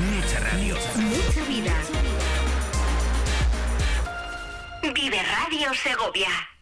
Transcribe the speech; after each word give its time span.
Mucha 0.00 0.40
radio. 0.40 0.76
Mucha 0.96 1.44
vida. 1.48 1.72
Vive 4.94 5.22
Radio 5.22 5.74
Segovia. 5.74 6.55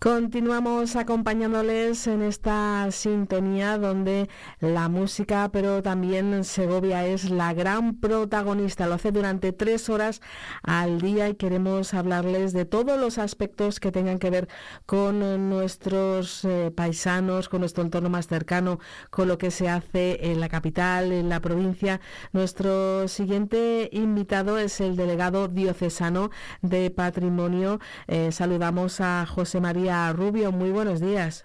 Continuamos 0.00 0.96
acompañándoles 0.96 2.06
en 2.06 2.22
esta 2.22 2.90
sintonía 2.90 3.76
donde 3.76 4.30
la 4.58 4.88
música, 4.88 5.50
pero 5.52 5.82
también 5.82 6.42
Segovia 6.44 7.04
es 7.04 7.28
la 7.28 7.52
gran 7.52 8.00
protagonista. 8.00 8.86
Lo 8.86 8.94
hace 8.94 9.12
durante 9.12 9.52
tres 9.52 9.90
horas 9.90 10.22
al 10.62 11.02
día 11.02 11.28
y 11.28 11.34
queremos 11.34 11.92
hablarles 11.92 12.54
de 12.54 12.64
todos 12.64 12.98
los 12.98 13.18
aspectos 13.18 13.78
que 13.78 13.92
tengan 13.92 14.18
que 14.18 14.30
ver 14.30 14.48
con 14.86 15.50
nuestros 15.50 16.46
eh, 16.46 16.72
paisanos, 16.74 17.50
con 17.50 17.60
nuestro 17.60 17.82
entorno 17.84 18.08
más 18.08 18.26
cercano, 18.26 18.78
con 19.10 19.28
lo 19.28 19.36
que 19.36 19.50
se 19.50 19.68
hace 19.68 20.32
en 20.32 20.40
la 20.40 20.48
capital, 20.48 21.12
en 21.12 21.28
la 21.28 21.40
provincia. 21.40 22.00
Nuestro 22.32 23.06
siguiente 23.06 23.90
invitado 23.92 24.56
es 24.56 24.80
el 24.80 24.96
delegado 24.96 25.48
diocesano 25.48 26.30
de 26.62 26.90
Patrimonio. 26.90 27.80
Eh, 28.06 28.32
saludamos 28.32 29.02
a 29.02 29.26
José 29.26 29.60
María 29.60 29.89
Rubio, 30.12 30.52
muy 30.52 30.70
buenos 30.70 31.00
días. 31.00 31.44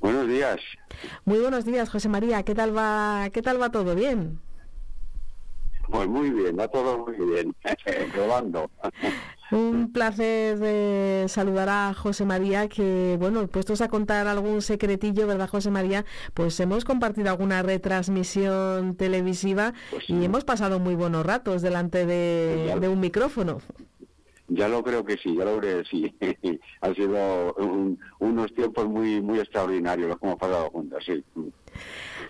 Buenos 0.00 0.28
días. 0.28 0.60
Muy 1.24 1.38
buenos 1.38 1.64
días, 1.64 1.88
José 1.88 2.08
María. 2.08 2.42
¿Qué 2.42 2.54
tal 2.54 2.76
va, 2.76 3.30
qué 3.32 3.40
tal 3.40 3.60
va 3.60 3.70
todo? 3.70 3.94
¿Bien? 3.94 4.40
Pues 5.88 6.08
muy 6.08 6.30
bien, 6.30 6.58
va 6.58 6.68
todo 6.68 7.06
muy 7.06 7.14
bien. 7.14 7.54
Probando. 8.12 8.70
Un 9.50 9.92
placer 9.92 10.58
de 10.58 11.26
saludar 11.28 11.68
a 11.68 11.94
José 11.94 12.24
María, 12.24 12.68
que 12.68 13.16
bueno, 13.20 13.46
puestos 13.46 13.82
a 13.82 13.88
contar 13.88 14.26
algún 14.26 14.62
secretillo, 14.62 15.26
¿verdad, 15.26 15.48
José 15.48 15.70
María? 15.70 16.04
Pues 16.32 16.58
hemos 16.58 16.84
compartido 16.84 17.30
alguna 17.30 17.62
retransmisión 17.62 18.96
televisiva 18.96 19.74
Pues 19.90 20.08
y 20.08 20.24
hemos 20.24 20.44
pasado 20.44 20.80
muy 20.80 20.96
buenos 20.96 21.24
ratos 21.24 21.62
delante 21.62 22.06
de, 22.06 22.70
Pues 22.70 22.80
de 22.80 22.88
un 22.88 23.00
micrófono. 23.00 23.60
Ya 24.48 24.68
lo 24.68 24.82
creo 24.82 25.04
que 25.04 25.16
sí, 25.16 25.34
ya 25.36 25.44
lo 25.44 25.58
creo 25.58 25.82
que 25.82 25.88
sí. 25.88 26.14
Han 26.82 26.94
sido 26.94 27.54
un- 27.54 27.98
unos 28.20 28.52
tiempos 28.54 28.86
muy 28.88 29.20
muy 29.22 29.38
extraordinarios 29.38 30.08
los 30.10 30.18
que 30.20 30.26
hemos 30.26 30.38
pasado 30.38 30.70
juntos, 30.70 31.02
sí. 31.06 31.24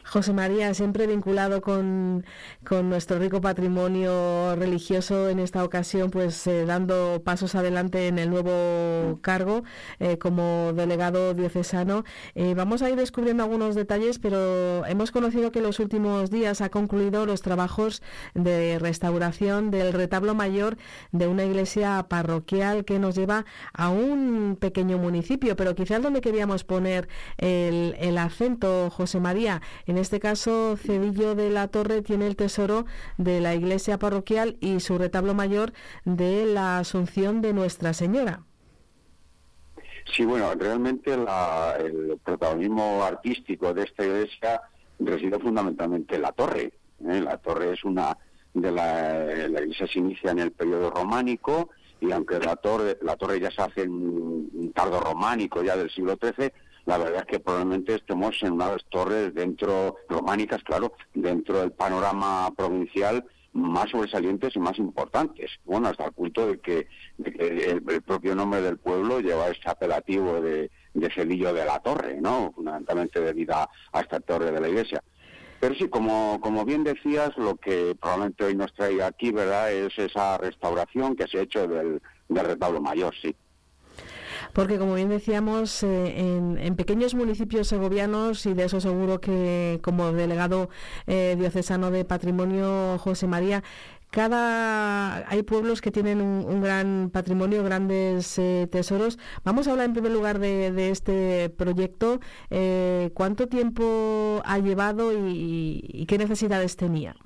José 0.04 0.32
María, 0.32 0.74
siempre 0.74 1.06
vinculado 1.06 1.62
con, 1.62 2.24
con 2.66 2.90
nuestro 2.90 3.18
rico 3.18 3.40
patrimonio 3.40 4.54
religioso, 4.54 5.28
en 5.28 5.38
esta 5.38 5.64
ocasión, 5.64 6.10
pues 6.10 6.46
eh, 6.46 6.66
dando 6.66 7.22
pasos 7.24 7.54
adelante 7.54 8.08
en 8.08 8.18
el 8.18 8.30
nuevo 8.30 9.18
cargo 9.22 9.64
eh, 9.98 10.18
como 10.18 10.72
delegado 10.74 11.34
diocesano. 11.34 12.04
Eh, 12.34 12.54
vamos 12.54 12.82
a 12.82 12.90
ir 12.90 12.96
descubriendo 12.96 13.42
algunos 13.42 13.74
detalles, 13.74 14.18
pero 14.18 14.84
hemos 14.86 15.10
conocido 15.10 15.50
que 15.50 15.60
en 15.60 15.64
los 15.64 15.80
últimos 15.80 16.30
días 16.30 16.60
ha 16.60 16.68
concluido 16.68 17.24
los 17.24 17.40
trabajos 17.40 18.02
de 18.34 18.78
restauración 18.78 19.70
del 19.70 19.92
retablo 19.92 20.34
mayor 20.34 20.76
de 21.12 21.28
una 21.28 21.44
iglesia 21.44 22.06
parroquial 22.08 22.84
que 22.84 22.98
nos 22.98 23.14
lleva 23.14 23.46
a 23.72 23.88
un 23.88 24.56
pequeño 24.60 24.98
municipio, 24.98 25.56
pero 25.56 25.74
quizás 25.74 26.02
donde 26.02 26.20
queríamos 26.20 26.62
poner 26.62 27.08
el, 27.38 27.96
el 27.98 28.18
acento, 28.18 28.90
José 28.90 29.18
María. 29.18 29.62
Este 29.98 30.20
caso, 30.20 30.76
Cedillo 30.76 31.34
de 31.34 31.50
la 31.50 31.68
Torre 31.68 32.02
tiene 32.02 32.26
el 32.26 32.36
tesoro 32.36 32.86
de 33.18 33.40
la 33.40 33.54
iglesia 33.54 33.98
parroquial 33.98 34.56
y 34.60 34.80
su 34.80 34.98
retablo 34.98 35.34
mayor 35.34 35.72
de 36.04 36.46
la 36.46 36.78
Asunción 36.78 37.40
de 37.42 37.52
Nuestra 37.52 37.92
Señora. 37.92 38.40
Sí, 40.14 40.24
bueno, 40.24 40.52
realmente 40.54 41.16
la- 41.16 41.76
el 41.78 42.18
protagonismo 42.22 43.02
artístico 43.02 43.72
de 43.72 43.84
esta 43.84 44.04
iglesia 44.04 44.60
reside 45.00 45.38
fundamentalmente 45.38 46.16
en 46.16 46.22
la 46.22 46.32
torre. 46.32 46.72
¿eh? 47.08 47.20
La 47.20 47.38
torre 47.38 47.72
es 47.72 47.84
una 47.84 48.16
de 48.52 48.70
la, 48.70 49.24
la 49.48 49.60
iglesia 49.62 49.86
se 49.86 49.98
inicia 49.98 50.30
en 50.30 50.38
el 50.38 50.52
periodo 50.52 50.90
románico 50.90 51.70
y 52.00 52.12
aunque 52.12 52.38
la 52.38 52.54
torre, 52.56 52.98
la 53.02 53.16
torre 53.16 53.40
ya 53.40 53.50
se 53.50 53.62
hace 53.62 53.82
en 53.82 53.90
un 53.92 54.72
tardo 54.74 55.00
románico 55.00 55.62
ya 55.62 55.76
del 55.76 55.90
siglo 55.90 56.16
XIII, 56.20 56.52
la 56.86 56.98
verdad 56.98 57.20
es 57.20 57.26
que 57.26 57.40
probablemente 57.40 57.94
estemos 57.94 58.36
en 58.42 58.52
una 58.52 58.66
de 58.66 58.72
las 58.72 58.84
torres 58.86 59.34
dentro, 59.34 59.96
románicas, 60.08 60.62
claro, 60.62 60.92
dentro 61.14 61.60
del 61.60 61.72
panorama 61.72 62.50
provincial 62.56 63.24
más 63.54 63.90
sobresalientes 63.90 64.54
y 64.56 64.58
más 64.58 64.78
importantes. 64.78 65.52
Bueno, 65.64 65.88
hasta 65.88 66.04
el 66.04 66.12
punto 66.12 66.46
de 66.46 66.58
que, 66.58 66.88
el, 67.24 68.02
propio 68.02 68.34
nombre 68.34 68.60
del 68.60 68.78
pueblo 68.78 69.20
lleva 69.20 69.48
este 69.48 69.70
apelativo 69.70 70.40
de, 70.40 70.70
de 70.92 71.10
Cedillo 71.10 71.54
de 71.54 71.64
la 71.64 71.78
Torre, 71.78 72.20
¿no? 72.20 72.52
Fundamentalmente 72.54 73.20
debido 73.20 73.54
a, 73.54 73.70
esta 74.00 74.20
torre 74.20 74.50
de 74.50 74.60
la 74.60 74.68
iglesia. 74.68 75.02
Pero 75.60 75.74
sí, 75.76 75.88
como, 75.88 76.40
como 76.40 76.64
bien 76.64 76.84
decías, 76.84 77.36
lo 77.38 77.54
que 77.54 77.96
probablemente 77.98 78.44
hoy 78.44 78.56
nos 78.56 78.74
trae 78.74 79.00
aquí, 79.02 79.30
¿verdad?, 79.30 79.72
es 79.72 79.96
esa 79.98 80.36
restauración 80.36 81.14
que 81.14 81.28
se 81.28 81.38
ha 81.38 81.42
hecho 81.42 81.66
del, 81.66 82.02
del 82.28 82.44
retablo 82.44 82.82
mayor, 82.82 83.14
sí. 83.22 83.34
Porque, 84.54 84.78
como 84.78 84.94
bien 84.94 85.08
decíamos, 85.08 85.82
eh, 85.82 86.14
en, 86.20 86.58
en 86.58 86.76
pequeños 86.76 87.14
municipios 87.14 87.66
segovianos, 87.66 88.46
y 88.46 88.54
de 88.54 88.64
eso 88.64 88.80
seguro 88.80 89.20
que 89.20 89.80
como 89.82 90.12
delegado 90.12 90.70
eh, 91.08 91.34
diocesano 91.36 91.90
de 91.90 92.04
patrimonio, 92.04 92.96
José 92.98 93.26
María, 93.26 93.64
cada 94.10 95.28
hay 95.28 95.42
pueblos 95.42 95.80
que 95.80 95.90
tienen 95.90 96.20
un, 96.20 96.62
gran 96.62 97.10
patrimonio, 97.12 97.64
grandes 97.64 98.38
eh, 98.38 98.68
tesoros. 98.70 99.18
Vamos 99.42 99.66
a 99.66 99.72
hablar 99.72 99.86
en 99.86 99.92
primer 99.92 100.12
lugar 100.12 100.38
de, 100.38 100.90
este 100.90 101.50
proyecto. 101.50 102.20
¿Cuánto 103.14 103.48
tiempo 103.48 104.40
ha 104.44 104.58
llevado 104.58 105.10
y 105.12 106.06
qué 106.06 106.16
necesidades 106.16 106.76
tenía? 106.76 107.16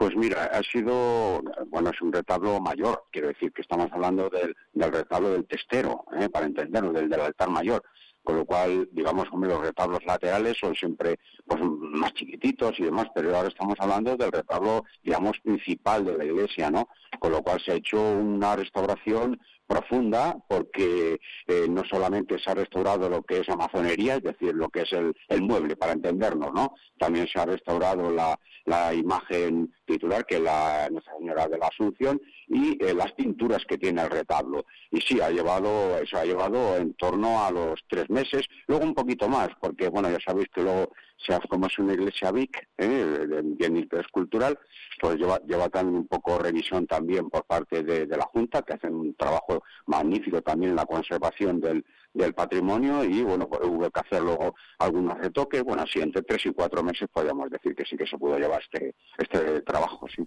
Pues 0.00 0.16
mira, 0.16 0.46
ha 0.46 0.62
sido, 0.62 1.42
bueno, 1.66 1.90
es 1.90 2.00
un 2.00 2.10
retablo 2.10 2.58
mayor, 2.58 3.04
quiero 3.12 3.28
decir 3.28 3.52
que 3.52 3.60
estamos 3.60 3.92
hablando 3.92 4.30
del, 4.30 4.56
del 4.72 4.90
retablo 4.90 5.32
del 5.32 5.46
testero, 5.46 6.06
¿eh? 6.18 6.30
para 6.30 6.46
entenderlo, 6.46 6.90
del, 6.90 7.12
altar 7.12 7.50
mayor, 7.50 7.82
con 8.24 8.36
lo 8.36 8.46
cual, 8.46 8.88
digamos, 8.92 9.28
hombre, 9.30 9.50
los 9.50 9.60
retablos 9.60 10.02
laterales 10.06 10.56
son 10.58 10.74
siempre 10.74 11.18
pues, 11.46 11.60
más 11.62 12.14
chiquititos 12.14 12.80
y 12.80 12.84
demás, 12.84 13.08
pero 13.14 13.36
ahora 13.36 13.48
estamos 13.48 13.74
hablando 13.78 14.16
del 14.16 14.32
retablo, 14.32 14.84
digamos, 15.02 15.38
principal 15.40 16.02
de 16.06 16.16
la 16.16 16.24
iglesia, 16.24 16.70
¿no? 16.70 16.88
Con 17.18 17.32
lo 17.32 17.42
cual 17.42 17.60
se 17.62 17.72
ha 17.72 17.74
hecho 17.74 18.00
una 18.00 18.56
restauración 18.56 19.38
profunda 19.66 20.36
porque 20.48 21.20
eh, 21.46 21.66
no 21.68 21.84
solamente 21.84 22.38
se 22.40 22.50
ha 22.50 22.54
restaurado 22.54 23.08
lo 23.08 23.22
que 23.22 23.38
es 23.38 23.48
la 23.48 23.56
masonería, 23.56 24.16
es 24.16 24.22
decir, 24.22 24.52
lo 24.54 24.68
que 24.68 24.80
es 24.80 24.92
el, 24.92 25.14
el 25.28 25.42
mueble, 25.42 25.76
para 25.76 25.92
entendernos, 25.92 26.52
¿no? 26.52 26.74
También 26.98 27.28
se 27.28 27.38
ha 27.38 27.44
restaurado 27.44 28.10
la, 28.10 28.36
la 28.64 28.92
imagen 28.92 29.72
titular, 29.90 30.24
que 30.24 30.38
la 30.38 30.88
Nuestra 30.90 31.14
Señora 31.18 31.46
de 31.48 31.58
la 31.58 31.66
Asunción, 31.66 32.20
y 32.48 32.82
eh, 32.84 32.94
las 32.94 33.12
pinturas 33.12 33.64
que 33.68 33.78
tiene 33.78 34.02
el 34.02 34.10
retablo. 34.10 34.64
Y 34.90 35.00
sí, 35.00 35.20
ha 35.20 35.30
llevado, 35.30 35.98
eso 35.98 36.16
ha 36.18 36.24
llevado 36.24 36.76
en 36.76 36.94
torno 36.94 37.44
a 37.44 37.50
los 37.50 37.80
tres 37.88 38.08
meses, 38.10 38.46
luego 38.66 38.84
un 38.84 38.94
poquito 38.94 39.28
más, 39.28 39.48
porque 39.60 39.88
bueno, 39.88 40.10
ya 40.10 40.18
sabéis 40.24 40.48
que 40.54 40.62
luego, 40.62 40.92
se 41.16 41.34
ha- 41.34 41.40
como 41.40 41.66
es 41.66 41.78
una 41.78 41.92
iglesia 41.92 42.30
BIC, 42.32 42.68
¿eh? 42.78 43.26
bien 43.44 43.76
interés 43.76 44.06
cultural, 44.08 44.58
pues 45.00 45.16
lleva, 45.16 45.38
lleva 45.46 45.68
también 45.68 45.96
un 45.98 46.06
poco 46.08 46.38
revisión 46.38 46.86
también 46.86 47.28
por 47.28 47.44
parte 47.44 47.82
de 47.82 48.06
la 48.06 48.24
Junta, 48.24 48.62
que 48.62 48.74
hacen 48.74 48.94
un 48.94 49.14
trabajo 49.14 49.62
magnífico 49.86 50.40
también 50.42 50.70
en 50.70 50.76
la 50.76 50.86
conservación 50.86 51.60
del, 51.60 51.84
del 52.12 52.34
patrimonio 52.34 53.04
y 53.04 53.22
bueno, 53.22 53.48
pues 53.48 53.60
hubo 53.64 53.90
que 53.90 54.00
hacer 54.00 54.22
luego 54.22 54.54
algunos 54.78 55.18
retoques, 55.18 55.62
bueno, 55.62 55.82
así 55.82 56.00
entre 56.00 56.22
tres 56.22 56.46
y 56.46 56.52
cuatro 56.52 56.82
meses 56.82 57.08
podríamos 57.12 57.50
decir 57.50 57.74
que 57.74 57.84
sí 57.84 57.96
que 57.96 58.06
se 58.06 58.18
pudo 58.18 58.38
llevar 58.38 58.60
este, 58.62 58.94
este 59.18 59.60
trabajo, 59.62 60.06
sí. 60.14 60.26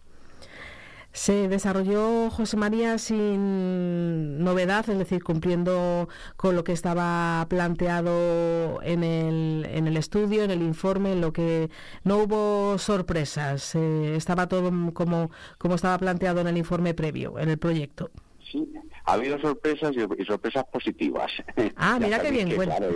Se 1.15 1.47
desarrolló 1.47 2.31
José 2.31 2.57
María 2.57 2.97
sin 2.97 4.43
novedad, 4.43 4.89
es 4.89 4.97
decir, 4.97 5.23
cumpliendo 5.23 6.09
con 6.37 6.55
lo 6.55 6.63
que 6.63 6.71
estaba 6.71 7.45
planteado 7.49 8.81
en 8.81 9.03
el, 9.03 9.67
en 9.69 9.85
el 9.85 9.95
estudio, 9.95 10.43
en 10.43 10.49
el 10.49 10.63
informe, 10.63 11.13
en 11.13 11.21
lo 11.21 11.31
que 11.31 11.69
no 12.03 12.17
hubo 12.17 12.79
sorpresas. 12.79 13.75
eh, 13.75 14.15
estaba 14.15 14.47
todo 14.47 14.71
como, 14.93 15.29
como 15.59 15.75
estaba 15.75 15.99
planteado 15.99 16.41
en 16.41 16.47
el 16.47 16.57
informe 16.57 16.95
previo, 16.95 17.37
en 17.37 17.49
el 17.49 17.59
proyecto. 17.59 18.09
Sí, 18.53 18.71
ha 19.05 19.13
habido 19.13 19.39
sorpresas 19.41 19.93
y, 19.95 20.25
sorpresas 20.25 20.63
positivas. 20.71 21.31
Ah, 21.75 21.97
mira 21.99 22.19
qué 22.21 22.29
bien. 22.29 22.47
que, 22.47 22.55
claro, 22.55 22.87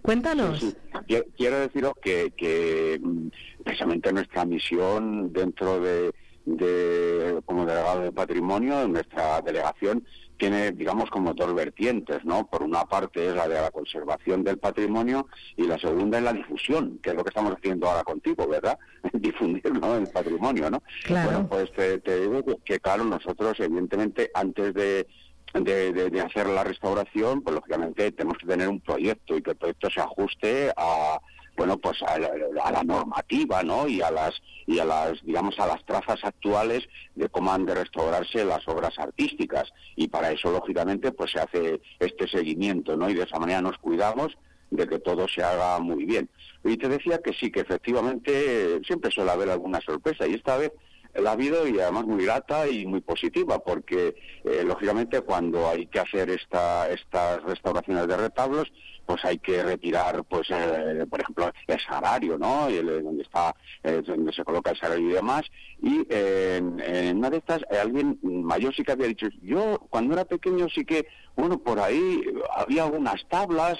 Cuéntanos. 0.00 0.60
Sí, 0.60 0.72
sí. 1.08 1.22
Quiero, 1.36 1.58
deciros 1.58 1.94
que, 2.00 2.32
que 2.36 3.00
mm, 3.02 3.28
precisamente 3.64 4.12
nuestra 4.12 4.44
misión 4.44 5.32
dentro 5.32 5.80
de, 5.80 6.12
de- 6.44 7.42
como 7.44 7.66
delegado 7.66 8.02
de 8.02 8.12
patrimonio, 8.12 8.86
nuestra 8.86 9.40
delegación 9.42 10.04
tiene, 10.42 10.72
digamos, 10.72 11.08
como 11.08 11.34
dos 11.34 11.54
vertientes, 11.54 12.24
¿no? 12.24 12.48
Por 12.48 12.64
una 12.64 12.84
parte 12.84 13.28
es 13.28 13.32
la 13.36 13.46
de 13.46 13.60
la 13.60 13.70
conservación 13.70 14.42
del 14.42 14.58
patrimonio 14.58 15.28
y 15.56 15.68
la 15.68 15.78
segunda 15.78 16.18
es 16.18 16.24
la 16.24 16.32
difusión, 16.32 16.98
que 17.00 17.10
es 17.10 17.14
lo 17.16 17.22
que 17.22 17.28
estamos 17.28 17.52
haciendo 17.52 17.86
ahora 17.88 18.02
contigo, 18.02 18.48
¿verdad? 18.48 18.76
Difundir, 19.12 19.72
¿no? 19.72 19.94
El 19.94 20.08
patrimonio, 20.08 20.68
¿no? 20.68 20.82
Claro. 21.04 21.30
Bueno, 21.30 21.48
pues 21.48 21.70
te, 21.74 22.00
te 22.00 22.22
digo 22.22 22.44
que, 22.44 22.56
que, 22.64 22.80
claro, 22.80 23.04
nosotros, 23.04 23.54
evidentemente, 23.60 24.32
antes 24.34 24.74
de, 24.74 25.06
de, 25.54 25.92
de- 25.92 26.10
de 26.10 26.20
hacer 26.20 26.48
la 26.48 26.64
restauración, 26.64 27.42
pues 27.42 27.54
lógicamente 27.54 28.10
tenemos 28.10 28.36
que 28.38 28.46
tener 28.48 28.68
un 28.68 28.80
proyecto 28.80 29.36
y 29.36 29.42
que 29.42 29.50
el 29.50 29.56
proyecto 29.56 29.90
se 29.90 30.00
ajuste 30.00 30.72
a, 30.76 31.20
bueno, 31.56 31.76
pues 31.78 32.02
a 32.02 32.18
la, 32.18 32.82
normativa, 32.82 33.62
¿no? 33.62 33.86
Y 33.86 34.00
a 34.00 34.10
las, 34.10 34.34
y 34.66 34.78
a 34.78 34.84
las, 34.84 35.22
digamos, 35.22 35.58
a 35.58 35.66
las 35.66 35.84
trazas 35.84 36.24
actuales 36.24 36.88
de 37.14 37.28
cómo 37.28 37.52
han 37.52 37.66
de 37.66 37.74
restaurarse 37.74 38.44
las 38.44 38.66
obras 38.68 38.98
artísticas. 38.98 39.72
Y 39.96 40.08
para 40.08 40.30
eso, 40.32 40.50
lógicamente, 40.50 41.12
pues 41.12 41.32
se 41.32 41.40
hace 41.40 41.80
este 41.98 42.26
seguimiento, 42.28 42.96
¿no? 42.96 43.08
Y 43.10 43.14
de 43.14 43.24
esa 43.24 43.38
manera 43.38 43.60
nos 43.60 43.78
cuidamos 43.78 44.36
de 44.70 44.88
que 44.88 44.98
todo 44.98 45.28
se 45.28 45.42
haga 45.42 45.78
muy 45.78 46.04
bien. 46.04 46.28
Y 46.64 46.76
te 46.78 46.88
decía 46.88 47.18
que 47.18 47.34
sí, 47.34 47.50
que 47.50 47.60
efectivamente 47.60 48.80
siempre 48.86 49.10
suele 49.10 49.30
haber 49.30 49.50
alguna 49.50 49.80
sorpresa. 49.80 50.26
Y 50.26 50.34
esta 50.34 50.56
vez 50.56 50.72
la 51.14 51.30
ha 51.30 51.32
habido 51.34 51.68
y 51.68 51.78
además 51.78 52.06
muy 52.06 52.24
grata 52.24 52.66
y 52.66 52.86
muy 52.86 53.00
positiva, 53.00 53.58
porque 53.58 54.16
eh, 54.44 54.62
lógicamente 54.64 55.20
cuando 55.20 55.68
hay 55.68 55.86
que 55.86 56.00
hacer 56.00 56.30
esta, 56.30 56.90
estas 56.90 57.42
restauraciones 57.42 58.06
de 58.08 58.16
retablos, 58.16 58.72
pues 59.06 59.24
hay 59.24 59.38
que 59.38 59.62
retirar, 59.62 60.24
pues 60.24 60.48
eh, 60.50 61.06
por 61.08 61.20
ejemplo, 61.20 61.52
el 61.66 61.80
salario, 61.80 62.38
¿no? 62.38 62.68
El, 62.68 63.02
donde 63.02 63.22
está, 63.22 63.54
eh, 63.82 64.02
donde 64.06 64.32
se 64.32 64.44
coloca 64.44 64.70
el 64.70 64.78
salario 64.78 65.10
y 65.10 65.12
demás. 65.12 65.42
Y 65.80 66.06
en, 66.10 67.16
una 67.16 67.30
de 67.30 67.38
estas, 67.38 67.62
alguien 67.70 68.18
mayor 68.22 68.74
sí 68.74 68.82
que 68.82 68.92
había 68.92 69.06
dicho, 69.06 69.28
yo 69.42 69.78
cuando 69.90 70.14
era 70.14 70.24
pequeño 70.24 70.68
sí 70.68 70.84
que, 70.84 71.06
bueno, 71.36 71.58
por 71.58 71.80
ahí 71.80 72.22
había 72.56 72.86
unas 72.86 73.26
tablas. 73.28 73.78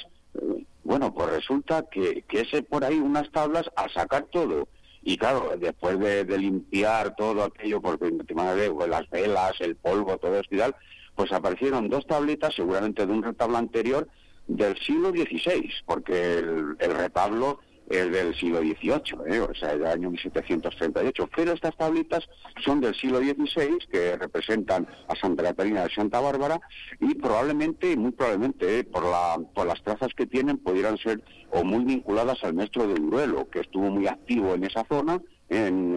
Bueno, 0.85 1.15
pues 1.15 1.31
resulta 1.31 1.85
que, 1.91 2.23
que 2.23 2.41
ese 2.41 2.63
por 2.63 2.85
ahí 2.85 2.99
unas 2.99 3.31
tablas 3.31 3.71
a 3.77 3.89
sacar 3.89 4.25
todo 4.25 4.67
y 5.05 5.17
claro, 5.17 5.53
después 5.59 5.99
de, 5.99 6.39
limpiar 6.39 7.17
todo 7.17 7.45
aquello, 7.45 7.81
porque 7.81 8.11
de 8.11 8.89
las 8.89 9.11
velas, 9.11 9.53
el 9.61 9.75
polvo, 9.75 10.17
todo 10.19 10.39
esto 10.39 10.55
y 10.55 10.59
tal, 10.59 10.77
pues 11.17 11.33
aparecieron 11.33 11.89
dos 11.89 12.07
tablitas, 12.07 12.55
seguramente 12.55 13.05
de 13.05 13.13
un 13.13 13.23
retablo 13.23 13.59
anterior, 13.59 14.09
del 14.57 14.77
siglo 14.79 15.11
XVI, 15.11 15.71
porque 15.87 16.39
el, 16.39 16.77
el 16.79 16.95
retablo 16.95 17.61
es 17.89 18.11
del 18.11 18.35
siglo 18.35 18.61
XVIII, 18.61 19.35
¿eh? 19.35 19.41
o 19.41 19.55
sea, 19.55 19.77
del 19.77 19.87
año 19.87 20.11
1738. 20.11 21.29
Pero 21.35 21.53
estas 21.53 21.77
tablitas 21.77 22.27
son 22.65 22.81
del 22.81 22.95
siglo 22.95 23.19
XVI, 23.19 23.79
que 23.91 24.17
representan 24.17 24.87
a 25.09 25.15
Santa 25.17 25.43
Catarina 25.43 25.85
de 25.85 25.95
Santa 25.95 26.21
Bárbara, 26.21 26.61
y 27.01 27.15
probablemente, 27.15 27.97
muy 27.97 28.13
probablemente, 28.13 28.79
¿eh? 28.79 28.85
por, 28.85 29.05
la, 29.05 29.39
por 29.55 29.67
las 29.67 29.83
trazas 29.83 30.15
que 30.15 30.27
tienen, 30.27 30.59
pudieran 30.59 30.97
ser 30.99 31.23
o 31.51 31.65
muy 31.65 31.85
vinculadas 31.85 32.43
al 32.45 32.55
maestro 32.55 32.87
de 32.87 32.95
Duelo, 32.95 33.49
que 33.51 33.61
estuvo 33.61 33.91
muy 33.91 34.07
activo 34.07 34.55
en 34.55 34.65
esa 34.65 34.85
zona, 34.85 35.21
en, 35.49 35.93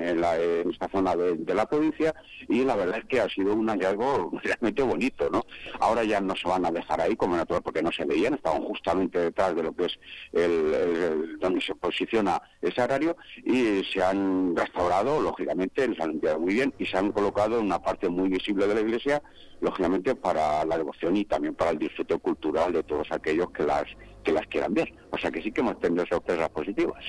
esta 0.69 0.87
zona 0.89 1.15
de, 1.15 1.53
la 1.53 1.65
provincia 1.65 2.13
y 2.47 2.63
la 2.63 2.75
verdad 2.75 2.99
es 2.99 3.05
que 3.05 3.21
ha 3.21 3.29
sido 3.29 3.53
un 3.53 3.67
hallazgo 3.67 4.31
realmente 4.43 4.83
bonito, 4.83 5.29
¿no? 5.29 5.45
Ahora 5.79 6.03
ya 6.03 6.19
no 6.19 6.35
se 6.35 6.47
van 6.47 6.65
a 6.65 6.71
dejar 6.71 7.01
ahí 7.01 7.15
como 7.15 7.35
natural 7.35 7.61
porque 7.63 7.81
no 7.81 7.91
se 7.91 8.05
veían, 8.05 8.33
estaban 8.33 8.61
justamente 8.63 9.19
detrás 9.19 9.55
de 9.55 9.63
lo 9.63 9.73
que 9.73 9.85
es 9.85 9.99
el, 10.33 11.39
donde 11.39 11.61
se 11.61 11.75
posiciona 11.75 12.41
ese 12.61 12.81
horario 12.81 13.15
y 13.43 13.83
se 13.83 14.03
han 14.03 14.55
restaurado, 14.55 15.21
lógicamente, 15.21 15.93
se 15.95 16.03
han 16.03 16.11
limpiado 16.11 16.39
muy 16.39 16.53
bien 16.53 16.73
y 16.77 16.85
se 16.85 16.97
han 16.97 17.11
colocado 17.11 17.59
en 17.59 17.65
una 17.65 17.79
parte 17.79 18.09
muy 18.09 18.29
visible 18.29 18.67
de 18.67 18.75
la 18.75 18.81
iglesia, 18.81 19.21
lógicamente 19.61 20.15
para 20.15 20.65
la 20.65 20.77
devoción 20.77 21.15
y 21.15 21.25
también 21.25 21.55
para 21.55 21.71
el 21.71 21.79
disfrute 21.79 22.17
cultural 22.19 22.73
de 22.73 22.83
todos 22.83 23.11
aquellos 23.11 23.49
que 23.51 23.63
las 23.63 23.85
que 24.23 24.33
las 24.33 24.47
quieran 24.47 24.73
ver. 24.73 24.91
O 25.11 25.17
sea 25.17 25.31
que 25.31 25.41
sí 25.41 25.51
que 25.51 25.61
hemos 25.61 25.79
tenido 25.79 26.05
sorpresas 26.05 26.49
positivas. 26.49 27.03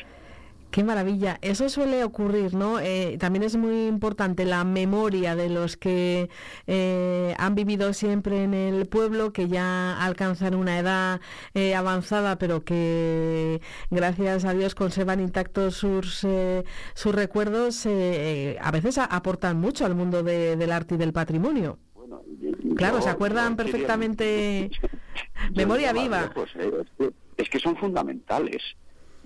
Qué 0.70 0.84
maravilla. 0.84 1.38
Eso 1.40 1.68
suele 1.68 2.04
ocurrir, 2.04 2.54
¿no? 2.54 2.78
Eh, 2.80 3.16
también 3.18 3.42
es 3.42 3.56
muy 3.56 3.86
importante 3.86 4.44
la 4.44 4.64
memoria 4.64 5.34
de 5.34 5.48
los 5.48 5.76
que 5.76 6.28
eh, 6.66 7.34
han 7.38 7.54
vivido 7.54 7.92
siempre 7.92 8.42
en 8.42 8.52
el 8.52 8.86
pueblo, 8.86 9.32
que 9.32 9.48
ya 9.48 9.96
alcanzan 10.02 10.54
una 10.54 10.78
edad 10.78 11.20
eh, 11.54 11.74
avanzada, 11.74 12.36
pero 12.36 12.64
que 12.64 13.60
gracias 13.90 14.44
a 14.44 14.52
Dios 14.52 14.74
conservan 14.74 15.20
intactos 15.20 15.76
sus, 15.76 16.26
sus 16.94 17.14
recuerdos. 17.14 17.86
a 17.86 18.70
veces 18.70 18.98
aportan 18.98 19.58
mucho 19.58 19.86
al 19.86 19.94
mundo 19.94 20.22
del 20.22 20.72
arte 20.72 20.96
y 20.96 20.98
del 20.98 21.12
patrimonio. 21.12 21.78
claro, 22.76 23.00
se 23.00 23.08
acuerdan 23.08 23.56
perfectamente. 23.56 24.70
memoria 25.54 25.92
viva. 25.92 26.30
Pues, 26.34 26.50
es 27.36 27.48
que 27.48 27.58
son 27.58 27.76
fundamentales 27.76 28.62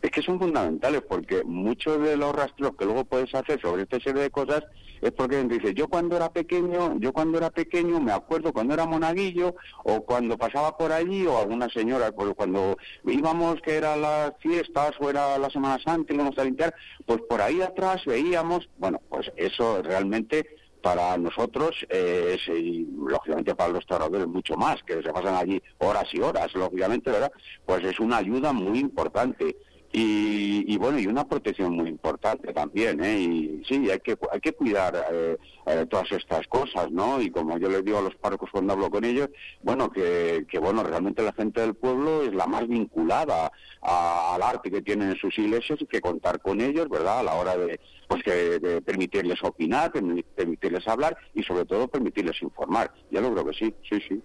es 0.03 0.11
que 0.11 0.23
son 0.23 0.39
fundamentales 0.39 1.03
porque 1.03 1.43
muchos 1.45 2.01
de 2.03 2.17
los 2.17 2.35
rastros 2.35 2.73
que 2.77 2.85
luego 2.85 3.05
puedes 3.05 3.35
hacer 3.35 3.61
sobre 3.61 3.83
esta 3.83 4.01
serie 4.01 4.23
de 4.23 4.31
cosas 4.31 4.65
es 5.01 5.13
porque 5.13 5.43
dice 5.45 5.75
yo 5.75 5.89
cuando 5.89 6.17
era 6.17 6.31
pequeño, 6.31 6.99
yo 6.99 7.13
cuando 7.13 7.39
era 7.39 7.51
pequeño 7.51 8.01
me 8.01 8.13
acuerdo 8.13 8.53
cuando 8.53 8.75
era 8.75 8.87
monaguillo 8.87 9.55
o 9.85 10.03
cuando 10.05 10.37
pasaba 10.37 10.77
por 10.77 10.93
allí 10.93 11.27
o 11.27 11.39
alguna 11.39 11.69
señora, 11.69 12.13
cuando 12.13 12.77
íbamos 13.05 13.61
que 13.63 13.77
eran 13.77 14.03
las 14.03 14.33
fiestas 14.39 14.93
o 15.01 15.09
era 15.11 15.39
la 15.39 15.51
Semana 15.51 15.79
Santa 15.83 16.15
íbamos 16.15 16.39
a 16.39 16.45
limpiar, 16.45 16.75
pues 17.07 17.21
por 17.29 17.41
ahí 17.41 17.61
atrás 17.63 18.05
veíamos, 18.05 18.69
bueno, 18.79 18.99
pues 19.09 19.31
eso 19.37 19.83
realmente 19.83 20.57
para 20.83 21.17
nosotros 21.19 21.77
y 21.91 22.87
lógicamente 22.97 23.55
para 23.55 23.69
los 23.69 23.79
restauradores 23.81 24.27
mucho 24.27 24.57
más, 24.57 24.83
que 24.83 25.03
se 25.03 25.13
pasan 25.13 25.35
allí 25.35 25.63
horas 25.79 26.09
y 26.13 26.21
horas, 26.21 26.55
lógicamente, 26.55 27.11
¿verdad? 27.11 27.33
Pues 27.67 27.85
es 27.85 28.01
una 28.01 28.17
ayuda 28.17 28.53
muy 28.53 28.79
importante. 28.79 29.57
Y, 29.93 30.77
bueno, 30.77 31.01
y 31.01 31.07
una 31.09 31.27
protección 31.27 31.75
muy 31.75 31.89
importante 31.89 32.53
también, 32.53 33.03
¿eh? 33.03 33.19
Y 33.19 33.65
sí, 33.67 33.91
hay 33.91 33.99
que, 33.99 34.17
hay 34.31 34.41
que 34.41 34.53
cuidar 34.53 34.95
eh, 35.11 35.37
eh, 35.67 35.87
todas 35.91 36.13
estas 36.13 36.47
cosas, 36.47 36.93
¿no? 36.93 37.21
Y 37.21 37.31
como 37.31 37.59
yo 37.59 37.69
les 37.69 37.85
digo 37.85 37.99
a 37.99 38.03
los 38.03 38.15
párrocos 38.15 38.51
cuando 38.53 38.75
hablo 38.75 38.89
con 38.89 39.05
ellos, 39.05 39.31
bueno, 39.63 39.91
que, 39.91 40.47
que 40.49 40.61
bueno, 40.61 40.85
realmente 40.85 41.25
la 41.25 41.33
gente 41.33 41.61
del 41.61 41.75
pueblo 41.75 42.23
es 42.23 42.33
la 42.33 42.47
más 42.47 42.69
vinculada 42.69 43.51
al 43.83 44.43
arte 44.43 44.71
que 44.71 44.83
tienen 44.83 45.11
en 45.11 45.17
sus 45.17 45.37
iglesias 45.39 45.81
y 45.81 45.87
que 45.87 46.01
contar 46.01 46.41
con 46.41 46.61
ellos, 46.61 46.89
¿verdad? 46.89 47.21
A 47.21 47.23
la 47.25 47.35
hora 47.35 47.57
de, 47.57 47.81
pues 48.07 48.23
que 48.23 48.31
de 48.31 48.83
permitirles 48.83 49.43
opinar, 49.43 49.91
permitirles 49.91 50.87
hablar 50.87 51.17
y 51.35 51.43
sobre 51.43 51.65
todo 51.65 51.89
permitirles 51.89 52.41
informar. 52.43 52.93
Yo 53.11 53.21
lo 53.21 53.33
creo 53.33 53.47
que 53.47 53.55
sí, 53.55 53.75
sí, 53.89 54.01
sí. 54.07 54.23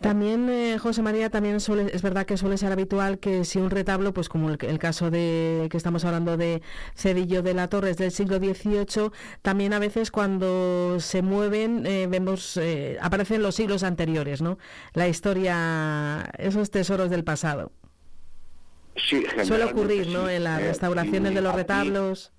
También, 0.00 0.48
eh, 0.48 0.78
José 0.78 1.02
María, 1.02 1.28
también 1.28 1.58
suele, 1.58 1.90
es 1.92 2.02
verdad 2.02 2.24
que 2.24 2.36
suele 2.36 2.56
ser 2.56 2.70
habitual 2.70 3.18
que 3.18 3.44
si 3.44 3.58
un 3.58 3.68
retablo, 3.68 4.14
pues 4.14 4.28
como 4.28 4.48
el, 4.48 4.78
caso 4.78 5.10
de 5.10 5.66
que 5.70 5.76
estamos 5.76 6.04
hablando 6.04 6.36
de 6.36 6.62
Cedillo 6.94 7.42
de 7.42 7.54
la 7.54 7.68
Torre, 7.68 7.90
es 7.90 7.96
del 7.96 8.12
siglo 8.12 8.38
XVIII, 8.38 9.10
también 9.42 9.72
a 9.72 9.80
veces 9.80 10.12
cuando 10.12 11.00
se 11.00 11.22
mueven 11.22 11.84
eh, 11.84 12.06
vemos, 12.08 12.56
eh, 12.58 12.96
aparecen 13.00 13.42
los 13.42 13.56
siglos 13.56 13.82
anteriores, 13.82 14.40
¿no? 14.40 14.58
La 14.94 15.08
historia, 15.08 16.30
esos 16.38 16.70
tesoros 16.70 17.10
del 17.10 17.24
pasado. 17.24 17.72
Sí, 18.96 19.24
Suele 19.44 19.64
ocurrir, 19.64 20.08
¿no? 20.08 20.28
En 20.28 20.44
las 20.44 20.60
restauraciones 20.60 21.34
de 21.34 21.40
los 21.40 21.54
retablos. 21.54 22.32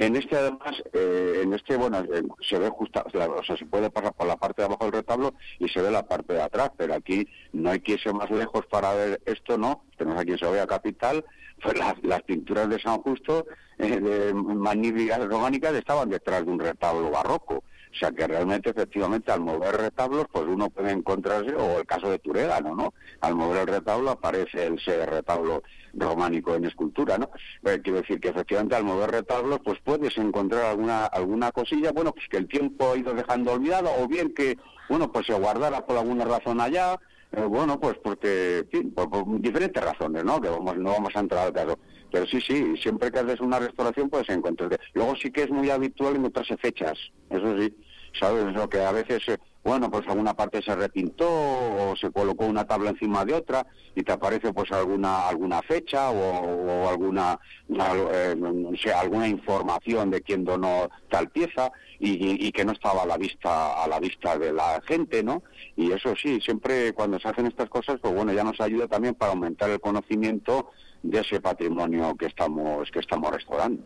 En 0.00 0.16
este 0.16 0.34
además, 0.34 0.82
eh, 0.94 1.42
en 1.42 1.52
este, 1.52 1.76
bueno, 1.76 1.98
eh, 1.98 2.22
se 2.40 2.58
ve 2.58 2.70
justo, 2.70 3.04
o 3.04 3.10
sea, 3.44 3.56
se 3.58 3.66
puede 3.66 3.90
pasar 3.90 4.14
por 4.14 4.26
la 4.26 4.38
parte 4.38 4.62
de 4.62 4.66
abajo 4.66 4.84
del 4.84 4.94
retablo 4.94 5.34
y 5.58 5.68
se 5.68 5.82
ve 5.82 5.90
la 5.90 6.08
parte 6.08 6.32
de 6.32 6.40
atrás, 6.40 6.70
pero 6.74 6.94
aquí 6.94 7.28
no 7.52 7.68
hay 7.68 7.80
que 7.80 7.92
irse 7.92 8.10
más 8.10 8.30
lejos 8.30 8.64
para 8.64 8.94
ver 8.94 9.20
esto, 9.26 9.58
¿no? 9.58 9.84
Tenemos 9.98 10.18
aquí 10.18 10.30
en 10.30 10.38
Segovia 10.38 10.66
Capital, 10.66 11.22
pues 11.62 11.76
las, 12.02 12.22
pinturas 12.22 12.70
de 12.70 12.80
San 12.80 13.02
Justo, 13.02 13.44
eh, 13.76 14.00
de 14.00 14.32
magníficas 14.32 15.22
románicas, 15.28 15.74
estaban 15.74 16.08
detrás 16.08 16.46
de 16.46 16.50
un 16.50 16.60
retablo 16.60 17.10
barroco. 17.10 17.62
O 17.92 17.96
sea 17.96 18.12
que 18.12 18.26
realmente, 18.26 18.70
efectivamente, 18.70 19.32
al 19.32 19.40
mover 19.40 19.76
retablos, 19.76 20.26
pues 20.30 20.44
uno 20.46 20.70
puede 20.70 20.92
encontrarse, 20.92 21.54
o 21.54 21.80
el 21.80 21.86
caso 21.86 22.10
de 22.10 22.20
Turégano, 22.20 22.74
¿no? 22.74 22.94
Al 23.20 23.34
mover 23.34 23.62
el 23.62 23.66
retablo 23.66 24.10
aparece 24.10 24.66
el 24.66 24.78
ser 24.80 25.10
retablo 25.10 25.62
románico 25.94 26.54
en 26.54 26.66
escultura, 26.66 27.18
¿no? 27.18 27.30
Eh, 27.64 27.80
quiero 27.82 28.00
decir 28.00 28.20
que 28.20 28.28
efectivamente 28.28 28.76
al 28.76 28.84
mover 28.84 29.10
retablos, 29.10 29.58
pues 29.64 29.80
puedes 29.82 30.16
encontrar 30.18 30.66
alguna 30.66 31.06
alguna 31.06 31.50
cosilla, 31.50 31.90
bueno, 31.92 32.12
pues 32.12 32.28
que 32.28 32.36
el 32.36 32.48
tiempo 32.48 32.92
ha 32.92 32.96
ido 32.96 33.12
dejando 33.12 33.52
olvidado, 33.52 33.90
o 33.98 34.06
bien 34.06 34.32
que, 34.34 34.56
bueno, 34.88 35.10
pues 35.10 35.26
se 35.26 35.34
guardara 35.34 35.84
por 35.84 35.98
alguna 35.98 36.24
razón 36.24 36.60
allá, 36.60 36.98
eh, 37.32 37.42
bueno, 37.42 37.78
pues 37.78 37.96
porque, 38.02 38.66
por, 38.94 39.40
diferentes 39.40 39.82
razones, 39.82 40.24
¿no? 40.24 40.40
Que 40.40 40.48
vamos, 40.48 40.76
no 40.76 40.90
vamos 40.90 41.14
a 41.14 41.20
entrar 41.20 41.46
al 41.46 41.52
caso. 41.52 41.78
Pero 42.10 42.26
sí, 42.26 42.40
sí, 42.40 42.76
siempre 42.76 43.10
que 43.10 43.20
haces 43.20 43.40
una 43.40 43.58
restauración 43.58 44.10
puedes 44.10 44.28
encontrar. 44.28 44.78
Luego 44.94 45.14
sí 45.16 45.30
que 45.30 45.42
es 45.42 45.50
muy 45.50 45.70
habitual 45.70 46.16
encontrarse 46.16 46.56
fechas, 46.56 46.98
eso 47.30 47.58
sí, 47.58 47.72
¿sabes? 48.18 48.52
Lo 48.54 48.68
que 48.68 48.80
a 48.80 48.92
veces, 48.92 49.22
eh, 49.28 49.38
bueno, 49.62 49.90
pues 49.90 50.06
alguna 50.08 50.34
parte 50.34 50.62
se 50.62 50.74
repintó 50.74 51.28
o 51.28 51.94
se 51.96 52.10
colocó 52.10 52.46
una 52.46 52.66
tabla 52.66 52.90
encima 52.90 53.24
de 53.24 53.34
otra 53.34 53.66
y 53.94 54.02
te 54.02 54.12
aparece 54.12 54.52
pues 54.52 54.72
alguna 54.72 55.28
alguna 55.28 55.60
fecha 55.62 56.10
o, 56.10 56.88
alguna 56.88 57.38
eh, 57.68 58.34
no 58.36 58.70
sé, 58.76 58.92
alguna 58.92 59.28
información 59.28 60.10
de 60.10 60.22
quién 60.22 60.44
donó 60.44 60.88
tal 61.10 61.28
pieza 61.28 61.70
y, 61.98 62.46
y, 62.46 62.50
que 62.52 62.64
no 62.64 62.72
estaba 62.72 63.02
a 63.02 63.06
la 63.06 63.18
vista 63.18 63.82
a 63.82 63.86
la 63.86 64.00
vista 64.00 64.38
de 64.38 64.52
la 64.52 64.80
gente, 64.86 65.22
¿no? 65.22 65.42
Y 65.76 65.92
eso 65.92 66.14
sí, 66.16 66.40
siempre 66.40 66.94
cuando 66.94 67.20
se 67.20 67.28
hacen 67.28 67.46
estas 67.46 67.68
cosas, 67.68 68.00
pues 68.00 68.14
bueno, 68.14 68.32
ya 68.32 68.42
nos 68.42 68.60
ayuda 68.60 68.88
también 68.88 69.14
para 69.14 69.32
aumentar 69.32 69.68
el 69.68 69.80
conocimiento 69.80 70.70
de 71.02 71.20
ese 71.20 71.40
patrimonio 71.40 72.14
que 72.16 72.26
estamos 72.26 72.90
que 72.90 73.00
estamos 73.00 73.30
restaurando. 73.32 73.82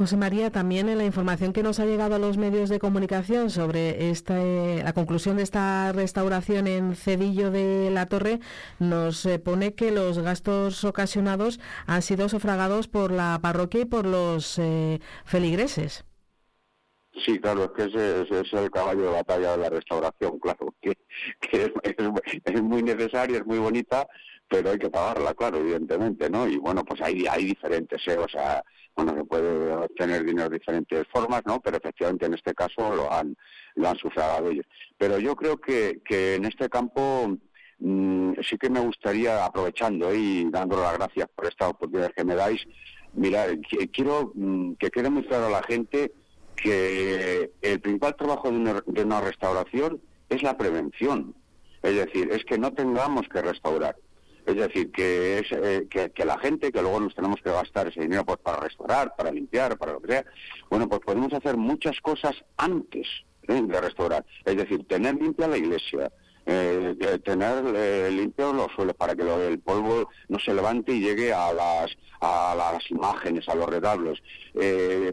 José 0.00 0.16
María, 0.16 0.50
también 0.50 0.88
en 0.88 0.96
la 0.96 1.04
información 1.04 1.52
que 1.52 1.62
nos 1.62 1.78
ha 1.78 1.84
llegado 1.84 2.14
a 2.14 2.18
los 2.18 2.38
medios 2.38 2.70
de 2.70 2.78
comunicación 2.78 3.50
sobre 3.50 4.08
esta, 4.08 4.42
eh, 4.42 4.80
la 4.82 4.94
conclusión 4.94 5.36
de 5.36 5.42
esta 5.42 5.92
restauración 5.92 6.66
en 6.68 6.96
Cedillo 6.96 7.50
de 7.50 7.90
la 7.90 8.06
Torre, 8.06 8.40
nos 8.78 9.26
eh, 9.26 9.38
pone 9.38 9.74
que 9.74 9.90
los 9.90 10.18
gastos 10.18 10.84
ocasionados 10.84 11.60
han 11.86 12.00
sido 12.00 12.30
sufragados 12.30 12.88
por 12.88 13.12
la 13.12 13.40
parroquia 13.42 13.82
y 13.82 13.84
por 13.84 14.06
los 14.06 14.58
eh, 14.58 15.00
feligreses. 15.26 16.06
Sí, 17.26 17.38
claro, 17.38 17.64
es 17.64 17.70
que 17.72 17.84
ese, 17.84 18.40
es 18.40 18.52
el 18.54 18.70
caballo 18.70 19.02
de 19.02 19.10
batalla 19.10 19.50
de 19.52 19.58
la 19.58 19.68
restauración, 19.68 20.38
claro, 20.40 20.74
que, 20.80 20.96
es, 21.52 22.62
muy 22.62 22.82
necesaria, 22.82 23.36
es 23.36 23.46
muy 23.46 23.58
bonita, 23.58 24.08
pero 24.50 24.72
hay 24.72 24.78
que 24.78 24.90
pagarla, 24.90 25.32
claro, 25.32 25.58
evidentemente, 25.58 26.28
¿no? 26.28 26.48
Y 26.48 26.56
bueno, 26.56 26.84
pues 26.84 27.00
hay, 27.00 27.24
hay 27.30 27.44
diferentes, 27.44 28.02
¿eh? 28.08 28.18
o 28.18 28.28
sea, 28.28 28.62
bueno, 28.96 29.14
se 29.14 29.24
puede 29.24 29.72
obtener 29.72 30.24
dinero 30.24 30.48
de 30.48 30.58
diferentes 30.58 31.06
formas, 31.06 31.42
¿no? 31.46 31.60
Pero 31.60 31.76
efectivamente 31.76 32.26
en 32.26 32.34
este 32.34 32.52
caso 32.52 32.94
lo 32.96 33.10
han, 33.12 33.36
lo 33.76 33.88
han 33.88 33.96
sufragado 33.96 34.50
ellos. 34.50 34.66
Pero 34.98 35.20
yo 35.20 35.36
creo 35.36 35.56
que, 35.56 36.00
que 36.04 36.34
en 36.34 36.46
este 36.46 36.68
campo 36.68 37.38
mm, 37.78 38.32
sí 38.42 38.58
que 38.58 38.68
me 38.68 38.80
gustaría, 38.80 39.44
aprovechando 39.44 40.12
y 40.12 40.50
dando 40.50 40.82
las 40.82 40.98
gracias 40.98 41.28
por 41.28 41.46
esta 41.46 41.68
oportunidad 41.68 42.12
que 42.12 42.24
me 42.24 42.34
dais, 42.34 42.66
mira, 43.14 43.46
quiero 43.92 44.32
mm, 44.34 44.72
que 44.74 44.90
quede 44.90 45.10
muy 45.10 45.22
claro 45.22 45.46
a 45.46 45.50
la 45.50 45.62
gente 45.62 46.12
que 46.56 47.52
el 47.62 47.80
principal 47.80 48.16
trabajo 48.16 48.50
de 48.50 48.56
una, 48.56 48.82
de 48.84 49.04
una 49.04 49.20
restauración 49.20 50.00
es 50.28 50.42
la 50.42 50.58
prevención. 50.58 51.36
Es 51.84 51.94
decir, 51.94 52.30
es 52.32 52.44
que 52.44 52.58
no 52.58 52.72
tengamos 52.72 53.28
que 53.28 53.40
restaurar 53.40 53.94
es 54.46 54.56
decir, 54.56 54.90
que, 54.90 55.38
es, 55.38 55.46
eh, 55.52 55.86
que, 55.88 56.24
la 56.24 56.38
gente, 56.38 56.72
que 56.72 56.82
luego 56.82 57.00
nos 57.00 57.14
tenemos 57.14 57.40
que 57.42 57.50
gastar 57.50 57.88
ese 57.88 58.00
dinero 58.00 58.24
pues, 58.24 58.38
para 58.38 58.60
restaurar, 58.60 59.14
para 59.16 59.30
limpiar, 59.30 59.76
para 59.76 59.92
lo 59.92 60.00
que 60.00 60.12
sea, 60.12 60.24
bueno, 60.68 60.88
pues 60.88 61.00
podemos 61.00 61.32
hacer 61.32 61.56
muchas 61.56 62.00
cosas 62.00 62.34
antes 62.56 63.06
¿eh? 63.48 63.62
de 63.62 63.80
restaurar. 63.80 64.24
Es 64.44 64.56
decir, 64.56 64.86
tener 64.86 65.14
limpia 65.16 65.48
la 65.48 65.58
iglesia, 65.58 66.10
eh, 66.46 67.20
tener 67.24 68.10
limpios 68.12 68.54
los 68.54 68.72
suelos 68.72 68.96
para 68.96 69.14
que 69.14 69.22
el 69.22 69.58
polvo 69.60 70.08
no 70.28 70.38
se 70.38 70.54
levante 70.54 70.92
y 70.92 71.00
llegue 71.00 71.32
a 71.32 71.52
las, 71.52 71.96
a 72.20 72.54
las 72.56 72.90
imágenes, 72.90 73.48
a 73.48 73.54
los 73.54 73.68
retablos. 73.68 74.22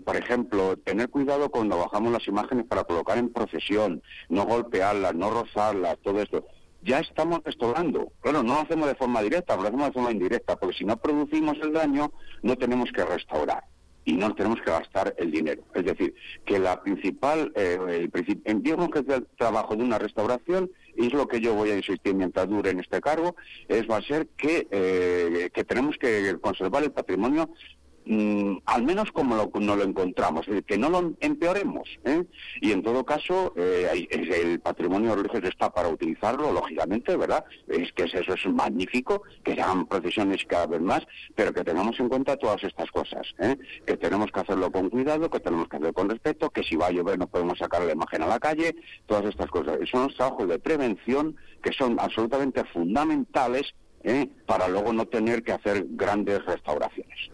por 0.03 0.15
ejemplo, 0.15 0.77
tener 0.77 1.09
cuidado 1.09 1.49
cuando 1.49 1.77
bajamos 1.77 2.11
las 2.11 2.27
imágenes 2.27 2.65
para 2.65 2.85
colocar 2.85 3.17
en 3.17 3.29
procesión, 3.29 4.01
no 4.29 4.45
golpearlas, 4.45 5.13
no 5.15 5.29
rozarlas, 5.29 5.97
todo 6.03 6.21
esto 6.21 6.45
ya 6.81 6.99
estamos 6.99 7.41
restaurando. 7.43 8.11
Bueno, 8.23 8.43
no 8.43 8.55
lo 8.55 8.59
hacemos 8.61 8.87
de 8.87 8.95
forma 8.95 9.21
directa, 9.21 9.55
lo 9.55 9.63
hacemos 9.63 9.87
de 9.87 9.93
forma 9.93 10.11
indirecta, 10.11 10.55
porque 10.55 10.77
si 10.77 10.85
no 10.85 10.97
producimos 10.97 11.57
el 11.61 11.73
daño, 11.73 12.11
no 12.43 12.57
tenemos 12.57 12.91
que 12.91 13.05
restaurar 13.05 13.63
y 14.07 14.13
no 14.13 14.33
tenemos 14.33 14.61
que 14.61 14.71
gastar 14.71 15.13
el 15.17 15.31
dinero. 15.31 15.63
Es 15.73 15.83
decir, 15.83 16.15
que 16.45 16.59
la 16.59 16.81
principal, 16.81 17.51
eh, 17.55 18.07
el, 18.45 18.63
digamos 18.63 18.89
que 18.89 18.99
el 18.99 19.27
trabajo 19.37 19.75
de 19.75 19.83
una 19.83 19.99
restauración, 19.99 20.71
y 20.95 21.07
es 21.07 21.13
lo 21.13 21.27
que 21.27 21.41
yo 21.41 21.53
voy 21.53 21.71
a 21.71 21.75
insistir 21.77 22.15
mientras 22.15 22.47
dure 22.47 22.71
en 22.71 22.79
este 22.79 23.01
cargo, 23.01 23.35
es 23.67 23.85
va 23.85 23.97
a 23.97 24.01
ser 24.01 24.27
que, 24.37 24.65
eh, 24.71 25.49
que 25.53 25.63
tenemos 25.65 25.97
que 25.97 26.37
conservar 26.39 26.83
el 26.83 26.91
patrimonio 26.91 27.49
Mm, 28.09 28.59
al 28.65 28.83
menos 28.83 29.11
como 29.11 29.35
lo, 29.35 29.51
no 29.59 29.75
lo 29.75 29.83
encontramos, 29.83 30.45
que 30.65 30.77
no 30.77 30.89
lo 30.89 31.13
empeoremos. 31.19 31.89
¿eh? 32.05 32.23
Y 32.61 32.71
en 32.71 32.81
todo 32.81 33.03
caso, 33.03 33.53
eh, 33.57 34.07
el 34.09 34.61
patrimonio 34.61 35.13
religioso 35.13 35.47
está 35.47 35.69
para 35.73 35.89
utilizarlo, 35.89 36.53
lógicamente, 36.53 37.17
¿verdad? 37.17 37.43
Es 37.67 37.91
que 37.91 38.03
eso 38.03 38.33
es 38.33 38.45
magnífico, 38.45 39.23
que 39.43 39.55
se 39.55 39.61
hagan 39.61 39.87
procesiones 39.87 40.45
cada 40.45 40.67
vez 40.67 40.81
más, 40.81 41.05
pero 41.35 41.53
que 41.53 41.65
tengamos 41.65 41.99
en 41.99 42.07
cuenta 42.07 42.37
todas 42.37 42.63
estas 42.63 42.89
cosas, 42.91 43.27
¿eh? 43.39 43.57
que 43.85 43.97
tenemos 43.97 44.31
que 44.31 44.39
hacerlo 44.39 44.71
con 44.71 44.89
cuidado, 44.89 45.29
que 45.29 45.41
tenemos 45.41 45.67
que 45.67 45.75
hacerlo 45.75 45.93
con 45.93 46.09
respeto, 46.09 46.49
que 46.49 46.63
si 46.63 46.77
va 46.77 46.87
a 46.87 46.91
llover 46.91 47.19
no 47.19 47.27
podemos 47.27 47.59
sacar 47.59 47.83
la 47.83 47.91
imagen 47.91 48.21
a 48.23 48.27
la 48.27 48.39
calle, 48.39 48.73
todas 49.05 49.25
estas 49.25 49.49
cosas. 49.49 49.77
Son 49.91 50.03
los 50.03 50.15
trabajos 50.15 50.47
de 50.47 50.59
prevención 50.59 51.35
que 51.61 51.73
son 51.73 51.99
absolutamente 51.99 52.63
fundamentales 52.63 53.73
para 54.45 54.69
luego 54.69 54.93
no 54.93 55.05
tener 55.05 55.43
que 55.43 55.51
hacer 55.51 55.85
grandes 55.89 56.45
restauraciones. 56.45 57.29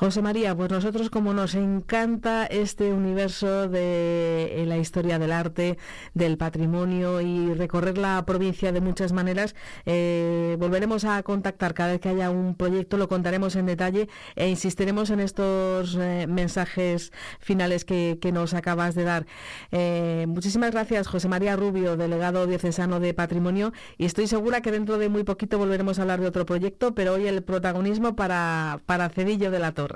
José 0.00 0.22
María, 0.22 0.56
pues 0.56 0.70
nosotros 0.70 1.10
como 1.10 1.34
nos 1.34 1.54
encanta 1.54 2.46
este 2.46 2.90
universo 2.94 3.68
de 3.68 4.64
la 4.66 4.78
historia 4.78 5.18
del 5.18 5.30
arte, 5.30 5.76
del 6.14 6.38
patrimonio 6.38 7.20
y 7.20 7.52
recorrer 7.52 7.98
la 7.98 8.24
provincia 8.24 8.72
de 8.72 8.80
muchas 8.80 9.12
maneras, 9.12 9.54
eh, 9.84 10.56
volveremos 10.58 11.04
a 11.04 11.22
contactar 11.22 11.74
cada 11.74 11.90
vez 11.90 12.00
que 12.00 12.08
haya 12.08 12.30
un 12.30 12.54
proyecto, 12.54 12.96
lo 12.96 13.08
contaremos 13.08 13.56
en 13.56 13.66
detalle 13.66 14.08
e 14.36 14.48
insistiremos 14.48 15.10
en 15.10 15.20
estos 15.20 15.98
eh, 16.00 16.26
mensajes 16.26 17.12
finales 17.38 17.84
que, 17.84 18.18
nos 18.32 18.54
acabas 18.54 18.94
de 18.94 19.04
dar. 19.04 19.26
Eh, 19.70 20.24
muchísimas 20.28 20.70
gracias, 20.70 21.08
José 21.08 21.28
María 21.28 21.56
Rubio, 21.56 21.98
delegado 21.98 22.46
diocesano 22.46 23.00
de 23.00 23.12
Patrimonio, 23.12 23.74
y 23.98 24.06
estoy 24.06 24.28
segura 24.28 24.62
que 24.62 24.72
dentro 24.72 24.96
de 24.96 25.10
muy 25.10 25.24
poquito 25.24 25.58
volveremos 25.58 25.98
a 25.98 26.02
hablar 26.02 26.22
de 26.22 26.28
otro 26.28 26.46
proyecto, 26.46 26.94
pero 26.94 27.12
hoy 27.12 27.26
el 27.26 27.42
protagonismo 27.42 28.16
para, 28.16 28.80
para 28.86 29.10
Cedillo 29.10 29.50
de 29.50 29.58
la 29.58 29.72
Torre. 29.72 29.89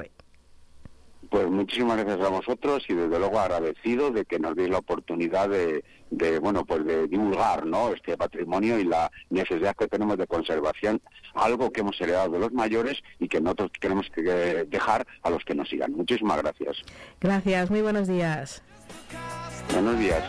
Pues 1.31 1.51
muchísimas 1.51 1.97
gracias 1.97 2.27
a 2.27 2.31
vosotros 2.31 2.85
y 2.89 2.95
desde 2.95 3.19
luego 3.19 3.41
agradecido 3.41 4.11
de 4.11 4.25
que 4.25 4.39
nos 4.39 4.55
deis 4.55 4.71
la 4.71 4.79
oportunidad 4.79 5.49
de, 5.49 5.83
bueno 6.39 6.65
pues 6.65 6.85
de 6.85 7.09
divulgar 7.09 7.67
¿no? 7.67 7.93
este 7.93 8.17
patrimonio 8.17 8.79
y 8.79 8.85
la 8.85 9.11
necesidad 9.31 9.75
que 9.75 9.89
tenemos 9.89 10.17
de 10.17 10.29
conservación, 10.29 11.01
algo 11.35 11.73
que 11.73 11.81
hemos 11.81 12.01
heredado 12.01 12.31
de 12.31 12.39
los 12.39 12.53
mayores 12.53 13.03
y 13.19 13.27
que 13.27 13.41
nosotros 13.41 13.73
queremos 13.81 14.07
que 14.15 14.23
dejar 14.23 15.07
a 15.23 15.31
los 15.31 15.45
que 15.45 15.57
nos 15.57 15.69
sigan. 15.69 15.93
Muchísimas 15.93 16.41
gracias. 16.41 16.77
Gracias, 17.21 17.69
muy 17.69 17.83
buenos 17.83 18.07
días. 18.07 18.63
Buenos 19.73 19.99
días. 19.99 20.23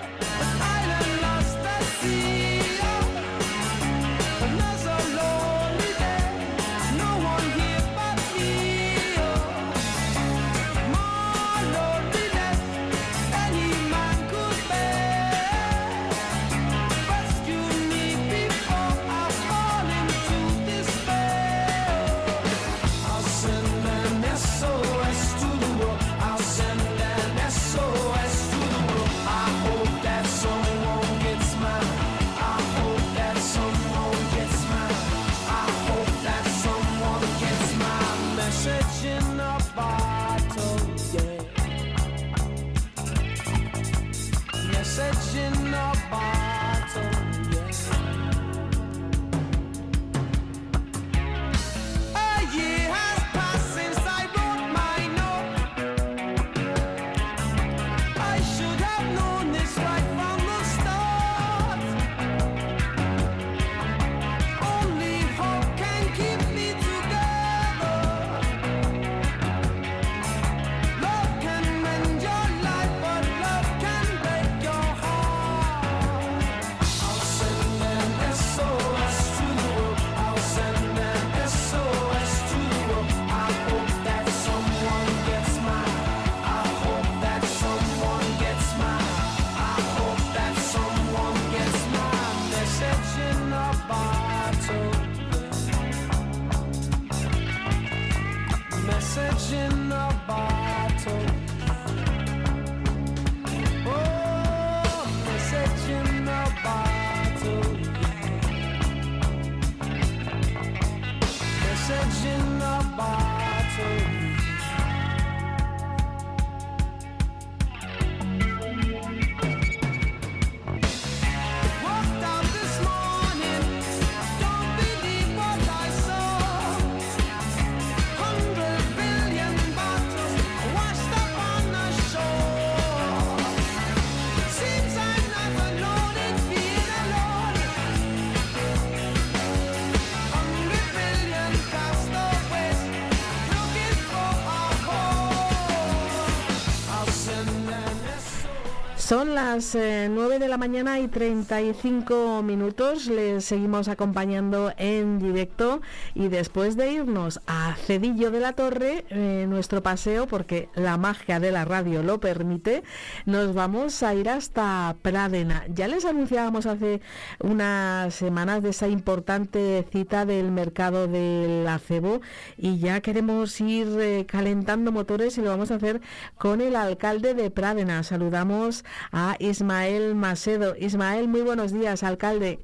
Son 149.06 149.36
las 149.36 149.76
9 149.76 150.36
eh, 150.36 150.40
de 150.40 150.48
la 150.48 150.58
mañana 150.58 151.00
y 151.00 151.08
35 151.08 152.42
minutos. 152.42 153.06
Les 153.06 153.46
seguimos 153.46 153.88
acompañando 153.88 154.74
en 154.78 155.20
directo 155.20 155.82
y 156.16 156.28
después 156.30 156.76
de 156.76 156.92
irnos 156.92 157.40
a 157.46 157.76
Cedillo 157.76 158.32
de 158.32 158.40
la 158.40 158.54
Torre, 158.54 159.06
eh, 159.12 159.46
nuestro 159.48 159.84
paseo, 159.84 160.26
porque 160.26 160.70
la 160.74 160.98
magia 160.98 161.40
de 161.40 161.52
la 161.52 161.66
radio 161.66 162.02
lo 162.02 162.20
permite, 162.20 162.82
nos 163.28 163.54
vamos 163.54 164.02
a 164.02 164.16
ir 164.16 164.28
hasta 164.28 164.96
Pradena. 165.04 165.66
Ya 165.70 165.88
les 165.88 166.04
anunciábamos 166.04 166.66
hace 166.66 167.00
unas 167.40 168.12
semanas 168.12 168.64
de 168.64 168.72
esa 168.72 168.88
importante 168.88 169.86
cita 169.92 170.26
del 170.26 170.50
mercado 170.50 171.08
del 171.08 171.68
acebo 171.68 172.22
y 172.58 172.80
ya 172.80 173.02
queremos 173.02 173.62
ir 173.62 173.88
eh, 174.00 174.26
calentando 174.28 174.92
motores 174.92 175.38
y 175.38 175.42
lo 175.42 175.52
vamos 175.52 175.70
a 175.70 175.76
hacer 175.76 176.02
con 176.40 176.60
el 176.60 176.76
alcalde 176.76 177.36
de 177.36 177.52
Pradena. 177.52 178.02
Saludamos 178.02 178.84
a 179.12 179.36
Ismael 179.40 180.16
Macedo. 180.16 180.76
Ismael, 180.78 181.28
muy 181.28 181.42
buenos 181.42 181.72
días, 181.72 182.04
alcalde. 182.04 182.60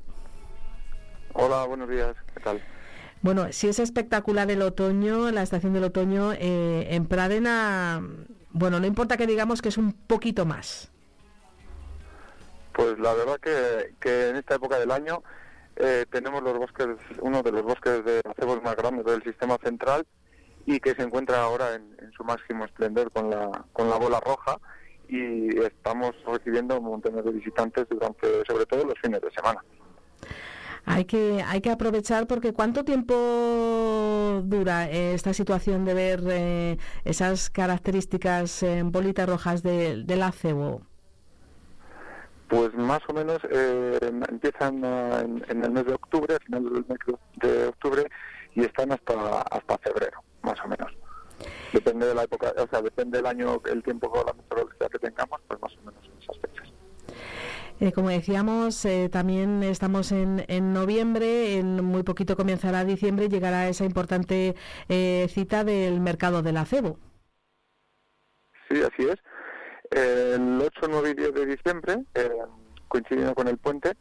Hola, 1.33 1.65
buenos 1.65 1.89
días, 1.89 2.15
¿qué 2.33 2.39
tal? 2.41 2.61
Bueno, 3.21 3.51
si 3.51 3.67
es 3.67 3.79
espectacular 3.79 4.50
el 4.50 4.61
otoño, 4.61 5.31
la 5.31 5.43
estación 5.43 5.73
del 5.73 5.83
otoño 5.83 6.33
eh, 6.33 6.88
en 6.89 7.05
Pradena, 7.05 8.01
bueno, 8.51 8.79
no 8.79 8.88
importa 8.88 9.15
que 9.15 9.27
digamos 9.27 9.61
que 9.61 9.69
es 9.69 9.77
un 9.77 9.93
poquito 9.93 10.45
más. 10.45 10.89
Pues 12.73 12.97
la 13.00 13.13
verdad 13.13 13.39
que, 13.39 14.29
en 14.29 14.38
esta 14.38 14.55
época 14.55 14.79
del 14.79 14.91
año 14.91 15.23
eh, 15.75 16.05
tenemos 16.09 16.41
los 16.41 16.57
bosques, 16.57 16.88
uno 17.19 17.43
de 17.43 17.51
los 17.51 17.63
bosques 17.63 18.03
de 18.03 18.21
acebos 18.27 18.63
más 18.63 18.75
grandes 18.75 19.05
del 19.05 19.23
sistema 19.23 19.57
central 19.57 20.05
y 20.65 20.79
que 20.79 20.95
se 20.95 21.03
encuentra 21.03 21.41
ahora 21.41 21.75
en, 21.75 21.95
en 22.01 22.11
su 22.13 22.23
máximo 22.23 22.65
esplendor 22.65 23.11
con 23.11 23.29
la, 23.29 23.65
con 23.73 23.89
la 23.89 23.97
bola 23.97 24.19
roja 24.19 24.57
y 25.12 25.58
estamos 25.60 26.15
recibiendo 26.25 26.80
un 26.80 26.86
montón 26.86 27.22
de 27.22 27.32
visitantes 27.32 27.86
durante, 27.89 28.27
sobre 28.46 28.65
todo 28.65 28.86
los 28.86 28.98
fines 29.00 29.22
de 29.22 29.30
semana. 29.32 29.62
Hay 30.86 31.06
que, 31.06 31.44
hay 31.46 31.62
que 31.62 31.70
aprovechar 31.70 32.25
porque 32.27 32.53
¿cuánto 32.53 32.84
tiempo 32.84 34.41
dura 34.44 34.89
eh, 34.89 35.13
esta 35.13 35.34
situación 35.34 35.86
de 35.86 35.94
ver 35.94 36.24
eh, 36.27 36.77
esas 37.06 37.50
características 37.50 38.63
en 38.63 38.91
bolitas 38.91 39.30
rojas 39.30 39.62
del 39.62 40.24
acebo? 40.24 40.82
Pues 42.48 42.74
más 42.74 43.01
o 43.08 43.13
menos 43.13 43.39
eh, 43.50 44.00
empiezan 44.30 44.84
en, 44.84 45.63
el 45.63 45.72
mes 45.72 45.86
de 45.86 45.94
octubre, 45.94 46.36
a 46.36 46.39
finales 46.39 46.72
del 46.72 46.86
mes 46.88 47.00
de 47.36 47.68
octubre, 47.68 48.10
y 48.56 48.63
están 48.63 48.91
hasta, 48.91 49.41
hasta 49.44 49.77
febrero, 49.77 50.22
más 50.41 50.60
o 50.65 50.68
menos. 50.68 50.91
Depende 51.72 52.08
de 52.08 52.15
la 52.15 52.24
época, 52.24 52.53
o 52.58 52.68
sea, 52.68 52.82
depende 52.82 53.18
del 53.18 53.25
año, 53.25 53.62
el 53.65 53.82
tiempo 53.82 54.10
con 54.10 54.25
la 54.25 54.34
meteorología 54.34 54.89
que 54.89 55.00
tengamos, 55.00 55.39
pues 55.48 55.62
más 55.62 55.74
o 55.77 55.86
menos 55.86 56.03
en 56.06 56.22
esas 56.22 56.38
fechas. 56.39 56.74
Eh, 57.81 57.91
como 57.91 58.09
decíamos, 58.09 58.85
eh, 58.85 59.09
también 59.11 59.63
estamos 59.63 60.11
en, 60.11 60.45
en, 60.47 60.71
noviembre, 60.71 61.57
en 61.57 61.83
muy 61.83 62.03
poquito 62.03 62.38
comenzará 62.38 62.85
diciembre 62.85 63.25
y 63.25 63.29
llegará 63.29 63.67
esa 63.67 63.85
importante 63.85 64.55
eh, 64.88 65.27
cita 65.29 65.63
del 65.63 66.00
mercado 66.00 66.43
del 66.43 66.57
acebo. 66.57 66.97
Sí, 68.69 68.81
así 68.81 69.09
es. 69.09 69.17
El 69.89 70.61
8, 70.61 70.81
9 70.89 71.09
y 71.09 71.13
10 71.15 71.33
de 71.33 71.45
diciembre, 71.47 72.05
coincidiendo 72.87 73.35
con 73.35 73.50
el 73.50 73.57
puente, 73.57 73.98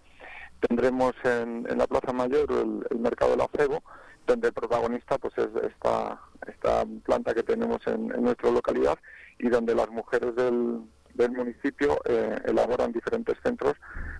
tendremos 0.60 1.14
en, 1.24 1.66
en 1.68 1.78
la 1.78 1.86
Plaza 1.88 2.12
Mayor 2.12 2.52
el, 2.52 2.86
el 2.90 2.98
mercado 3.00 3.32
del 3.32 3.40
acebo 3.40 3.82
donde 4.30 4.48
el 4.48 4.54
protagonista 4.54 5.18
pues 5.18 5.36
es 5.38 5.48
esta, 5.64 6.20
esta 6.46 6.84
planta 7.04 7.34
que 7.34 7.42
tenemos 7.42 7.84
en, 7.86 8.08
nuestra 8.22 8.50
localidad 8.50 8.98
y 9.38 9.48
donde 9.48 9.74
las 9.74 9.88
mujeres 9.90 10.34
del, 10.36 10.80
del 11.14 11.32
municipio 11.32 12.00
eh, 12.04 12.38
elaboran 12.44 12.92
diferentes 12.92 13.36
centros 13.42 13.76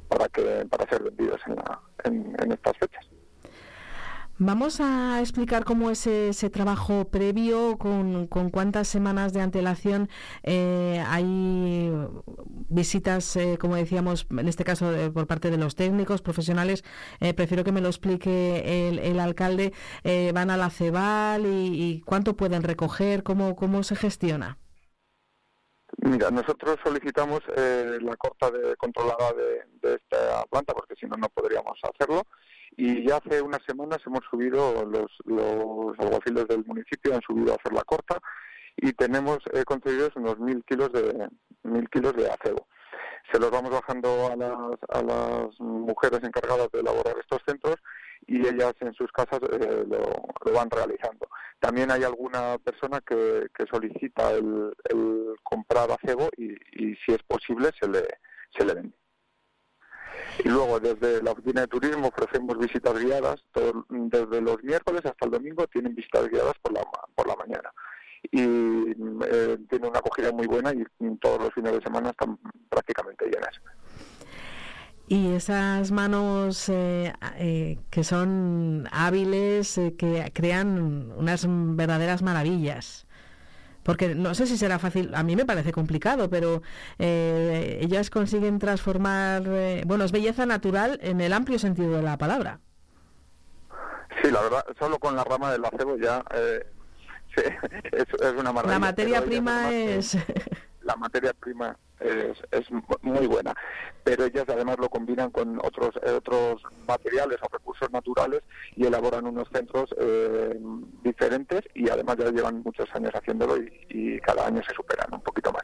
para 0.09 0.29
que 0.29 0.67
para 0.69 0.89
ser 0.89 1.03
vendidos 1.03 1.41
en, 1.47 1.57
la, 1.57 1.79
en 2.05 2.53
estas 2.53 2.77
fechas. 2.79 3.07
Vamos 4.71 4.89
a 4.89 5.19
explicar 5.19 5.65
cómo 5.65 5.91
es 5.91 6.07
ese 6.07 6.49
trabajo 6.49 7.05
previo, 7.11 7.77
con, 7.77 8.29
cuántas 8.29 8.87
semanas 8.87 9.33
de 9.33 9.41
antelación 9.41 10.09
eh, 10.45 11.03
hay 11.09 11.91
visitas, 12.69 13.35
eh, 13.35 13.59
como 13.61 13.75
decíamos, 13.75 14.29
en 14.31 14.47
este 14.47 14.63
caso 14.63 14.95
eh, 14.95 15.11
por 15.11 15.27
parte 15.27 15.51
de 15.51 15.59
los 15.59 15.75
técnicos, 15.75 16.23
profesionales. 16.23 16.85
prefiero 17.35 17.65
que 17.65 17.73
me 17.73 17.81
lo 17.81 17.89
explique 17.89 18.89
el, 19.03 19.19
alcalde. 19.19 19.73
van 20.33 20.51
a 20.51 20.57
la 20.57 20.71
CEBAL 20.71 21.47
y, 21.47 22.01
cuánto 22.07 22.37
pueden 22.37 22.63
recoger, 22.63 23.25
cómo, 23.25 23.57
cómo 23.57 23.83
se 23.83 23.97
gestiona. 23.97 24.57
Mira, 25.97 26.31
nosotros 26.31 26.79
solicitamos 26.85 27.41
la 27.49 28.17
corta 28.17 28.53
de, 28.53 28.77
controlada 28.77 29.33
de, 29.33 29.65
de, 29.83 29.97
esta 29.97 30.45
planta 30.49 30.75
porque 30.75 30.95
si 30.95 31.07
no, 31.07 31.17
no 31.17 31.29
podríamos 31.29 31.77
hacerlo 31.83 32.23
y 32.81 33.07
ya 33.07 33.19
hace 33.19 33.43
unas 33.43 33.63
semanas 33.67 33.99
hemos 34.07 34.21
subido 34.31 34.85
los, 34.87 35.11
los 35.27 35.99
alguaciles 35.99 36.49
del 36.49 36.65
municipio 36.65 37.15
han 37.15 37.21
subido 37.21 37.53
a 37.53 37.57
hacer 37.57 37.73
la 37.75 37.85
corta 37.85 38.19
y 38.77 38.93
tenemos 38.95 39.39
eh, 39.53 39.65
unos 40.17 40.39
mil 40.39 40.65
kilos 40.65 40.91
de 40.93 41.29
mil 41.65 41.89
kilos 41.91 42.15
de 42.17 42.31
acebo 42.31 42.67
se 43.31 43.39
los 43.39 43.51
vamos 43.51 43.71
bajando 43.71 44.29
a 44.33 44.37
las, 44.37 44.79
a 44.89 45.03
las 45.03 45.61
mujeres 45.61 46.21
encargadas 46.23 46.71
de 46.73 46.81
elaborar 46.81 47.17
estos 47.19 47.41
centros 47.47 47.77
y 48.27 48.47
ellas 48.47 48.75
en 48.81 48.93
sus 48.95 49.11
casas 49.13 49.41
eh, 49.53 49.85
lo, 49.87 50.53
van 50.53 50.71
realizando. 50.71 51.29
También 51.61 51.91
hay 51.91 52.03
alguna 52.03 52.59
persona 52.59 53.01
que, 53.01 53.47
que 53.57 53.67
solicita 53.67 54.33
el, 54.33 54.73
el 54.89 55.35
comprar 55.43 55.91
acebo 55.91 56.29
y, 56.37 56.53
y, 56.73 56.97
si 56.97 57.13
es 57.13 57.23
posible 57.23 57.71
se 57.81 57.89
le, 57.89 58.07
se 58.57 58.65
le 58.65 58.75
vende. 58.75 58.97
Y 60.45 60.49
luego 60.49 60.81
desde 60.81 61.23
la 61.23 61.33
oficina 61.33 61.63
de 61.63 61.67
turismo 61.69 62.09
ofrecemos 62.09 62.59
visitas 62.59 62.99
guiadas, 62.99 63.43
desde 63.89 64.41
los 64.41 64.63
miércoles 64.63 65.05
hasta 65.05 65.27
el 65.27 65.33
domingo 65.33 65.67
tienen 65.67 65.95
visitas 65.95 66.29
guiadas 66.29 66.55
por 66.63 66.73
la, 66.73 66.83
por 67.15 67.27
la 67.27 67.37
mañana. 67.37 67.71
Y 68.31 68.41
eh, 68.41 69.59
tiene 69.69 69.89
una 69.89 69.99
acogida 69.99 70.33
muy 70.33 70.47
buena 70.47 70.73
y 70.73 70.85
todos 71.17 71.41
los 71.41 71.55
fines 71.55 71.73
de 71.73 71.83
semana 71.83 72.11
están 72.11 72.39
prácticamente 72.69 73.27
llenas. 73.27 73.61
Y 75.09 75.33
esas 75.33 75.91
manos 75.91 76.69
eh, 76.69 77.13
eh, 77.37 77.79
que 77.91 78.05
son 78.05 78.87
hábiles, 78.93 79.81
que 79.99 80.31
crean 80.33 81.13
unas 81.17 81.47
verdaderas 81.49 82.23
maravillas 82.23 83.10
porque 83.91 84.15
no 84.15 84.37
sé 84.37 84.47
si 84.47 84.57
será 84.57 84.79
fácil, 84.79 85.13
a 85.17 85.25
mí 85.25 85.35
me 85.35 85.45
parece 85.45 85.73
complicado, 85.73 86.31
pero 86.31 86.63
eh, 87.01 87.81
ellas 87.83 88.09
consiguen 88.09 88.61
transformar, 88.61 89.43
eh, 89.49 89.83
bueno, 89.85 90.05
es 90.05 90.13
belleza 90.13 90.47
natural 90.47 91.01
en 91.03 91.21
el 91.21 91.33
amplio 91.33 91.59
sentido 91.59 91.97
de 91.97 92.03
la 92.03 92.17
palabra. 92.17 92.61
Sí, 94.23 94.31
la 94.31 94.43
verdad, 94.43 94.65
solo 94.79 95.01
con 95.01 95.17
la 95.17 95.25
rama 95.25 95.51
del 95.51 95.65
acebo 95.65 95.97
ya 95.97 96.23
eh, 96.33 96.65
es, 97.91 98.07
una 98.39 98.53
maravilla. 98.53 98.75
La 98.75 98.79
materia 98.79 99.25
prima 99.25 99.73
es... 99.73 100.17
la 100.83 100.95
materia 100.95 101.33
prima 101.33 101.77
es, 102.01 102.71
muy 103.03 103.27
buena, 103.27 103.55
pero 104.05 104.25
ellas 104.25 104.45
además 104.49 104.77
lo 104.79 104.89
combinan 104.89 105.31
con 105.31 105.59
otros 105.59 105.95
otros 105.97 106.63
materiales 106.87 107.39
o 107.43 107.49
recursos 107.53 107.91
naturales 107.91 108.43
y 108.77 108.87
elaboran 108.87 109.27
unos 109.27 109.49
centros 109.51 109.95
eh, 109.99 110.59
diferentes 111.03 111.63
y 111.75 111.89
además 111.89 112.17
ya 112.19 112.31
llevan 112.31 112.63
muchos 112.63 112.89
años 112.95 113.13
haciéndolo 113.15 113.57
y, 113.57 114.21
cada 114.21 114.47
año 114.47 114.63
se 114.63 114.75
superan 114.75 115.13
un 115.13 115.21
poquito 115.21 115.51
más. 115.53 115.63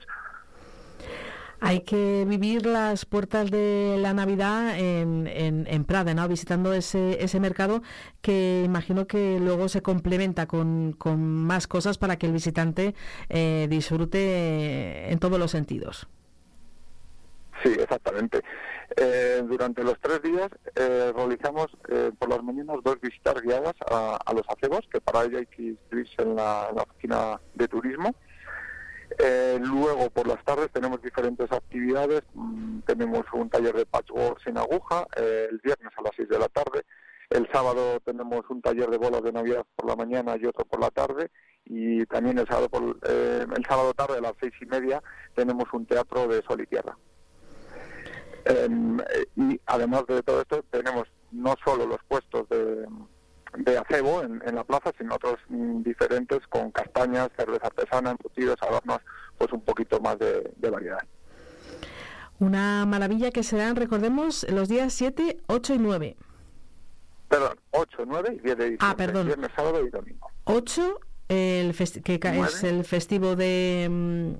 Hay 1.60 1.80
que 1.80 2.24
vivir 2.26 2.66
las 2.66 3.04
puertas 3.06 3.50
de 3.50 3.96
la 3.98 4.12
Navidad 4.12 4.78
en, 4.78 5.26
en, 5.26 5.84
Prada, 5.84 6.14
¿no? 6.14 6.26
visitando 6.28 6.72
ese, 6.72 7.22
ese 7.22 7.40
mercado 7.40 7.82
que 8.20 8.62
imagino 8.64 9.06
que 9.06 9.38
luego 9.40 9.68
se 9.68 9.82
complementa 9.82 10.46
con, 10.46 10.92
con 10.92 11.20
más 11.22 11.66
cosas 11.66 11.96
para 11.98 12.16
que 12.16 12.26
el 12.26 12.32
visitante 12.32 12.94
eh, 13.28 13.66
disfrute 13.70 15.10
en 15.10 15.18
todos 15.18 15.38
los 15.38 15.50
sentidos. 15.50 16.06
Sí, 17.66 17.72
exactamente. 17.80 18.42
Eh, 18.96 19.42
durante 19.44 19.82
los 19.82 19.98
tres 19.98 20.22
días 20.22 20.48
eh, 20.76 21.12
realizamos 21.16 21.66
eh, 21.88 22.12
por 22.16 22.28
las 22.28 22.40
mañanas 22.44 22.76
dos 22.84 23.00
visitas 23.00 23.42
guiadas 23.42 23.74
a, 23.90 24.32
los 24.32 24.48
acebos, 24.48 24.86
que 24.86 25.00
para 25.00 25.24
ello 25.24 25.38
hay 25.38 25.46
que 25.46 25.62
inscribirse 25.62 26.22
en 26.22 26.36
la, 26.36 26.68
oficina 26.68 27.40
de 27.54 27.66
turismo. 27.66 28.14
luego, 29.18 30.10
por 30.10 30.28
las 30.28 30.44
tardes, 30.44 30.70
tenemos 30.70 31.02
diferentes 31.02 31.50
actividades. 31.50 32.22
Mm, 32.34 32.80
tenemos 32.86 33.24
un 33.32 33.50
taller 33.50 33.74
de 33.74 33.86
patchwork 33.86 34.40
sin 34.44 34.58
aguja, 34.58 35.04
el 35.16 35.58
viernes 35.58 35.92
a 35.96 36.02
las 36.02 36.12
seis 36.14 36.28
de 36.28 36.38
la 36.38 36.48
tarde. 36.48 36.84
El 37.30 37.48
sábado 37.50 37.98
tenemos 38.04 38.48
un 38.48 38.62
taller 38.62 38.88
de 38.90 38.98
bolas 38.98 39.24
de 39.24 39.32
Navidad 39.32 39.66
por 39.74 39.88
la 39.88 39.96
mañana 39.96 40.36
y 40.40 40.46
otro 40.46 40.64
por 40.64 40.80
la 40.80 40.90
tarde. 40.90 41.30
Y 41.64 42.06
también 42.06 42.38
el 42.38 42.46
sábado, 42.46 42.68
por, 42.68 42.96
el 43.02 43.66
sábado 43.66 43.92
tarde 43.92 44.18
a 44.18 44.20
las 44.20 44.34
seis 44.38 44.52
y 44.60 44.66
media 44.66 45.02
tenemos 45.34 45.64
un 45.72 45.84
teatro 45.84 46.28
de 46.28 46.42
sol 46.42 46.60
y 46.60 46.66
tierra. 46.66 46.96
Em, 48.46 48.98
y 49.36 49.60
además 49.66 50.06
de 50.06 50.22
todo 50.22 50.40
esto, 50.40 50.64
tenemos 50.70 51.08
no 51.32 51.56
solo 51.64 51.84
los 51.84 51.98
puestos 52.06 52.48
de, 52.48 52.86
de 53.56 53.78
acebo 53.78 54.22
en, 54.22 54.54
la 54.54 54.62
plaza, 54.62 54.92
sino 54.96 55.16
otros 55.16 55.38
mm, 55.48 55.82
diferentes 55.82 56.46
con 56.46 56.70
castañas, 56.70 57.30
cerveza 57.36 57.66
artesana, 57.66 58.12
embutidos, 58.12 58.62
adornos, 58.62 59.00
pues 59.36 59.52
un 59.52 59.62
poquito 59.62 60.00
más 60.00 60.16
de, 60.20 60.70
variedad. 60.70 61.02
Una 62.38 62.86
maravilla 62.86 63.32
que 63.32 63.42
serán, 63.42 63.74
recordemos, 63.74 64.46
los 64.48 64.68
días 64.68 64.92
7, 64.92 65.38
8 65.48 65.74
y 65.74 65.78
9. 65.78 66.16
Perdón, 67.28 67.58
8, 67.72 67.98
9 68.06 68.28
y 68.28 68.38
10 68.38 68.42
de 68.42 68.50
diciembre. 68.52 68.78
Ah, 68.80 68.94
perdón. 68.96 69.26
Viernes, 69.26 69.50
sábado 69.56 69.84
y 69.84 69.90
domingo. 69.90 70.30
8, 70.44 71.00
el 71.28 71.74
que 72.04 72.20
es 72.22 72.62
el 72.62 72.84
festivo 72.84 73.34
de... 73.34 74.36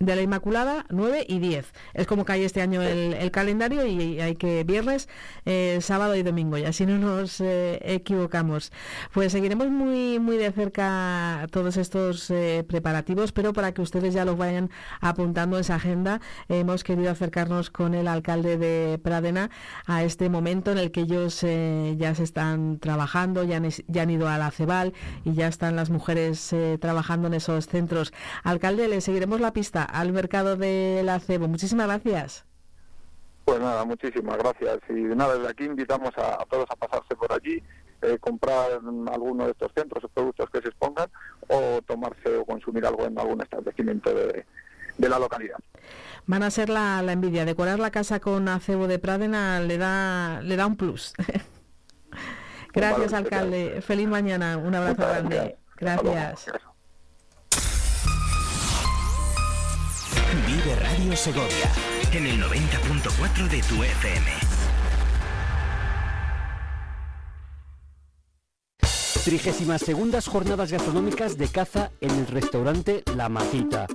De 0.00 0.14
la 0.14 0.22
Inmaculada 0.22 0.86
9 0.90 1.26
y 1.28 1.40
10. 1.40 1.72
Es 1.94 2.06
como 2.06 2.24
cae 2.24 2.44
este 2.44 2.62
año 2.62 2.82
el, 2.82 3.30
calendario 3.32 3.84
y 3.84 4.20
hay 4.20 4.36
que 4.36 4.62
viernes, 4.62 5.08
eh, 5.44 5.78
sábado 5.82 6.14
y 6.14 6.22
domingo, 6.22 6.56
y 6.56 6.64
así 6.64 6.86
no 6.86 6.98
nos 6.98 7.40
eh, 7.40 7.80
equivocamos. 7.82 8.70
Pues 9.12 9.32
seguiremos 9.32 9.68
muy, 9.68 10.20
muy 10.20 10.36
de 10.36 10.52
cerca 10.52 11.46
todos 11.50 11.76
estos 11.76 12.30
eh, 12.30 12.64
preparativos, 12.68 13.32
pero 13.32 13.52
para 13.52 13.72
que 13.72 13.82
ustedes 13.82 14.14
ya 14.14 14.24
los 14.24 14.38
vayan 14.38 14.70
apuntando 15.00 15.56
en 15.56 15.62
esa 15.62 15.74
agenda, 15.74 16.20
hemos 16.48 16.84
querido 16.84 17.10
acercarnos 17.10 17.70
con 17.70 17.94
el 17.94 18.06
alcalde 18.06 18.56
de 18.56 19.00
Pradena 19.02 19.50
a 19.86 20.04
este 20.04 20.28
momento 20.28 20.70
en 20.70 20.78
el 20.78 20.92
que 20.92 21.00
ellos 21.00 21.40
ya 21.40 22.14
se 22.14 22.22
están 22.22 22.78
trabajando, 22.78 23.42
ya 23.42 23.56
han, 23.56 23.68
ya 23.88 24.02
han 24.02 24.10
ido 24.10 24.28
a 24.28 24.38
la 24.38 24.50
CEBAL 24.50 24.92
y 25.24 25.34
ya 25.34 25.48
están 25.48 25.74
las 25.74 25.90
mujeres 25.90 26.54
trabajando 26.80 27.26
en 27.26 27.34
esos 27.34 27.66
centros. 27.66 28.12
Alcalde, 28.44 28.88
le 28.88 29.00
seguiremos 29.00 29.40
la 29.40 29.52
pista 29.52 29.87
al 29.88 30.12
mercado 30.12 30.56
del 30.56 31.08
acebo. 31.08 31.48
Muchísimas 31.48 31.86
gracias. 31.86 32.44
Pues 33.44 33.60
nada, 33.60 33.84
muchísimas 33.84 34.36
gracias. 34.36 34.78
Y 34.90 34.92
nada, 34.92 35.36
desde 35.36 35.50
aquí 35.50 35.64
invitamos 35.64 36.10
a, 36.18 36.44
todos 36.50 36.66
a 36.70 36.76
pasarse 36.76 37.16
por 37.16 37.32
allí, 37.32 37.62
eh, 38.02 38.18
comprar 38.20 38.72
alguno 39.10 39.46
de 39.46 39.52
estos 39.52 39.72
centros 39.72 40.04
o 40.04 40.08
productos 40.08 40.50
que 40.50 40.60
se 40.60 40.68
expongan 40.68 41.08
o 41.48 41.80
tomarse 41.82 42.36
o 42.36 42.44
consumir 42.44 42.84
algo 42.84 43.06
en 43.06 43.18
algún 43.18 43.40
establecimiento 43.40 44.12
de, 44.14 44.44
la 44.98 45.18
localidad. 45.18 45.56
Van 46.26 46.42
a 46.42 46.50
ser 46.50 46.68
la, 46.68 47.00
envidia. 47.10 47.46
Decorar 47.46 47.78
la 47.78 47.90
casa 47.90 48.20
con 48.20 48.48
acebo 48.48 48.86
de 48.86 48.98
Pradena 48.98 49.60
le 49.60 49.78
da, 49.78 50.42
le 50.42 50.56
da 50.56 50.66
un 50.66 50.76
plus. 50.76 51.14
gracias, 52.74 53.14
alcalde. 53.14 53.80
Feliz 53.80 54.08
mañana. 54.08 54.58
Un 54.58 54.74
abrazo 54.74 55.08
grande. 55.08 55.56
gracias. 55.76 56.50
Vive 60.58 60.74
Radio 60.74 61.16
Segovia 61.16 61.70
en 62.12 62.26
el 62.26 62.42
90.4 62.42 63.48
de 63.48 63.62
tu 63.62 63.80
FM. 63.80 64.26
Trigésimas 69.24 69.82
segundas 69.82 70.26
jornadas 70.26 70.72
gastronómicas 70.72 71.38
de 71.38 71.46
caza 71.46 71.92
en 72.00 72.10
el 72.10 72.26
restaurante 72.26 73.04
La 73.14 73.28
Matita. 73.28 73.86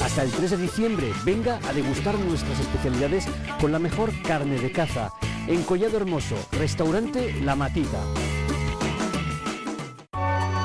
Hasta 0.00 0.22
el 0.22 0.30
3 0.30 0.52
de 0.52 0.56
diciembre, 0.58 1.12
venga 1.24 1.58
a 1.68 1.72
degustar 1.72 2.16
nuestras 2.20 2.60
especialidades 2.60 3.26
con 3.60 3.72
la 3.72 3.80
mejor 3.80 4.12
carne 4.22 4.60
de 4.60 4.70
caza. 4.70 5.10
En 5.48 5.64
Collado 5.64 5.96
Hermoso, 5.96 6.36
restaurante 6.52 7.32
La 7.42 7.56
Matita. 7.56 7.98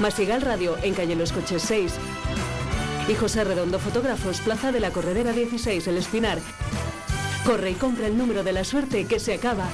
Masigal 0.00 0.42
Radio 0.42 0.76
en 0.82 0.92
calle 0.92 1.16
Los 1.16 1.32
Coches 1.32 1.62
6. 1.62 1.94
Y 3.08 3.14
José 3.14 3.44
Redondo 3.44 3.78
Fotógrafos, 3.78 4.40
Plaza 4.40 4.70
de 4.70 4.80
la 4.80 4.90
Corredera 4.90 5.32
16, 5.32 5.86
El 5.86 5.96
Espinar. 5.96 6.38
Corre 7.46 7.70
y 7.70 7.74
compra 7.74 8.06
el 8.06 8.18
número 8.18 8.44
de 8.44 8.52
la 8.52 8.64
suerte 8.64 9.06
que 9.06 9.18
se 9.18 9.34
acaba. 9.34 9.68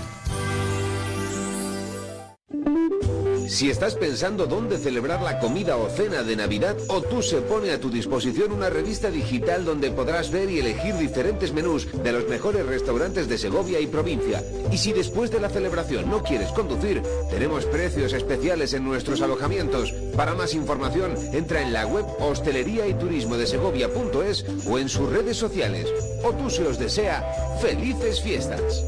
Si 3.53 3.69
estás 3.69 3.97
pensando 3.97 4.47
dónde 4.47 4.79
celebrar 4.79 5.21
la 5.21 5.39
comida 5.39 5.77
o 5.77 5.91
cena 5.91 6.23
de 6.23 6.37
Navidad, 6.37 6.75
O 6.89 7.21
se 7.21 7.43
pone 7.43 7.71
a 7.71 7.79
tu 7.79 7.91
disposición 7.91 8.51
una 8.51 8.71
revista 8.71 9.11
digital 9.11 9.67
donde 9.67 9.91
podrás 9.91 10.31
ver 10.31 10.51
y 10.51 10.59
elegir 10.59 10.97
diferentes 10.97 11.53
menús 11.53 11.87
de 12.03 12.13
los 12.13 12.27
mejores 12.29 12.65
restaurantes 12.65 13.29
de 13.29 13.37
Segovia 13.37 13.79
y 13.79 13.87
provincia. 13.87 14.43
Y 14.71 14.79
si 14.79 14.95
después 14.95 15.31
de 15.31 15.39
la 15.39 15.51
celebración 15.51 16.09
no 16.09 16.23
quieres 16.23 16.49
conducir, 16.53 17.03
tenemos 17.29 17.67
precios 17.67 18.15
especiales 18.15 18.73
en 18.73 18.85
nuestros 18.85 19.21
alojamientos. 19.21 19.93
Para 20.17 20.35
más 20.35 20.55
información, 20.55 21.15
entra 21.35 21.61
en 21.61 21.75
la 21.75 21.87
web 21.87 22.07
hostelería 22.21 22.87
y 22.87 22.95
turismo 22.95 23.37
de 23.37 23.47
Segovia.es 23.47 24.47
o 24.67 24.79
en 24.79 24.89
sus 24.89 25.11
redes 25.11 25.37
sociales. 25.37 25.93
O 26.25 26.49
se 26.49 26.67
os 26.67 26.79
desea 26.79 27.23
felices 27.61 28.23
fiestas. 28.23 28.83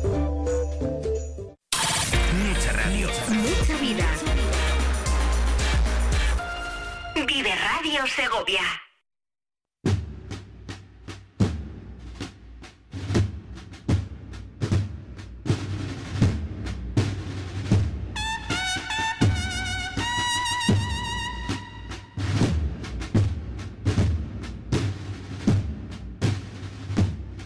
Segovia. 8.15 8.61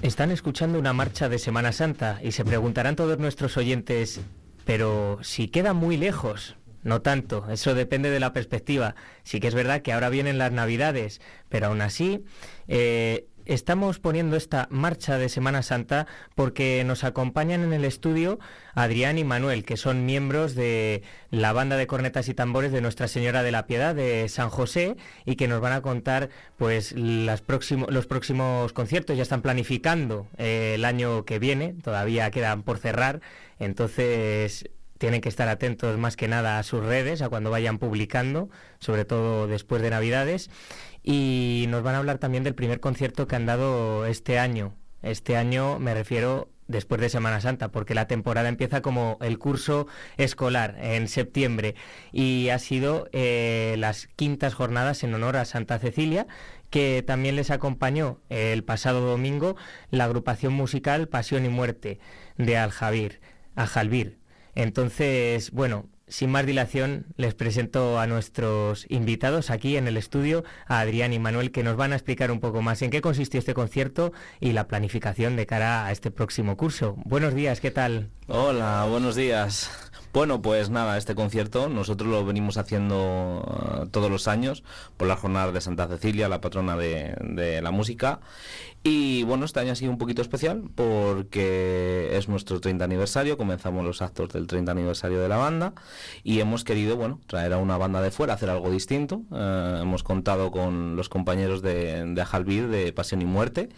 Están 0.02 0.30
escuchando 0.30 0.78
una 0.78 0.92
marcha 0.92 1.30
de 1.30 1.38
Semana 1.38 1.72
Santa 1.72 2.20
y 2.22 2.32
se 2.32 2.44
preguntarán 2.44 2.94
todos 2.94 3.18
nuestros 3.18 3.56
oyentes, 3.56 4.20
pero 4.66 5.18
si 5.22 5.48
queda 5.48 5.72
muy 5.72 5.96
lejos, 5.96 6.56
no 6.82 7.02
tanto, 7.02 7.46
eso 7.50 7.74
depende 7.74 8.10
de 8.10 8.20
la 8.20 8.32
perspectiva. 8.32 8.94
Sí 9.22 9.40
que 9.40 9.48
es 9.48 9.54
verdad 9.54 9.82
que 9.82 9.92
ahora 9.92 10.08
vienen 10.08 10.38
las 10.38 10.52
Navidades, 10.52 11.20
pero 11.48 11.66
aún 11.66 11.80
así 11.80 12.24
eh, 12.68 13.26
estamos 13.48 13.98
poniendo 13.98 14.36
esta 14.36 14.68
marcha 14.70 15.18
de 15.18 15.28
Semana 15.28 15.62
Santa 15.62 16.06
porque 16.34 16.84
nos 16.84 17.02
acompañan 17.02 17.64
en 17.64 17.72
el 17.72 17.84
estudio 17.84 18.38
Adrián 18.74 19.18
y 19.18 19.24
Manuel, 19.24 19.64
que 19.64 19.76
son 19.76 20.06
miembros 20.06 20.54
de 20.54 21.02
la 21.30 21.52
banda 21.52 21.76
de 21.76 21.86
cornetas 21.86 22.28
y 22.28 22.34
tambores 22.34 22.70
de 22.70 22.82
Nuestra 22.82 23.08
Señora 23.08 23.42
de 23.42 23.50
la 23.50 23.66
Piedad 23.66 23.94
de 23.94 24.28
San 24.28 24.50
José 24.50 24.96
y 25.24 25.36
que 25.36 25.48
nos 25.48 25.60
van 25.60 25.72
a 25.72 25.82
contar 25.82 26.28
pues 26.58 26.92
los 26.92 27.40
próximos 27.40 28.72
conciertos. 28.72 29.16
Ya 29.16 29.22
están 29.22 29.42
planificando 29.42 30.28
eh, 30.36 30.74
el 30.76 30.84
año 30.84 31.24
que 31.24 31.38
viene, 31.38 31.74
todavía 31.82 32.30
quedan 32.30 32.62
por 32.62 32.78
cerrar. 32.78 33.20
Entonces 33.58 34.68
tienen 34.98 35.20
que 35.20 35.28
estar 35.28 35.48
atentos 35.48 35.96
más 35.98 36.16
que 36.16 36.28
nada 36.28 36.58
a 36.58 36.62
sus 36.62 36.84
redes, 36.84 37.22
a 37.22 37.28
cuando 37.28 37.50
vayan 37.50 37.78
publicando, 37.78 38.50
sobre 38.78 39.04
todo 39.04 39.46
después 39.46 39.80
de 39.82 39.90
Navidades. 39.90 40.50
Y 41.02 41.66
nos 41.68 41.82
van 41.82 41.94
a 41.94 41.98
hablar 41.98 42.18
también 42.18 42.44
del 42.44 42.54
primer 42.54 42.80
concierto 42.80 43.26
que 43.26 43.36
han 43.36 43.46
dado 43.46 44.04
este 44.06 44.38
año. 44.38 44.74
Este 45.02 45.36
año 45.36 45.78
me 45.78 45.94
refiero 45.94 46.50
después 46.66 47.00
de 47.00 47.08
Semana 47.08 47.40
Santa, 47.40 47.68
porque 47.68 47.94
la 47.94 48.06
temporada 48.06 48.48
empieza 48.48 48.82
como 48.82 49.18
el 49.22 49.38
curso 49.38 49.86
escolar 50.18 50.76
en 50.80 51.08
septiembre 51.08 51.74
y 52.12 52.50
ha 52.50 52.58
sido 52.58 53.08
eh, 53.12 53.76
las 53.78 54.06
quintas 54.06 54.54
jornadas 54.54 55.02
en 55.02 55.14
honor 55.14 55.36
a 55.36 55.46
Santa 55.46 55.78
Cecilia, 55.78 56.26
que 56.70 57.02
también 57.02 57.36
les 57.36 57.50
acompañó 57.50 58.20
el 58.28 58.62
pasado 58.64 59.00
domingo 59.00 59.56
la 59.90 60.04
agrupación 60.04 60.52
musical 60.52 61.08
Pasión 61.08 61.46
y 61.46 61.48
Muerte 61.48 61.98
de 62.36 62.58
Aljavir. 62.58 63.20
Entonces, 64.54 65.50
bueno, 65.50 65.86
sin 66.08 66.30
más 66.30 66.46
dilación, 66.46 67.06
les 67.16 67.34
presento 67.34 67.98
a 67.98 68.06
nuestros 68.06 68.86
invitados 68.88 69.50
aquí 69.50 69.76
en 69.76 69.86
el 69.88 69.96
estudio, 69.96 70.44
a 70.66 70.80
Adrián 70.80 71.12
y 71.12 71.18
Manuel, 71.18 71.52
que 71.52 71.62
nos 71.62 71.76
van 71.76 71.92
a 71.92 71.96
explicar 71.96 72.30
un 72.30 72.40
poco 72.40 72.62
más 72.62 72.80
en 72.82 72.90
qué 72.90 73.00
consistió 73.00 73.38
este 73.38 73.54
concierto 73.54 74.12
y 74.40 74.52
la 74.52 74.68
planificación 74.68 75.36
de 75.36 75.46
cara 75.46 75.86
a 75.86 75.92
este 75.92 76.10
próximo 76.10 76.56
curso. 76.56 76.94
Buenos 77.04 77.34
días, 77.34 77.60
¿qué 77.60 77.70
tal? 77.70 78.10
Hola, 78.26 78.86
buenos 78.88 79.16
días. 79.16 79.70
Bueno, 80.18 80.42
pues 80.42 80.68
nada, 80.68 80.98
este 80.98 81.14
concierto 81.14 81.68
nosotros 81.68 82.10
lo 82.10 82.24
venimos 82.26 82.56
haciendo 82.56 83.84
eh, 83.84 83.86
todos 83.92 84.10
los 84.10 84.26
años 84.26 84.64
por 84.96 85.06
la 85.06 85.14
jornada 85.14 85.52
de 85.52 85.60
Santa 85.60 85.86
Cecilia, 85.86 86.28
la 86.28 86.40
patrona 86.40 86.76
de, 86.76 87.60
la 87.62 87.70
música. 87.70 88.18
Y 88.82 89.22
bueno, 89.22 89.44
este 89.44 89.60
año 89.60 89.70
ha 89.70 89.76
sido 89.76 89.92
un 89.92 89.98
poquito 89.98 90.20
especial 90.20 90.64
porque 90.74 92.16
es 92.16 92.28
nuestro 92.28 92.60
30 92.60 92.84
aniversario, 92.84 93.38
comenzamos 93.38 93.84
los 93.84 94.02
actos 94.02 94.30
del 94.30 94.48
30 94.48 94.72
aniversario 94.72 95.20
de 95.20 95.28
la 95.28 95.36
banda 95.36 95.72
y 96.24 96.40
hemos 96.40 96.64
querido, 96.64 96.96
bueno, 96.96 97.20
traer 97.28 97.52
a 97.52 97.58
una 97.58 97.76
banda 97.78 98.02
de 98.02 98.10
fuera, 98.10 98.34
hacer 98.34 98.50
algo 98.50 98.72
distinto. 98.72 99.22
Eh, 99.32 99.78
hemos 99.82 100.02
contado 100.02 100.50
con 100.50 100.96
los 100.96 101.08
compañeros 101.08 101.62
de, 101.62 102.04
de 102.04 102.20
Ajalbir 102.20 102.66
de 102.66 102.92
Pasión 102.92 103.22
y 103.22 103.24
Muerte 103.24 103.68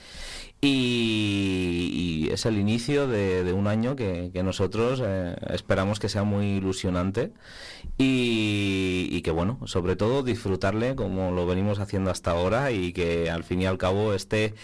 y, 0.62 2.29
es 2.31 2.46
el 2.46 2.59
inicio 2.59 3.09
de, 3.09 3.53
un 3.53 3.66
año 3.66 3.96
que, 3.96 4.31
nosotros 4.44 5.03
eh, 5.05 5.37
esperamos 5.53 5.99
que 5.99 6.09
sea 6.09 6.23
muy 6.23 6.57
ilusionante 6.57 7.33
y, 7.99 9.20
que 9.23 9.31
bueno, 9.31 9.59
sobre 9.66 9.96
todo 9.96 10.23
disfrutarle 10.23 10.94
como 10.94 11.31
lo 11.33 11.46
venimos 11.46 11.79
haciendo 11.79 12.11
hasta 12.11 12.31
ahora 12.31 12.70
y 12.70 12.92
que 12.92 13.31
al 13.31 13.44
fin 13.44 13.62
y 13.62 13.66
al 13.66 13.79
cabo 13.79 14.14
este 14.14 14.55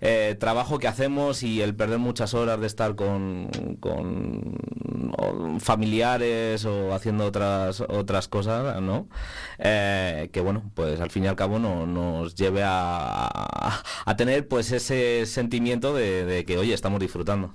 eh, 0.00 0.36
trabajo 0.38 0.78
que 0.78 0.88
hacemos 0.88 1.42
y 1.42 1.60
el 1.60 1.74
perder 1.74 1.98
muchas 1.98 2.32
horas 2.34 2.60
de 2.60 2.66
estar 2.66 2.94
con, 2.94 3.50
familiares 5.60 6.64
o 6.64 6.94
haciendo 6.94 7.26
otras 7.26 7.80
otras 7.80 8.28
cosas, 8.28 8.80
¿no? 8.80 9.08
Eh, 9.58 10.30
que 10.32 10.40
bueno, 10.40 10.70
pues 10.74 11.00
al 11.00 11.10
fin 11.10 11.24
y 11.24 11.26
al 11.28 11.36
cabo 11.36 11.58
no, 11.58 11.86
nos 11.86 12.34
lleve 12.34 12.62
a, 12.64 13.82
a 14.04 14.16
tener 14.16 14.48
pues 14.48 14.72
ese 14.72 15.26
sentimiento 15.26 15.45
de, 15.48 16.44
que, 16.46 16.58
oye, 16.58 16.74
estamos 16.74 17.00
disfrutando 17.00 17.54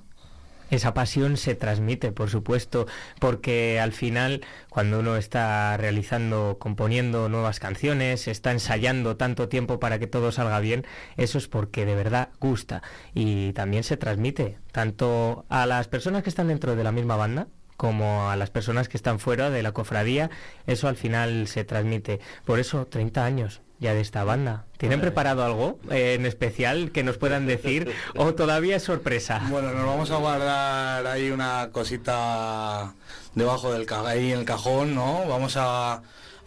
esa 0.71 0.93
pasión 0.93 1.35
se 1.35 1.53
transmite, 1.53 2.13
por 2.13 2.29
supuesto, 2.29 2.87
porque 3.19 3.79
al 3.81 3.91
final, 3.91 4.41
cuando 4.69 4.99
uno 4.99 5.17
está 5.17 5.75
realizando, 5.75 6.57
componiendo 6.59 7.27
nuevas 7.27 7.59
canciones, 7.59 8.29
está 8.29 8.53
ensayando 8.53 9.17
tanto 9.17 9.49
tiempo 9.49 9.81
para 9.81 9.99
que 9.99 10.07
todo 10.07 10.31
salga 10.31 10.61
bien, 10.61 10.85
eso 11.17 11.37
es 11.37 11.49
porque 11.49 11.85
de 11.85 11.95
verdad 11.95 12.29
gusta. 12.39 12.81
Y 13.13 13.51
también 13.51 13.83
se 13.83 13.97
transmite, 13.97 14.57
tanto 14.71 15.45
a 15.49 15.65
las 15.65 15.89
personas 15.89 16.23
que 16.23 16.29
están 16.29 16.47
dentro 16.47 16.77
de 16.77 16.83
la 16.85 16.93
misma 16.93 17.17
banda, 17.17 17.47
como 17.75 18.29
a 18.29 18.35
las 18.35 18.49
personas 18.49 18.87
que 18.87 18.97
están 18.97 19.19
fuera 19.19 19.49
de 19.49 19.63
la 19.63 19.71
cofradía, 19.71 20.29
eso 20.67 20.87
al 20.87 20.95
final 20.95 21.47
se 21.47 21.63
transmite. 21.65 22.19
Por 22.45 22.59
eso, 22.59 22.85
30 22.85 23.25
años, 23.25 23.61
ya 23.81 23.95
de 23.95 24.01
esta 24.01 24.23
banda. 24.23 24.65
¿Tienen 24.77 25.01
preparado 25.01 25.43
algo 25.43 25.79
eh, 25.89 26.13
en 26.13 26.27
especial 26.27 26.91
que 26.91 27.03
nos 27.03 27.17
puedan 27.17 27.47
decir 27.47 27.91
o 28.15 28.33
todavía 28.35 28.75
es 28.75 28.83
sorpresa? 28.83 29.41
Bueno, 29.49 29.73
nos 29.73 29.85
vamos 29.85 30.11
a 30.11 30.17
guardar 30.17 31.07
ahí 31.07 31.31
una 31.31 31.69
cosita 31.71 32.93
debajo 33.33 33.73
del 33.73 33.87
ahí 34.05 34.31
en 34.31 34.39
el 34.39 34.45
cajón, 34.45 34.93
¿no? 34.93 35.27
Vamos 35.27 35.57
a, 35.57 36.03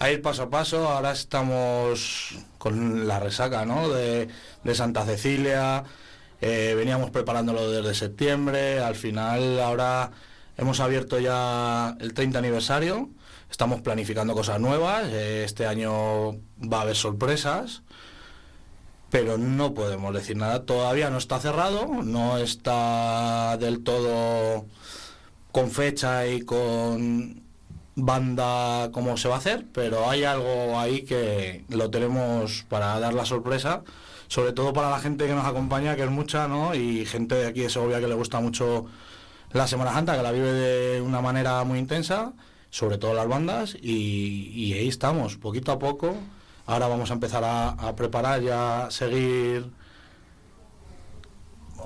ir 0.08 0.22
paso 0.22 0.44
a 0.44 0.50
paso. 0.50 0.88
Ahora 0.88 1.10
estamos 1.10 2.38
con 2.58 3.08
la 3.08 3.18
resaca, 3.18 3.66
¿no? 3.66 3.88
De, 3.88 4.28
Santa 4.72 5.04
Cecilia. 5.04 5.82
Eh, 6.40 6.74
veníamos 6.76 7.10
preparándolo 7.10 7.68
desde 7.68 7.94
septiembre. 7.94 8.78
Al 8.78 8.94
final 8.94 9.58
ahora 9.60 10.12
hemos 10.56 10.78
abierto 10.78 11.18
ya 11.18 11.96
el 11.98 12.14
30 12.14 12.38
aniversario 12.38 13.08
Estamos 13.54 13.82
planificando 13.82 14.34
cosas 14.34 14.58
nuevas, 14.58 15.04
eh, 15.12 15.44
este 15.44 15.64
año 15.64 16.32
va 16.60 16.78
a 16.78 16.80
haber 16.80 16.96
sorpresas, 16.96 17.82
pero 19.10 19.38
no 19.38 19.74
podemos 19.74 20.12
decir 20.12 20.36
nada. 20.36 20.64
Todavía 20.64 21.08
no 21.08 21.18
está 21.18 21.38
cerrado, 21.38 21.86
no 22.02 22.36
está 22.38 23.56
del 23.58 23.84
todo 23.84 24.66
con 25.52 25.70
fecha 25.70 26.26
y 26.26 26.40
con 26.40 27.44
banda 27.94 28.90
cómo 28.90 29.16
se 29.16 29.28
va 29.28 29.36
a 29.36 29.38
hacer, 29.38 29.66
pero 29.72 30.10
hay 30.10 30.24
algo 30.24 30.76
ahí 30.76 31.02
que 31.02 31.64
lo 31.68 31.90
tenemos 31.90 32.64
para 32.68 32.98
dar 32.98 33.14
la 33.14 33.24
sorpresa, 33.24 33.84
sobre 34.26 34.52
todo 34.52 34.72
para 34.72 34.90
la 34.90 34.98
gente 34.98 35.28
que 35.28 35.34
nos 35.34 35.46
acompaña, 35.46 35.94
que 35.94 36.02
es 36.02 36.10
mucha, 36.10 36.48
¿no? 36.48 36.74
Y 36.74 37.06
gente 37.06 37.36
de 37.36 37.46
aquí 37.46 37.60
de 37.60 37.70
Segovia 37.70 38.00
que 38.00 38.08
le 38.08 38.14
gusta 38.14 38.40
mucho 38.40 38.86
la 39.52 39.68
Semana 39.68 39.92
Santa, 39.92 40.16
que 40.16 40.24
la 40.24 40.32
vive 40.32 40.52
de 40.52 41.00
una 41.00 41.20
manera 41.20 41.62
muy 41.62 41.78
intensa 41.78 42.32
sobre 42.74 42.98
todo 42.98 43.14
las 43.14 43.28
bandas, 43.28 43.76
y, 43.80 44.72
ahí 44.72 44.88
estamos, 44.88 45.36
poquito 45.36 45.70
a 45.70 45.78
poco. 45.78 46.16
Ahora 46.66 46.88
vamos 46.88 47.08
a 47.12 47.14
empezar 47.14 47.44
a, 47.44 47.68
a 47.68 47.94
preparar 47.94 48.42
ya, 48.42 48.88
seguir 48.90 49.70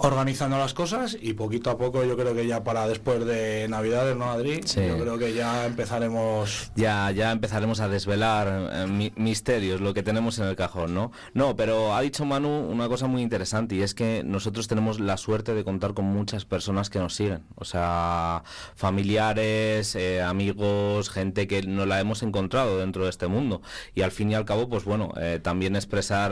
organizando 0.00 0.58
las 0.58 0.74
cosas 0.74 1.16
y 1.20 1.32
poquito 1.32 1.70
a 1.70 1.78
poco 1.78 2.04
yo 2.04 2.16
creo 2.16 2.34
que 2.34 2.46
ya 2.46 2.62
para 2.62 2.86
después 2.86 3.24
de 3.24 3.66
Navidades, 3.68 4.16
¿no, 4.16 4.30
Adri? 4.30 4.60
Yo 4.60 4.98
creo 4.98 5.18
que 5.18 5.34
ya 5.34 5.66
empezaremos... 5.66 6.70
Ya, 6.76 7.10
ya 7.10 7.32
empezaremos 7.32 7.80
a 7.80 7.88
desvelar 7.88 8.70
eh, 8.72 9.12
misterios, 9.16 9.80
lo 9.80 9.94
que 9.94 10.02
tenemos 10.02 10.38
en 10.38 10.46
el 10.46 10.56
cajón, 10.56 10.94
¿no? 10.94 11.10
No, 11.34 11.56
pero 11.56 11.94
ha 11.94 12.00
dicho 12.00 12.24
Manu 12.24 12.68
una 12.68 12.88
cosa 12.88 13.06
muy 13.06 13.22
interesante 13.22 13.74
y 13.74 13.82
es 13.82 13.94
que 13.94 14.22
nosotros 14.24 14.68
tenemos 14.68 15.00
la 15.00 15.16
suerte 15.16 15.54
de 15.54 15.64
contar 15.64 15.94
con 15.94 16.04
muchas 16.04 16.44
personas 16.44 16.90
que 16.90 16.98
nos 16.98 17.14
siguen, 17.14 17.42
o 17.56 17.64
sea, 17.64 18.44
familiares, 18.76 19.94
eh, 19.96 20.22
amigos, 20.22 21.10
gente 21.10 21.48
que 21.48 21.62
no 21.62 21.86
la 21.86 21.98
hemos 22.00 22.22
encontrado 22.22 22.78
dentro 22.78 23.04
de 23.04 23.10
este 23.10 23.26
mundo 23.26 23.62
y 23.94 24.02
al 24.02 24.12
fin 24.12 24.30
y 24.30 24.34
al 24.34 24.44
cabo, 24.44 24.68
pues 24.68 24.84
bueno, 24.84 25.12
eh, 25.20 25.40
también 25.42 25.74
expresar, 25.74 26.30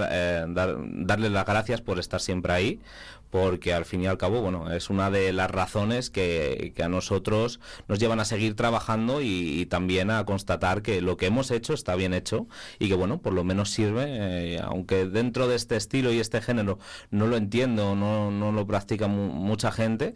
dar, 0.55 0.77
darles 0.79 1.33
las 1.33 1.47
gracias 1.47 1.81
por 1.81 1.99
estar 1.99 2.21
siempre 2.21 2.53
ahí, 2.53 2.81
porque 3.31 3.75
al 3.75 3.85
fin 3.85 4.03
y 4.03 4.07
al 4.07 4.19
cabo, 4.19 4.41
bueno, 4.41 4.73
es 4.73 4.91
una 4.91 5.11
de 5.11 5.33
las 5.33 5.51
razones 5.51 6.11
que, 6.11 6.73
a 6.83 6.89
nosotros 6.89 7.61
nos 7.89 7.99
llevan 7.99 8.21
a 8.21 8.25
seguir 8.25 8.55
trabajando 8.55 9.21
y, 9.23 9.67
también 9.67 10.11
a 10.11 10.25
constatar 10.25 10.83
que 10.83 11.01
lo 11.01 11.17
que 11.17 11.27
hemos 11.27 11.51
hecho 11.51 11.75
está 11.75 11.97
bien 11.97 12.15
hecho 12.15 12.47
y 12.79 12.89
que, 12.89 12.95
bueno, 12.95 13.21
por 13.21 13.33
lo 13.33 13.45
menos 13.45 13.71
sirve, 13.71 14.05
eh, 14.09 14.61
aunque 14.63 15.07
dentro 15.07 15.49
de 15.49 15.57
este 15.57 15.77
estilo 15.77 16.13
y 16.13 16.21
este 16.21 16.41
género 16.41 16.79
no 17.11 17.27
lo 17.27 17.37
entiendo, 17.37 17.97
no, 17.97 18.31
no 18.31 18.53
lo 18.53 18.67
practica 18.67 19.09
mucha 19.09 19.73
gente, 19.73 20.15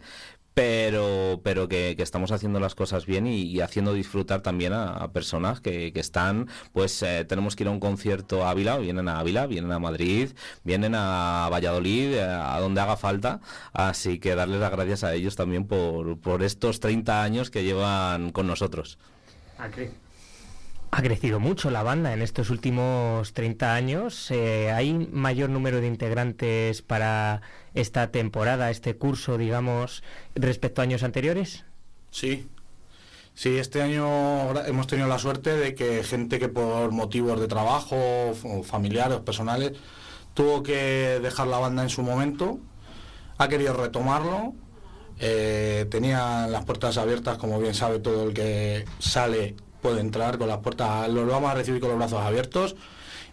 pero, 0.53 1.39
pero 1.43 1.67
que, 1.67 1.95
estamos 1.99 2.31
haciendo 2.31 2.59
las 2.59 2.75
cosas 2.75 3.05
bien 3.05 3.27
y, 3.27 3.59
haciendo 3.61 3.93
disfrutar 3.93 4.41
también 4.41 4.73
a, 4.73 5.11
personas 5.11 5.61
que, 5.61 5.91
están, 5.95 6.47
pues 6.73 7.01
eh, 7.03 7.25
tenemos 7.25 7.55
que 7.55 7.63
ir 7.63 7.67
a 7.67 7.71
un 7.71 7.79
concierto 7.79 8.45
a 8.45 8.51
Ávila, 8.51 8.77
vienen 8.77 9.07
a 9.07 9.19
Ávila, 9.19 9.47
vienen 9.47 9.71
a 9.71 9.79
Madrid, 9.79 10.31
vienen 10.63 10.95
a 10.95 11.47
Valladolid, 11.51 12.13
eh, 12.13 12.23
a, 12.23 12.59
donde 12.59 12.81
haga 12.81 12.97
falta, 12.97 13.39
así 13.73 14.19
que 14.19 14.35
darles 14.35 14.59
las 14.59 14.71
gracias 14.71 15.03
a 15.03 15.13
ellos 15.13 15.35
también 15.35 15.65
por, 15.65 16.19
por 16.19 16.43
estos 16.43 16.79
30 16.79 17.23
años 17.23 17.49
que 17.49 17.63
llevan 17.63 18.31
con 18.31 18.47
nosotros. 18.47 18.97
Ha 20.93 21.01
crecido 21.01 21.39
mucho 21.39 21.71
la 21.71 21.83
banda 21.83 22.11
en 22.13 22.21
estos 22.21 22.49
últimos 22.49 23.31
30 23.31 23.73
años. 23.73 24.29
Eh, 24.29 24.71
¿Hay 24.71 24.93
mayor 24.93 25.49
número 25.49 25.79
de 25.79 25.87
integrantes 25.87 26.81
para 26.81 27.41
esta 27.73 28.11
temporada, 28.11 28.69
este 28.69 28.97
curso, 28.97 29.37
digamos, 29.37 30.03
respecto 30.35 30.81
a 30.81 30.83
años 30.83 31.03
anteriores? 31.03 31.63
Sí. 32.11 32.45
Sí, 33.33 33.57
este 33.57 33.81
año 33.81 34.51
hemos 34.65 34.87
tenido 34.87 35.07
la 35.07 35.17
suerte 35.17 35.55
de 35.55 35.75
que 35.75 36.03
gente 36.03 36.39
que 36.39 36.49
por 36.49 36.91
motivos 36.91 37.39
de 37.39 37.47
trabajo, 37.47 38.33
familiares, 38.65 39.19
personales, 39.21 39.71
tuvo 40.33 40.61
que 40.61 41.19
dejar 41.23 41.47
la 41.47 41.59
banda 41.59 41.83
en 41.83 41.89
su 41.89 42.03
momento, 42.03 42.59
ha 43.37 43.47
querido 43.47 43.73
retomarlo, 43.73 44.53
eh, 45.19 45.87
tenía 45.89 46.47
las 46.47 46.65
puertas 46.65 46.97
abiertas, 46.97 47.37
como 47.37 47.61
bien 47.61 47.73
sabe 47.73 47.99
todo 47.99 48.27
el 48.27 48.33
que 48.33 48.83
sale 48.99 49.55
puede 49.81 50.01
entrar 50.01 50.37
con 50.37 50.47
las 50.47 50.59
puertas, 50.59 51.09
los 51.09 51.27
vamos 51.27 51.51
a 51.51 51.55
recibir 51.55 51.81
con 51.81 51.89
los 51.89 51.97
brazos 51.97 52.21
abiertos. 52.21 52.75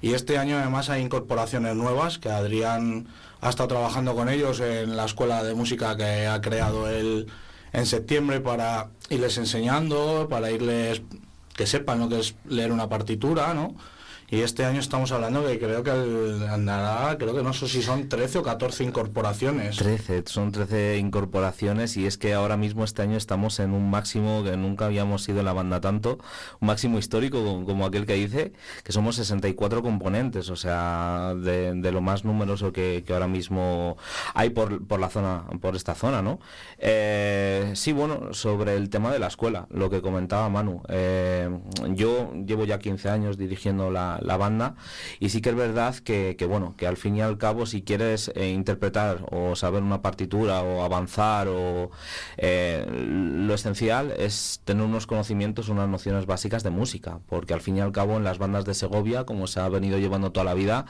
Y 0.01 0.15
este 0.15 0.39
año 0.39 0.57
además 0.57 0.91
hay 0.91 1.03
incorporaciones 1.03 1.75
nuevas 1.75 2.19
que 2.19 2.31
Adrián 2.31 3.09
ha 3.41 3.51
estado 3.51 3.69
trabajando 3.69 4.15
con 4.15 4.29
ellos 4.29 4.61
en 4.61 4.97
la 4.97 5.05
escuela 5.05 5.43
de 5.43 5.55
música 5.55 5.97
que 5.97 6.27
ha 6.27 6.41
creado 6.41 6.89
él 6.89 7.27
en 7.73 7.87
septiembre 7.87 8.41
para 8.41 8.89
irles 9.11 9.39
enseñando, 9.39 10.29
para 10.31 10.51
irles 10.51 11.03
que 11.55 11.67
sepan 11.67 11.99
lo 11.99 12.09
que 12.09 12.21
es 12.21 12.35
leer 12.47 12.73
una 12.73 12.89
partitura, 12.89 13.53
¿no? 13.55 13.75
Y 14.31 14.43
este 14.43 14.67
año 14.67 14.79
estamos 14.79 15.11
hablando 15.11 15.47
que 15.47 15.59
creo 15.59 15.83
que 15.83 15.91
andará, 16.51 17.17
creo 17.17 17.35
que 17.35 17.43
no 17.43 17.55
sé 17.55 17.67
si 17.67 17.81
son 17.81 18.11
13 18.11 18.41
o 18.41 18.43
14 18.43 18.85
incorporaciones. 18.85 19.79
13, 19.79 20.25
son 20.27 20.53
13 20.53 20.99
incorporaciones 20.99 21.97
y 21.97 22.05
es 22.05 22.19
que 22.19 22.35
ahora 22.35 22.59
mismo 22.59 22.85
este 22.85 23.01
año 23.01 23.17
estamos 23.17 23.59
en 23.59 23.73
un 23.73 23.89
máximo 23.89 24.45
que 24.45 24.55
nunca 24.59 24.85
habíamos 24.85 25.23
sido 25.23 25.39
en 25.39 25.47
la 25.47 25.55
banda 25.55 25.81
tanto, 25.81 26.19
un 26.61 26.67
máximo 26.67 26.99
histórico 26.99 27.65
como, 27.65 27.87
aquel 27.87 28.05
que 28.05 28.15
dice, 28.15 28.53
que 28.85 28.93
somos 28.93 29.17
64 29.17 29.83
componentes, 29.83 30.51
o 30.51 30.57
sea, 30.57 31.35
de, 31.35 31.91
lo 31.91 32.03
más 32.03 32.27
numeroso 32.27 32.71
que, 32.71 33.03
ahora 33.09 33.29
mismo 33.29 33.97
hay 34.35 34.51
por, 34.51 34.87
por, 34.87 35.01
la 35.01 35.09
zona, 35.09 35.45
por 35.63 35.75
esta 35.75 35.95
zona, 35.95 36.21
¿no? 36.21 36.39
Eh, 36.77 37.73
sí, 37.75 37.93
bueno, 37.93 38.35
sobre 38.35 38.77
el 38.77 38.91
tema 38.91 39.11
de 39.11 39.21
la 39.21 39.29
escuela, 39.29 39.67
lo 39.71 39.89
que 39.89 40.03
comentaba 40.03 40.51
Manu, 40.51 40.83
eh, 40.91 41.49
yo 41.95 42.35
llevo 42.35 42.67
ya 42.67 42.79
15 42.79 43.09
años 43.09 43.39
dirigiendo 43.39 43.91
la 43.91 44.18
la, 44.21 44.37
banda. 44.37 44.77
Y 45.21 45.31
sí 45.31 45.41
que 45.41 45.51
es 45.51 45.57
verdad 45.57 45.97
que, 45.97 46.37
bueno, 46.49 46.75
que 46.77 46.87
al 46.87 46.97
fin 46.97 47.17
y 47.17 47.21
al 47.21 47.39
cabo 47.39 47.67
si 47.67 47.83
quieres 47.83 48.31
eh, 48.35 48.51
interpretar 48.51 49.27
o 49.31 49.57
saber 49.57 49.83
una 49.83 50.03
partitura 50.03 50.63
o 50.63 50.83
avanzar 50.83 51.49
o 51.49 51.91
eh, 52.37 52.87
lo 52.89 53.55
esencial 53.55 54.13
es 54.17 54.61
tener 54.65 54.85
unos 54.85 55.07
conocimientos, 55.07 55.69
unas 55.69 55.89
nociones 55.89 56.27
básicas 56.27 56.63
de 56.63 56.71
música, 56.71 57.21
porque 57.29 57.55
al 57.55 57.61
fin 57.61 57.77
y 57.77 57.81
al 57.81 57.93
cabo 57.93 58.17
en 58.17 58.25
las 58.25 58.39
bandas 58.39 58.65
de 58.65 58.75
Segovia, 58.75 59.25
como 59.25 59.47
se 59.47 59.61
ha 59.61 59.69
venido 59.69 59.99
llevando 59.99 60.33
toda 60.33 60.45
la 60.45 60.55
vida, 60.55 60.87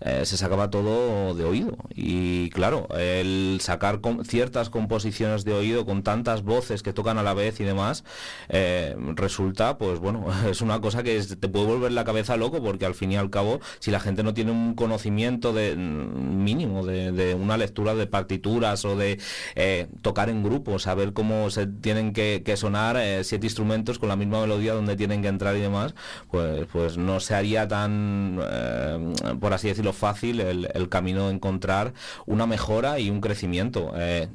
eh, 0.00 0.24
se 0.24 0.36
sacaba 0.36 0.70
todo 0.70 1.34
de 1.34 1.44
oído. 1.44 1.76
Y 1.94 2.50
claro, 2.50 2.88
el 2.96 3.58
sacar 3.60 4.00
ciertas 4.24 4.70
composiciones 4.70 5.44
de 5.44 5.52
oído 5.52 5.86
con 5.86 6.02
tantas 6.02 6.42
voces 6.42 6.82
que 6.82 6.92
tocan 6.92 7.18
a 7.18 7.22
la 7.22 7.34
vez 7.34 7.60
y 7.60 7.64
demás, 7.64 8.04
resulta 8.48 9.78
pues 9.78 9.98
bueno, 9.98 10.26
es 10.50 10.60
una 10.60 10.80
cosa 10.80 11.02
que 11.02 11.20
te 11.22 11.48
puede 11.48 11.66
volver 11.66 11.92
la 11.92 12.04
cabeza 12.04 12.36
loco 12.36 12.60
porque 12.68 12.84
al 12.84 12.94
fin 12.94 13.12
y 13.12 13.16
al 13.16 13.30
cabo, 13.30 13.60
si 13.78 13.90
la 13.90 13.98
gente 13.98 14.22
no 14.22 14.34
tiene 14.34 14.50
un 14.50 14.74
conocimiento 14.74 15.54
de 15.54 15.74
mm, 15.74 16.44
mínimo 16.44 16.84
de, 16.84 17.34
una 17.34 17.56
lectura 17.56 17.94
de 17.94 18.06
partituras 18.06 18.84
o 18.84 18.94
de 18.94 19.18
eh, 19.54 19.86
tocar 20.02 20.28
en 20.28 20.42
grupo, 20.42 20.78
saber 20.78 21.14
cómo 21.14 21.48
se 21.48 21.66
tienen 21.66 22.12
que, 22.12 22.42
sonar 22.58 22.98
eh, 22.98 23.24
siete 23.24 23.46
instrumentos 23.46 23.98
con 23.98 24.10
la 24.10 24.16
misma 24.16 24.42
melodía 24.42 24.74
donde 24.74 24.96
tienen 24.96 25.22
que 25.22 25.28
entrar 25.28 25.56
y 25.56 25.60
demás, 25.60 25.94
pues, 26.30 26.66
pues 26.70 26.98
no 26.98 27.20
se 27.20 27.34
haría 27.34 27.66
tan, 27.68 28.38
eh, 28.42 29.14
por 29.40 29.54
así 29.54 29.68
decirlo, 29.68 29.94
fácil 29.94 30.40
el, 30.40 30.88
camino 30.90 31.28
de 31.28 31.34
encontrar 31.34 31.94
una 32.26 32.46
mejora 32.46 32.98
y 32.98 33.08
un 33.08 33.22
crecimiento 33.22 33.92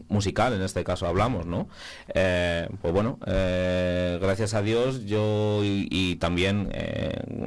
musical, 0.07 0.53
en 0.53 0.61
este 0.61 0.83
caso 0.83 1.05
hablamos, 1.07 1.45
¿no? 1.45 1.67
pues 2.13 2.93
bueno, 2.93 3.17
gracias 3.25 4.53
a 4.53 4.61
Dios 4.61 5.05
yo 5.05 5.61
y 5.63 6.15
también 6.17 6.69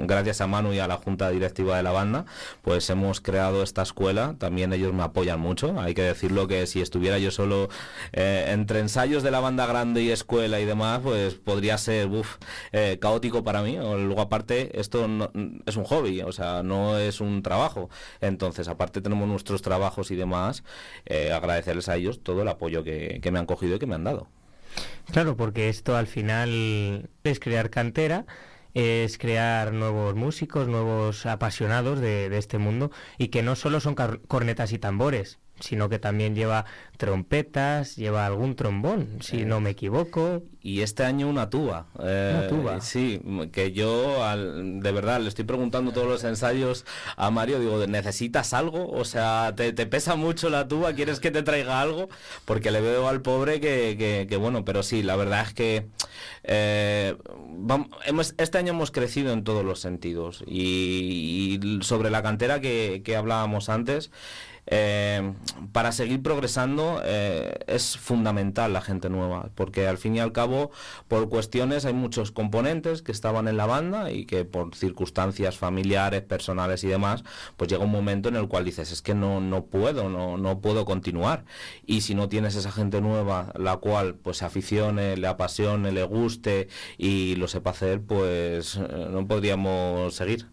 gracias 0.06 0.40
a 0.40 0.46
Manu 0.46 0.72
a 0.80 0.88
la 0.88 0.96
junta 0.96 1.30
directiva 1.30 1.76
de 1.76 1.82
la 1.82 1.92
banda, 1.92 2.24
pues 2.62 2.88
hemos 2.90 3.20
creado 3.20 3.62
esta 3.62 3.82
escuela. 3.82 4.36
También 4.38 4.72
ellos 4.72 4.92
me 4.92 5.02
apoyan 5.02 5.40
mucho. 5.40 5.78
Hay 5.80 5.94
que 5.94 6.02
decirlo 6.02 6.46
que 6.46 6.66
si 6.66 6.80
estuviera 6.80 7.18
yo 7.18 7.30
solo 7.30 7.68
eh, 8.12 8.46
entre 8.48 8.80
ensayos 8.80 9.22
de 9.22 9.30
la 9.30 9.40
banda 9.40 9.66
grande 9.66 10.02
y 10.02 10.10
escuela 10.10 10.60
y 10.60 10.64
demás, 10.64 11.00
pues 11.02 11.34
podría 11.34 11.78
ser 11.78 12.08
eh, 12.72 12.98
caótico 13.00 13.44
para 13.44 13.62
mí. 13.62 13.76
Luego 13.76 14.20
aparte, 14.20 14.78
esto 14.80 15.06
es 15.66 15.76
un 15.76 15.84
hobby, 15.84 16.22
o 16.22 16.32
sea, 16.32 16.62
no 16.62 16.98
es 16.98 17.20
un 17.20 17.42
trabajo. 17.42 17.90
Entonces, 18.20 18.68
aparte 18.68 19.00
tenemos 19.00 19.28
nuestros 19.28 19.62
trabajos 19.62 20.10
y 20.10 20.16
demás, 20.16 20.64
eh, 21.06 21.32
agradecerles 21.32 21.88
a 21.88 21.96
ellos 21.96 22.22
todo 22.22 22.42
el 22.42 22.48
apoyo 22.48 22.84
que 22.84 23.28
me 23.32 23.38
han 23.38 23.46
cogido 23.46 23.76
y 23.76 23.78
que 23.78 23.86
me 23.86 23.94
han 23.94 24.04
dado. 24.04 24.28
Claro, 25.12 25.36
porque 25.36 25.68
esto 25.68 25.96
al 25.96 26.06
final 26.06 27.08
es 27.24 27.40
crear 27.40 27.70
cantera 27.70 28.26
es 28.76 29.16
crear 29.16 29.72
nuevos 29.72 30.14
músicos, 30.14 30.68
nuevos 30.68 31.24
apasionados 31.24 31.98
de, 31.98 32.28
de 32.28 32.36
este 32.36 32.58
mundo 32.58 32.90
y 33.16 33.28
que 33.28 33.42
no 33.42 33.56
solo 33.56 33.80
son 33.80 33.94
cornetas 33.94 34.72
y 34.72 34.78
tambores, 34.78 35.38
sino 35.60 35.88
que 35.88 35.98
también 35.98 36.34
lleva 36.34 36.64
trompetas, 36.96 37.96
lleva 37.96 38.26
algún 38.26 38.56
trombón, 38.56 39.18
si 39.20 39.44
no 39.44 39.60
me 39.60 39.70
equivoco. 39.70 40.42
Y 40.60 40.80
este 40.80 41.04
año 41.04 41.28
una 41.28 41.48
tuba. 41.48 41.86
Eh, 42.00 42.34
una 42.36 42.48
tuba. 42.48 42.80
Sí, 42.80 43.20
que 43.52 43.72
yo 43.72 44.18
de 44.34 44.92
verdad 44.92 45.20
le 45.20 45.28
estoy 45.28 45.44
preguntando 45.44 45.92
todos 45.92 46.08
los 46.08 46.24
ensayos 46.24 46.84
a 47.16 47.30
Mario, 47.30 47.60
digo, 47.60 47.86
¿necesitas 47.86 48.52
algo? 48.52 48.88
O 48.88 49.04
sea, 49.04 49.54
¿te, 49.54 49.72
pesa 49.86 50.16
mucho 50.16 50.50
la 50.50 50.66
tuba? 50.66 50.92
¿Quieres 50.94 51.20
que 51.20 51.30
te 51.30 51.42
traiga 51.42 51.80
algo? 51.80 52.08
Porque 52.44 52.70
le 52.70 52.80
veo 52.80 53.08
al 53.08 53.22
pobre 53.22 53.60
que, 53.60 54.26
que, 54.28 54.36
bueno, 54.36 54.64
pero 54.64 54.82
sí, 54.82 55.02
la 55.02 55.16
verdad 55.16 55.42
es 55.46 55.54
que 55.54 55.86
eh, 56.42 57.16
hemos, 58.06 58.34
este 58.38 58.58
año 58.58 58.72
hemos 58.72 58.90
crecido 58.90 59.32
en 59.32 59.44
todos 59.44 59.64
los 59.64 59.80
sentidos. 59.80 60.42
Y, 60.46 61.60
y 61.62 61.82
sobre 61.82 62.10
la 62.10 62.22
cantera 62.22 62.60
que, 62.60 63.02
que 63.04 63.16
hablábamos 63.16 63.68
antes, 63.68 64.10
eh, 64.66 65.32
para 65.72 65.92
seguir 65.92 66.22
progresando 66.22 67.00
eh, 67.04 67.58
es 67.66 67.96
fundamental 67.96 68.72
la 68.72 68.80
gente 68.80 69.08
nueva, 69.08 69.50
porque 69.54 69.86
al 69.86 69.98
fin 69.98 70.16
y 70.16 70.20
al 70.20 70.32
cabo, 70.32 70.70
por 71.08 71.28
cuestiones, 71.28 71.84
hay 71.84 71.94
muchos 71.94 72.32
componentes 72.32 73.02
que 73.02 73.12
estaban 73.12 73.48
en 73.48 73.56
la 73.56 73.66
banda 73.66 74.10
y 74.10 74.26
que 74.26 74.44
por 74.44 74.74
circunstancias 74.74 75.56
familiares, 75.56 76.22
personales 76.22 76.82
y 76.84 76.88
demás, 76.88 77.24
pues 77.56 77.70
llega 77.70 77.84
un 77.84 77.92
momento 77.92 78.28
en 78.28 78.36
el 78.36 78.48
cual 78.48 78.64
dices, 78.64 78.90
es 78.90 79.02
que 79.02 79.14
no, 79.14 79.40
no 79.40 79.66
puedo, 79.66 80.08
no, 80.08 80.36
no 80.36 80.60
puedo 80.60 80.84
continuar. 80.84 81.44
Y 81.86 82.00
si 82.00 82.14
no 82.14 82.28
tienes 82.28 82.56
esa 82.56 82.72
gente 82.72 83.00
nueva, 83.00 83.52
la 83.56 83.76
cual 83.76 84.16
pues 84.16 84.38
se 84.38 84.44
aficione, 84.44 85.16
le 85.16 85.26
apasione, 85.26 85.92
le 85.92 86.04
guste 86.04 86.68
y 86.98 87.36
lo 87.36 87.48
sepa 87.48 87.70
hacer, 87.70 88.02
pues 88.02 88.76
eh, 88.76 89.08
no 89.10 89.26
podríamos 89.26 90.14
seguir. 90.14 90.46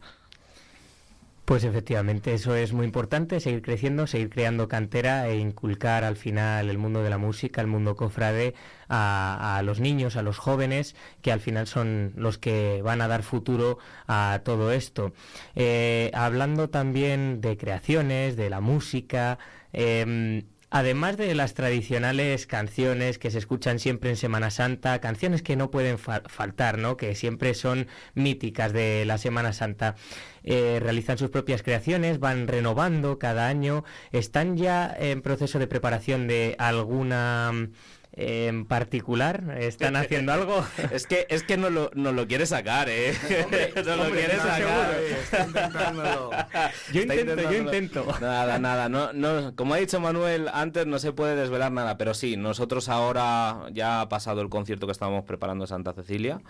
Pues 1.46 1.66
efectivamente, 1.66 2.34
eso 2.34 2.56
es 2.56 2.72
muy 2.72 2.86
importante, 2.86 3.42
seguir 3.42 3.62
creciendo, 3.62 4.08
seguir 4.08 4.30
creando 4.30 4.70
cantera 4.70 5.28
e 5.28 5.36
inculcar 5.36 6.06
al 6.06 6.16
final 6.16 6.70
el 6.70 6.78
mundo 6.78 7.04
de 7.04 7.10
la 7.10 7.18
música, 7.18 7.60
el 7.60 7.68
mundo 7.68 7.98
cofrade 7.98 8.54
a, 8.88 9.62
los 9.66 9.82
niños, 9.82 10.16
a 10.16 10.22
los 10.22 10.38
jóvenes, 10.38 10.96
que 11.22 11.34
al 11.34 11.42
final 11.42 11.68
son 11.68 12.14
los 12.16 12.38
que 12.38 12.82
van 12.82 13.02
a 13.02 13.10
dar 13.10 13.24
futuro 13.24 13.78
a 14.08 14.40
todo 14.46 14.72
esto. 14.72 15.12
Eh, 15.54 16.12
hablando 16.14 16.70
también 16.70 17.42
de 17.42 17.58
creaciones, 17.58 18.38
de 18.38 18.50
la 18.50 18.62
música, 18.62 19.38
em, 19.74 20.44
Además 20.76 21.18
de 21.18 21.36
las 21.36 21.54
tradicionales 21.54 22.48
canciones 22.48 23.20
que 23.20 23.30
se 23.30 23.38
escuchan 23.38 23.78
siempre 23.78 24.10
en 24.10 24.16
Semana 24.16 24.50
Santa, 24.50 25.00
canciones 25.02 25.44
que 25.44 25.56
no 25.56 25.70
pueden 25.70 26.00
faltar, 26.00 26.80
¿no? 26.80 26.98
que 26.98 27.14
siempre 27.14 27.54
son 27.54 27.86
míticas 28.16 28.74
de 28.74 29.06
la 29.06 29.20
Semana 29.20 29.54
Santa, 29.54 29.94
eh, 30.44 30.80
realizan 30.82 31.20
sus 31.20 31.30
propias 31.30 31.62
creaciones, 31.62 32.20
van 32.20 32.48
renovando 32.48 33.20
cada 33.20 33.48
año, 33.48 33.84
están 34.12 34.58
ya 34.58 34.92
en 34.98 35.22
proceso 35.22 35.60
de 35.60 35.68
preparación 35.68 36.28
de 36.28 36.56
alguna 36.58 37.70
en 38.14 38.66
particular? 38.66 39.56
¿Están 39.58 39.96
haciendo 39.96 40.34
algo? 40.34 40.64
es 40.92 41.08
que 41.08 41.26
es 41.30 41.44
que 41.44 41.58
no 41.58 41.70
lo, 41.70 41.90
no 41.96 42.12
lo 42.12 42.28
quiere 42.28 42.46
sacar, 42.46 42.88
¿eh? 42.90 43.14
no 43.86 43.96
lo 43.96 44.12
quiere 44.12 44.38
sacar. 44.38 44.98
yo 46.94 47.02
intento, 47.02 47.52
yo 47.52 47.58
intento. 47.58 48.06
Nada, 48.22 48.60
nada. 48.60 48.88
No, 48.88 49.14
no, 49.14 49.56
como 49.56 49.74
ha 49.74 49.78
dicho 49.78 50.00
Manuel 50.00 50.50
antes, 50.54 50.86
no 50.86 51.00
se 51.00 51.12
puede 51.12 51.36
desvelar 51.36 51.72
nada, 51.72 51.98
pero 51.98 52.14
sí, 52.14 52.38
nosotros 52.38 52.88
ahora 52.88 53.64
ya 53.72 54.02
ha 54.02 54.10
pasado 54.10 54.42
el 54.42 54.50
concierto 54.50 54.86
que 54.86 54.92
estábamos 54.92 55.26
preparando 55.26 55.64
en 55.64 55.70
Santa 55.70 55.94
Cecilia 55.94 56.42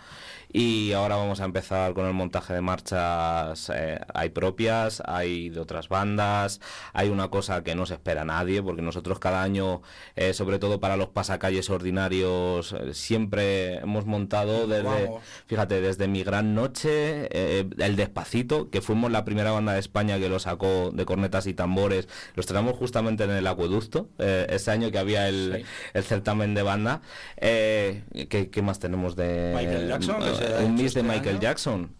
y 0.52 0.92
ahora 0.92 1.16
vamos 1.16 1.40
a 1.40 1.46
empezar 1.46 1.94
con 1.94 2.06
el 2.06 2.14
montaje 2.14 2.54
de 2.54 2.62
marchas. 2.62 3.72
Eh, 3.74 4.00
hay 4.14 4.30
propias, 4.30 5.02
hay 5.06 5.50
de 5.50 5.60
otras 5.60 5.90
bandas, 5.90 6.62
hay 6.94 7.10
una 7.10 7.30
cosa 7.30 7.64
que 7.64 7.74
no 7.76 7.86
se 7.86 7.96
espera 7.96 8.22
a 8.22 8.26
nadie, 8.26 8.62
porque 8.62 8.82
nosotros 8.82 9.20
cada 9.20 9.42
año, 9.42 9.82
eh, 10.16 10.34
sobre 10.34 10.60
todo 10.60 10.80
para 10.80 10.98
los 10.98 11.10
pasacalles, 11.10 11.53
ordinarios 11.70 12.74
eh, 12.74 12.94
siempre 12.94 13.76
hemos 13.76 14.06
montado 14.06 14.68
desde, 14.68 15.12
fíjate, 15.46 15.82
desde 15.82 16.08
Mi 16.08 16.24
Gran 16.24 16.56
Noche, 16.56 17.28
eh, 17.32 17.66
El 17.78 17.96
Despacito, 17.96 18.70
que 18.70 18.82
fuimos 18.82 19.12
la 19.12 19.26
primera 19.26 19.52
banda 19.52 19.74
de 19.74 19.80
España 19.80 20.20
que 20.20 20.30
lo 20.30 20.40
sacó 20.40 20.92
de 20.92 21.06
cornetas 21.06 21.48
y 21.48 21.54
tambores, 21.54 22.08
los 22.36 22.46
tenemos 22.46 22.76
justamente 22.76 23.24
en 23.24 23.32
el 23.32 23.46
acueducto, 23.48 24.10
eh, 24.18 24.48
ese 24.50 24.72
año 24.72 24.92
que 24.92 24.98
había 24.98 25.30
el, 25.30 25.66
certamen 26.04 26.54
de 26.54 26.64
banda. 26.64 27.02
¿qué, 27.40 28.62
más 28.64 28.80
tenemos 28.80 29.16
de 29.16 29.54
Michael 29.56 29.88
Jackson? 29.88 30.16
un 30.64 30.76
miss 30.76 30.94
de 30.94 31.02
este 31.02 31.04
Michael 31.04 31.40
Jackson. 31.40 31.96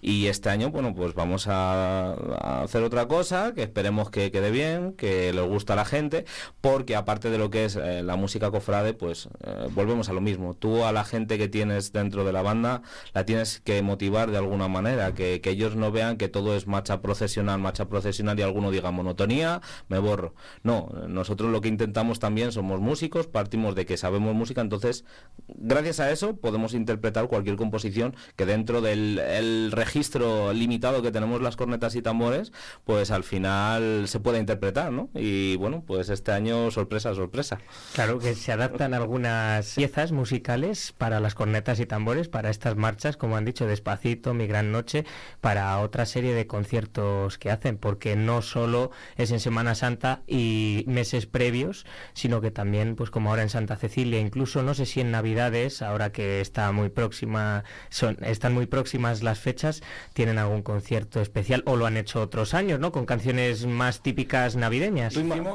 y 0.00 0.26
este 0.26 0.48
año, 0.48 0.70
bueno, 0.70 0.94
pues 0.94 1.14
vamos 1.14 1.46
a, 1.48 2.12
a 2.12 2.62
hacer 2.62 2.82
otra 2.82 3.06
cosa, 3.06 3.52
que 3.54 3.62
esperemos 3.62 4.10
que 4.10 4.30
quede 4.30 4.50
bien, 4.50 4.92
que 4.92 5.32
le 5.32 5.42
gusta 5.42 5.74
a 5.74 5.76
la 5.76 5.84
gente, 5.84 6.24
porque 6.60 6.96
aparte 6.96 7.30
de 7.30 7.38
lo 7.38 7.50
que 7.50 7.64
es 7.64 7.76
la 7.76 8.16
música 8.16 8.50
cofrade, 8.54 8.94
pues 8.94 9.28
eh, 9.44 9.66
volvemos 9.72 10.08
a 10.08 10.12
lo 10.12 10.20
mismo. 10.20 10.54
Tú 10.54 10.84
a 10.84 10.92
la 10.92 11.04
gente 11.04 11.38
que 11.38 11.48
tienes 11.48 11.92
dentro 11.92 12.24
de 12.24 12.32
la 12.32 12.40
banda 12.40 12.82
la 13.12 13.26
tienes 13.26 13.58
que 13.58 13.82
motivar 13.82 14.30
de 14.30 14.38
alguna 14.38 14.68
manera, 14.68 15.12
que, 15.12 15.40
ellos 15.44 15.74
no 15.74 15.90
vean 15.90 16.16
que 16.16 16.28
todo 16.28 16.54
es 16.54 16.68
marcha 16.68 17.00
procesional, 17.00 17.58
marcha 17.58 17.88
procesional 17.88 18.38
y 18.38 18.42
alguno 18.42 18.70
diga 18.70 18.92
monotonía, 18.92 19.60
me 19.88 19.98
borro. 19.98 20.34
No, 20.62 20.88
nosotros 21.08 21.50
lo 21.50 21.60
que 21.60 21.68
intentamos 21.68 22.20
también 22.20 22.52
somos 22.52 22.80
músicos, 22.80 23.26
partimos 23.26 23.74
de 23.74 23.86
que 23.86 23.96
sabemos 23.96 24.34
música, 24.34 24.60
entonces 24.60 25.04
gracias 25.48 25.98
a 25.98 26.12
eso 26.12 26.36
podemos 26.36 26.74
interpretar 26.74 27.26
cualquier 27.26 27.56
composición 27.56 28.14
que 28.36 28.46
dentro 28.46 28.80
del 28.80 29.72
registro 29.72 30.52
limitado 30.52 31.02
que 31.02 31.10
tenemos 31.10 31.42
las 31.42 31.56
cornetas 31.56 31.96
y 31.96 32.02
tambores, 32.02 32.52
pues 32.84 33.10
al 33.10 33.24
final 33.24 34.06
se 34.06 34.20
pueda 34.20 34.38
interpretar, 34.38 34.92
¿no? 34.92 35.10
Y 35.14 35.56
bueno, 35.56 35.82
pues 35.84 36.08
este 36.08 36.30
año 36.30 36.70
sorpresa, 36.70 37.14
sorpresa. 37.14 37.58
Claro 37.94 38.18
que 38.18 38.34
se 38.44 38.52
adaptan 38.52 38.92
algunas 38.92 39.72
piezas 39.74 40.12
musicales 40.12 40.92
para 40.98 41.18
las 41.18 41.34
cornetas 41.34 41.80
y 41.80 41.86
tambores, 41.86 42.28
para 42.28 42.50
estas 42.50 42.76
marchas, 42.76 43.16
como 43.16 43.38
han 43.38 43.46
dicho, 43.46 43.66
Despacito, 43.66 44.34
Mi 44.34 44.46
Gran 44.46 44.70
Noche, 44.70 45.06
para 45.40 45.78
otra 45.78 46.04
serie 46.04 46.34
de 46.34 46.46
conciertos 46.46 47.38
que 47.38 47.50
hacen, 47.50 47.78
porque 47.78 48.16
no 48.16 48.42
solo 48.42 48.90
es 49.16 49.30
en 49.30 49.40
Semana 49.40 49.74
Santa 49.74 50.20
y 50.26 50.84
meses 50.86 51.24
previos, 51.24 51.86
sino 52.12 52.42
que 52.42 52.50
también, 52.50 52.96
pues 52.96 53.10
como 53.10 53.30
ahora 53.30 53.40
en 53.40 53.48
Santa 53.48 53.76
Cecilia, 53.76 54.20
incluso 54.20 54.62
no 54.62 54.74
sé 54.74 54.84
si 54.84 55.00
en 55.00 55.10
Navidades, 55.10 55.80
ahora 55.80 56.12
que 56.12 56.42
está 56.42 56.70
muy 56.70 56.90
próxima, 56.90 57.64
son, 57.88 58.18
están 58.20 58.52
muy 58.52 58.66
próximas 58.66 59.22
las 59.22 59.38
fechas, 59.38 59.82
tienen 60.12 60.36
algún 60.36 60.60
concierto 60.60 61.22
especial 61.22 61.62
o 61.64 61.76
lo 61.76 61.86
han 61.86 61.96
hecho 61.96 62.20
otros 62.20 62.52
años, 62.52 62.78
¿no? 62.78 62.92
Con 62.92 63.06
canciones 63.06 63.64
más 63.64 64.02
típicas 64.02 64.54
navideñas. 64.54 65.14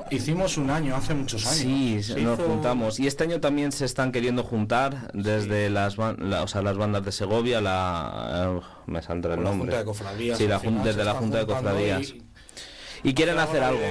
Hicimos, 0.09 0.57
un 0.57 0.71
año, 0.71 0.95
hace 0.95 1.13
muchos 1.13 1.45
años. 1.45 2.05
Sí, 2.07 2.23
nos 2.23 2.39
juntamos. 2.39 2.78
Y 2.99 3.07
este 3.07 3.23
año 3.23 3.39
también 3.39 3.71
se 3.71 3.85
están 3.85 4.11
queriendo 4.11 4.43
juntar 4.43 5.11
desde 5.13 5.69
las, 5.69 5.97
o 5.99 6.47
sea, 6.47 6.61
las 6.61 6.77
bandas 6.77 7.03
de 7.03 7.11
Segovia, 7.11 7.61
la... 7.61 8.59
Eh, 8.61 8.67
me 8.87 9.01
saldrá 9.01 9.35
el 9.35 9.43
nombre. 9.43 9.71
La 9.71 9.77
Junta 9.77 9.77
de 9.77 9.85
Cofradías. 9.85 10.37
Sí, 10.37 10.47
la 10.47 10.59
desde 10.59 11.03
la 11.03 11.13
Junta 11.13 11.39
de 11.39 11.45
Cofradías. 11.45 12.13
Y, 13.03 13.13
quieren 13.13 13.39
hacer 13.39 13.63
algo. 13.63 13.81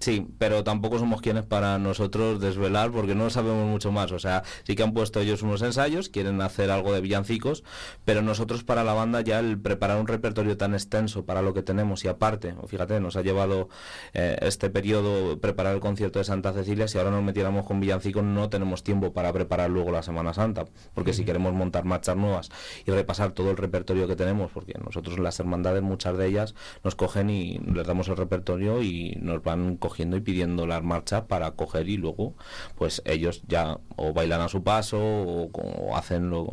Sí, 0.00 0.26
pero 0.38 0.64
tampoco 0.64 0.98
somos 0.98 1.20
quienes 1.20 1.44
para 1.44 1.78
nosotros 1.78 2.40
desvelar 2.40 2.90
porque 2.90 3.14
no 3.14 3.28
sabemos 3.28 3.68
mucho 3.68 3.92
más. 3.92 4.12
O 4.12 4.18
sea, 4.18 4.42
sí 4.62 4.74
que 4.76 4.82
han 4.82 4.94
puesto 4.94 5.20
ellos 5.20 5.42
unos 5.42 5.60
ensayos, 5.60 6.08
quieren 6.08 6.40
hacer 6.40 6.70
algo 6.70 6.92
de 6.92 7.02
villancicos, 7.02 7.64
pero 8.04 8.22
nosotros 8.22 8.64
para 8.64 8.82
la 8.82 8.94
banda 8.94 9.20
ya 9.20 9.40
el 9.40 9.58
preparar 9.58 10.00
un 10.00 10.06
repertorio 10.06 10.56
tan 10.56 10.72
extenso 10.72 11.26
para 11.26 11.42
lo 11.42 11.52
que 11.52 11.62
tenemos 11.62 12.02
y 12.04 12.08
aparte, 12.08 12.54
fíjate, 12.66 12.98
nos 13.00 13.16
ha 13.16 13.22
llevado 13.22 13.68
eh, 14.14 14.38
este 14.40 14.70
periodo 14.70 15.38
preparar 15.38 15.74
el 15.74 15.80
concierto 15.80 16.18
de 16.18 16.24
Santa 16.24 16.52
Cecilia, 16.54 16.88
si 16.88 16.96
ahora 16.96 17.10
nos 17.10 17.22
metiéramos 17.22 17.66
con 17.66 17.80
villancicos 17.80 18.24
no 18.24 18.48
tenemos 18.48 18.84
tiempo 18.84 19.12
para 19.12 19.32
preparar 19.32 19.68
luego 19.70 19.92
la 19.92 20.02
Semana 20.02 20.32
Santa, 20.32 20.64
porque 20.94 21.12
si 21.12 21.24
queremos 21.24 21.52
montar 21.52 21.84
marchas 21.84 22.16
nuevas 22.16 22.50
y 22.86 22.90
repasar 22.90 23.32
todo 23.32 23.50
el 23.50 23.58
repertorio 23.58 24.08
que 24.08 24.16
tenemos, 24.16 24.50
porque 24.50 24.74
nosotros 24.82 25.18
las 25.18 25.38
hermandades, 25.40 25.82
muchas 25.82 26.16
de 26.16 26.26
ellas, 26.26 26.54
nos 26.82 26.94
cogen 26.94 27.28
y 27.28 27.58
les 27.58 27.86
damos 27.86 28.08
el 28.08 28.16
repertorio 28.16 28.82
y 28.82 29.18
nos 29.20 29.42
van 29.42 29.73
cogiendo 29.76 30.16
y 30.16 30.20
pidiendo 30.20 30.66
las 30.66 30.82
marchas 30.82 31.22
para 31.22 31.52
coger 31.52 31.88
y 31.88 31.96
luego 31.96 32.34
pues 32.76 33.02
ellos 33.04 33.42
ya 33.46 33.78
o 33.96 34.12
bailan 34.12 34.40
a 34.40 34.48
su 34.48 34.62
paso 34.62 34.98
o, 35.00 35.96
hacen 35.96 36.30
lo, 36.30 36.48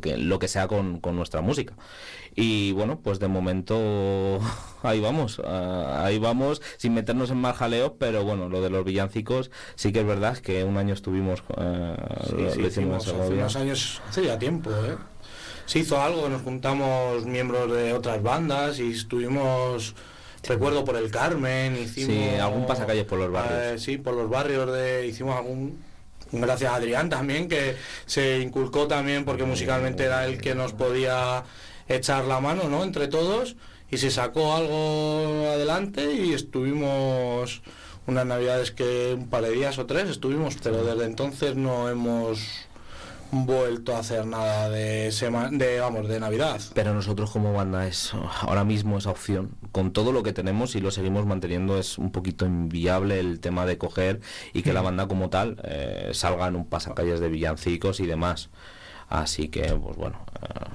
que 0.00 0.16
lo 0.16 0.38
que 0.38 0.48
sea 0.48 0.68
con, 0.68 1.00
nuestra 1.12 1.40
música 1.40 1.74
y 2.34 2.72
bueno 2.72 3.00
pues 3.00 3.18
de 3.18 3.28
momento 3.28 4.40
ahí 4.82 5.00
vamos 5.00 5.40
ah, 5.44 6.02
ahí 6.04 6.18
vamos 6.18 6.62
sin 6.76 6.94
meternos 6.94 7.30
en 7.30 7.38
más 7.38 7.56
jaleos 7.56 7.92
pero 7.98 8.24
bueno 8.24 8.48
lo 8.48 8.60
de 8.60 8.70
los 8.70 8.84
villancicos 8.84 9.50
sí 9.74 9.92
que 9.92 10.00
es 10.00 10.06
verdad 10.06 10.38
que 10.38 10.64
un 10.64 10.76
año 10.76 10.94
estuvimos 10.94 11.42
eh, 11.56 11.96
hicimos, 12.66 13.08
hace 13.08 13.32
unos 13.32 13.56
años 13.56 14.02
hace 14.08 14.24
ya 14.24 14.38
tiempo 14.38 14.70
¿eh? 14.70 14.96
se 15.66 15.80
hizo 15.80 16.00
algo 16.00 16.28
nos 16.28 16.42
juntamos 16.42 17.26
miembros 17.26 17.70
de 17.72 17.92
otras 17.92 18.22
bandas 18.22 18.78
y 18.78 18.92
estuvimos 18.92 19.94
Recuerdo 20.44 20.84
por 20.84 20.96
el 20.96 21.10
Carmen, 21.10 21.76
hicimos... 21.76 22.14
Sí, 22.14 22.38
algún 22.40 22.66
pasacalles 22.66 23.04
por 23.04 23.18
los 23.18 23.30
barrios. 23.30 23.60
Eh, 23.62 23.78
sí, 23.78 23.98
por 23.98 24.14
los 24.14 24.28
barrios 24.28 24.72
de... 24.72 25.06
Hicimos 25.06 25.36
algún... 25.36 25.78
Gracias 26.32 26.70
a 26.70 26.76
Adrián 26.76 27.08
también, 27.10 27.48
que 27.48 27.76
se 28.06 28.38
inculcó 28.38 28.86
también 28.86 29.24
porque 29.24 29.44
musicalmente 29.44 30.04
era 30.04 30.24
el 30.26 30.40
que 30.40 30.54
nos 30.54 30.72
podía 30.72 31.42
echar 31.88 32.24
la 32.24 32.40
mano, 32.40 32.68
¿no? 32.68 32.84
Entre 32.84 33.08
todos. 33.08 33.56
Y 33.90 33.98
se 33.98 34.10
sacó 34.10 34.54
algo 34.54 35.50
adelante 35.50 36.12
y 36.12 36.32
estuvimos 36.32 37.62
unas 38.06 38.26
navidades 38.26 38.70
que 38.70 39.14
un 39.14 39.28
par 39.28 39.42
de 39.42 39.50
días 39.50 39.78
o 39.78 39.86
tres 39.86 40.08
estuvimos, 40.08 40.56
pero 40.62 40.84
desde 40.84 41.04
entonces 41.04 41.56
no 41.56 41.88
hemos 41.88 42.68
vuelto 43.32 43.94
a 43.94 44.00
hacer 44.00 44.26
nada 44.26 44.68
de 44.68 45.10
de 45.52 45.80
vamos 45.80 46.08
de 46.08 46.20
Navidad. 46.20 46.60
Pero 46.74 46.94
nosotros 46.94 47.30
como 47.30 47.52
banda 47.52 47.86
es 47.86 48.12
ahora 48.40 48.64
mismo 48.64 48.98
esa 48.98 49.10
opción. 49.10 49.56
Con 49.72 49.92
todo 49.92 50.12
lo 50.12 50.22
que 50.22 50.32
tenemos 50.32 50.74
y 50.74 50.80
lo 50.80 50.90
seguimos 50.90 51.26
manteniendo 51.26 51.78
es 51.78 51.98
un 51.98 52.12
poquito 52.12 52.46
inviable 52.46 53.20
el 53.20 53.40
tema 53.40 53.66
de 53.66 53.78
coger 53.78 54.20
y 54.52 54.62
que 54.62 54.72
la 54.72 54.82
banda 54.82 55.06
como 55.06 55.30
tal 55.30 55.60
eh, 55.64 56.10
salga 56.12 56.48
en 56.48 56.56
un 56.56 56.66
pasacalles 56.66 57.20
de 57.20 57.28
villancicos 57.28 58.00
y 58.00 58.06
demás. 58.06 58.50
Así 59.08 59.48
que, 59.48 59.62
pues 59.74 59.96
bueno, 59.96 60.24
eh, 60.40 60.70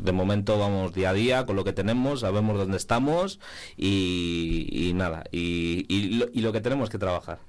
de 0.00 0.12
momento 0.12 0.58
vamos 0.58 0.94
día 0.94 1.10
a 1.10 1.12
día 1.12 1.44
con 1.44 1.56
lo 1.56 1.64
que 1.64 1.72
tenemos, 1.72 2.20
sabemos 2.20 2.56
dónde 2.56 2.76
estamos 2.76 3.40
y, 3.76 4.92
nada, 4.94 5.24
y 5.32 6.40
lo 6.40 6.52
que 6.52 6.60
tenemos 6.60 6.88
que 6.88 6.98
trabajar. 6.98 7.40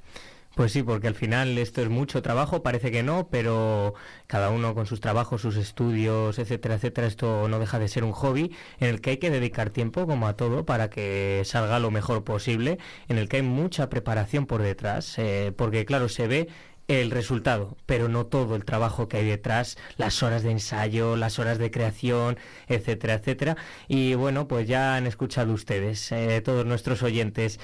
Pues 0.55 0.73
sí, 0.73 0.83
porque 0.83 1.07
al 1.07 1.15
final 1.15 1.57
esto 1.57 1.81
es 1.81 1.89
mucho 1.89 2.21
trabajo, 2.21 2.61
parece 2.61 2.91
que 2.91 3.03
no, 3.03 3.29
pero 3.29 3.93
cada 4.27 4.49
uno 4.49 4.75
con 4.75 4.85
sus 4.85 4.99
trabajos, 4.99 5.41
sus 5.41 5.55
estudios, 5.55 6.39
etcétera, 6.39 6.75
etcétera, 6.75 7.07
esto 7.07 7.47
no 7.47 7.57
deja 7.57 7.79
de 7.79 7.87
ser 7.87 8.03
un 8.03 8.11
hobby 8.11 8.53
en 8.79 8.89
el 8.89 8.99
que 8.99 9.11
hay 9.11 9.17
que 9.17 9.29
dedicar 9.29 9.69
tiempo, 9.69 10.05
como 10.05 10.27
a 10.27 10.35
todo, 10.35 10.65
para 10.65 10.89
que 10.89 11.41
salga 11.45 11.79
lo 11.79 11.89
mejor 11.89 12.25
posible, 12.25 12.79
en 13.07 13.17
el 13.17 13.29
que 13.29 13.37
hay 13.37 13.43
mucha 13.43 13.89
preparación 13.89 14.45
por 14.45 14.61
detrás, 14.61 15.17
eh, 15.19 15.53
porque 15.55 15.85
claro, 15.85 16.09
se 16.09 16.27
ve 16.27 16.49
el 16.87 17.11
resultado, 17.11 17.77
pero 17.85 18.09
no 18.09 18.25
todo 18.25 18.55
el 18.55 18.65
trabajo 18.65 19.07
que 19.07 19.17
hay 19.17 19.25
detrás, 19.25 19.77
las 19.97 20.21
horas 20.23 20.43
de 20.43 20.51
ensayo, 20.51 21.15
las 21.15 21.39
horas 21.39 21.57
de 21.57 21.71
creación, 21.71 22.37
etcétera, 22.67 23.13
etcétera. 23.15 23.55
Y 23.87 24.15
bueno, 24.15 24.47
pues 24.47 24.67
ya 24.67 24.95
han 24.95 25.07
escuchado 25.07 25.53
ustedes, 25.53 26.11
eh, 26.11 26.41
todos 26.43 26.65
nuestros 26.65 27.01
oyentes, 27.03 27.59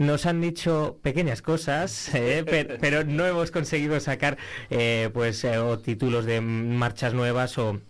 nos 0.00 0.24
han 0.24 0.40
dicho 0.40 0.98
pequeñas 1.02 1.42
cosas, 1.42 2.08
eh, 2.14 2.42
pero, 2.80 3.04
no 3.04 3.26
hemos 3.26 3.50
conseguido 3.50 4.00
sacar 4.00 4.38
eh, 4.70 5.10
pues 5.12 5.44
eh, 5.44 5.58
títulos 5.84 6.24
de 6.24 6.40
marchas 6.40 7.12
nuevas 7.12 7.58
o 7.58 7.80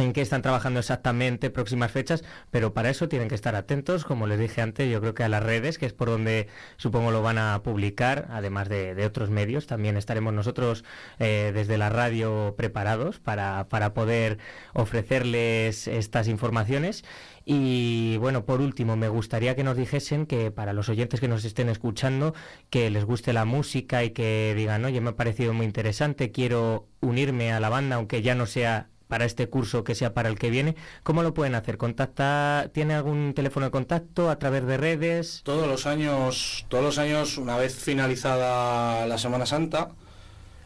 en 0.00 0.12
qué 0.12 0.20
están 0.20 0.42
trabajando 0.42 0.80
exactamente, 0.80 1.50
próximas 1.50 1.90
fechas, 1.90 2.24
pero 2.50 2.74
para 2.74 2.90
eso 2.90 3.08
tienen 3.08 3.28
que 3.28 3.34
estar 3.34 3.54
atentos, 3.54 4.04
como 4.04 4.26
les 4.26 4.38
dije 4.38 4.60
antes, 4.62 4.90
yo 4.90 5.00
creo 5.00 5.14
que 5.14 5.24
a 5.24 5.28
las 5.28 5.42
redes, 5.42 5.78
que 5.78 5.86
es 5.86 5.92
por 5.92 6.08
donde 6.08 6.48
supongo 6.76 7.10
lo 7.10 7.22
van 7.22 7.38
a 7.38 7.62
publicar, 7.62 8.26
además 8.30 8.68
de, 8.68 9.04
otros 9.04 9.30
medios, 9.30 9.66
también 9.66 9.96
estaremos 9.96 10.32
nosotros 10.32 10.84
eh, 11.18 11.52
desde 11.54 11.78
la 11.78 11.88
radio 11.88 12.54
preparados 12.56 13.18
para, 13.18 13.68
para 13.68 13.94
poder 13.94 14.38
ofrecerles 14.74 15.88
estas 15.88 16.28
informaciones. 16.28 17.04
Y 17.44 18.16
bueno, 18.18 18.44
por 18.44 18.60
último, 18.60 18.96
me 18.96 19.08
gustaría 19.08 19.56
que 19.56 19.64
nos 19.64 19.76
dijesen 19.76 20.26
que 20.26 20.50
para 20.50 20.72
los 20.72 20.88
oyentes 20.88 21.20
que 21.20 21.28
nos 21.28 21.44
estén 21.44 21.68
escuchando, 21.68 22.34
que 22.68 22.90
les 22.90 23.04
guste 23.04 23.32
la 23.32 23.44
música 23.44 24.04
y 24.04 24.10
que 24.10 24.54
digan, 24.56 24.84
oye, 24.84 25.00
me 25.00 25.10
ha 25.10 25.16
parecido 25.16 25.52
muy 25.54 25.66
interesante, 25.66 26.30
quiero 26.30 26.86
unirme 27.00 27.52
a 27.52 27.60
la 27.60 27.68
banda, 27.68 27.96
aunque 27.96 28.22
ya 28.22 28.34
no 28.34 28.46
sea 28.46 28.88
para 29.10 29.26
este 29.26 29.48
curso 29.48 29.84
que 29.84 29.94
sea 29.94 30.14
para 30.14 30.30
el 30.30 30.38
que 30.38 30.48
viene, 30.48 30.76
¿cómo 31.02 31.22
lo 31.22 31.34
pueden 31.34 31.54
hacer? 31.54 31.76
¿Contacta, 31.76 32.70
¿Tiene 32.72 32.94
algún 32.94 33.34
teléfono 33.34 33.66
de 33.66 33.72
contacto 33.72 34.30
a 34.30 34.38
través 34.38 34.64
de 34.66 34.78
redes? 34.78 35.42
Todos 35.44 35.68
los 35.68 35.86
años, 35.86 36.64
todos 36.68 36.82
los 36.82 36.96
años, 36.96 37.36
una 37.36 37.58
vez 37.58 37.74
finalizada 37.74 39.06
la 39.06 39.18
Semana 39.18 39.44
Santa, 39.44 39.90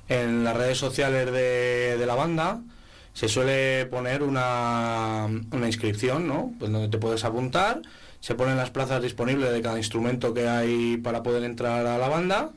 en 0.09 0.45
las 0.45 0.57
redes 0.57 0.79
sociales 0.79 1.33
de, 1.33 2.05
la 2.07 2.15
banda 2.15 2.61
se 3.15 3.29
suele 3.29 3.87
poner 3.87 4.23
una, 4.23 5.27
una 5.51 5.67
inscripción, 5.67 6.29
¿no? 6.29 6.53
Pues 6.59 6.71
donde 6.71 6.89
te 6.89 6.99
puedes 6.99 7.25
apuntar, 7.25 7.81
se 8.21 8.35
ponen 8.35 8.57
las 8.57 8.71
plazas 8.71 9.03
disponibles 9.03 9.53
de 9.53 9.63
cada 9.63 9.79
instrumento 9.79 10.35
que 10.35 10.49
hay 10.49 10.99
para 10.99 11.23
poder 11.23 11.45
entrar 11.45 11.87
a 11.87 11.97
la 11.97 12.09
banda 12.09 12.53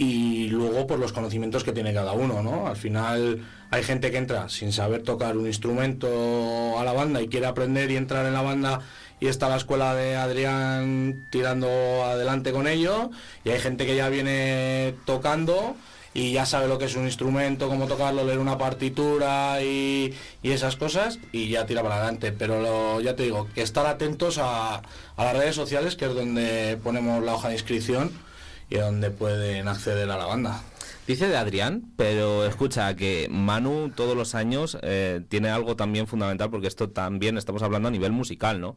y 0.00 0.48
luego 0.50 0.86
por 0.86 1.00
los 1.00 1.12
conocimientos 1.12 1.64
que 1.64 1.72
tiene 1.72 1.92
cada 1.92 2.12
uno, 2.12 2.40
¿no? 2.40 2.68
Al 2.68 2.76
final 2.76 3.44
hay 3.72 3.82
gente 3.82 4.12
que 4.12 4.18
entra 4.18 4.48
sin 4.48 4.72
saber 4.72 5.02
tocar 5.02 5.36
un 5.36 5.48
instrumento 5.48 6.78
a 6.78 6.84
la 6.84 6.92
banda 6.92 7.20
y 7.20 7.26
quiere 7.26 7.46
aprender 7.46 7.90
y 7.90 7.96
entrar 7.96 8.24
en 8.24 8.32
la 8.32 8.42
banda 8.42 8.80
y 9.18 9.26
está 9.26 9.48
la 9.48 9.56
escuela 9.56 9.96
de 9.96 10.14
Adrián 10.14 11.26
tirando 11.30 11.68
adelante 12.04 12.52
con 12.52 12.68
ello 12.68 13.10
y 13.44 13.50
hay 13.50 13.58
gente 13.58 13.86
que 13.86 13.96
ya 13.96 14.08
viene 14.08 14.94
tocando 15.04 15.74
y 16.14 16.30
ya 16.30 16.46
sabe 16.46 16.68
lo 16.68 16.78
que 16.78 16.84
es 16.84 16.94
un 16.94 17.06
instrumento, 17.06 17.66
cómo 17.66 17.88
tocarlo, 17.88 18.24
leer 18.24 18.38
una 18.38 18.56
partitura 18.56 19.60
y, 19.64 20.14
esas 20.44 20.76
cosas 20.76 21.18
y 21.32 21.48
ya 21.48 21.66
tira 21.66 21.82
para 21.82 21.96
adelante. 21.96 22.30
Pero 22.30 23.00
ya 23.00 23.16
te 23.16 23.24
digo, 23.24 23.48
que 23.52 23.62
estar 23.62 23.86
atentos 23.86 24.38
a 24.38 24.80
las 25.16 25.36
redes 25.36 25.56
sociales, 25.56 25.96
que 25.96 26.06
es 26.06 26.14
donde 26.14 26.78
ponemos 26.84 27.24
la 27.24 27.34
hoja 27.34 27.48
de 27.48 27.54
inscripción 27.54 28.27
y 28.70 28.76
donde 28.76 29.10
pueden 29.10 29.68
acceder 29.68 30.10
a 30.10 30.16
la 30.16 30.26
banda. 30.26 30.62
Dice 31.06 31.26
de 31.26 31.38
Adrián, 31.38 31.90
pero 31.96 32.44
escucha 32.44 32.94
que 32.94 33.28
Manu 33.30 33.90
todos 33.94 34.14
los 34.14 34.34
años 34.34 34.76
eh, 34.82 35.22
tiene 35.30 35.48
algo 35.48 35.74
también 35.74 36.06
fundamental 36.06 36.50
porque 36.50 36.66
esto 36.66 36.90
también 36.90 37.38
estamos 37.38 37.62
hablando 37.62 37.88
a 37.88 37.90
nivel 37.90 38.12
musical, 38.12 38.60
¿no? 38.60 38.76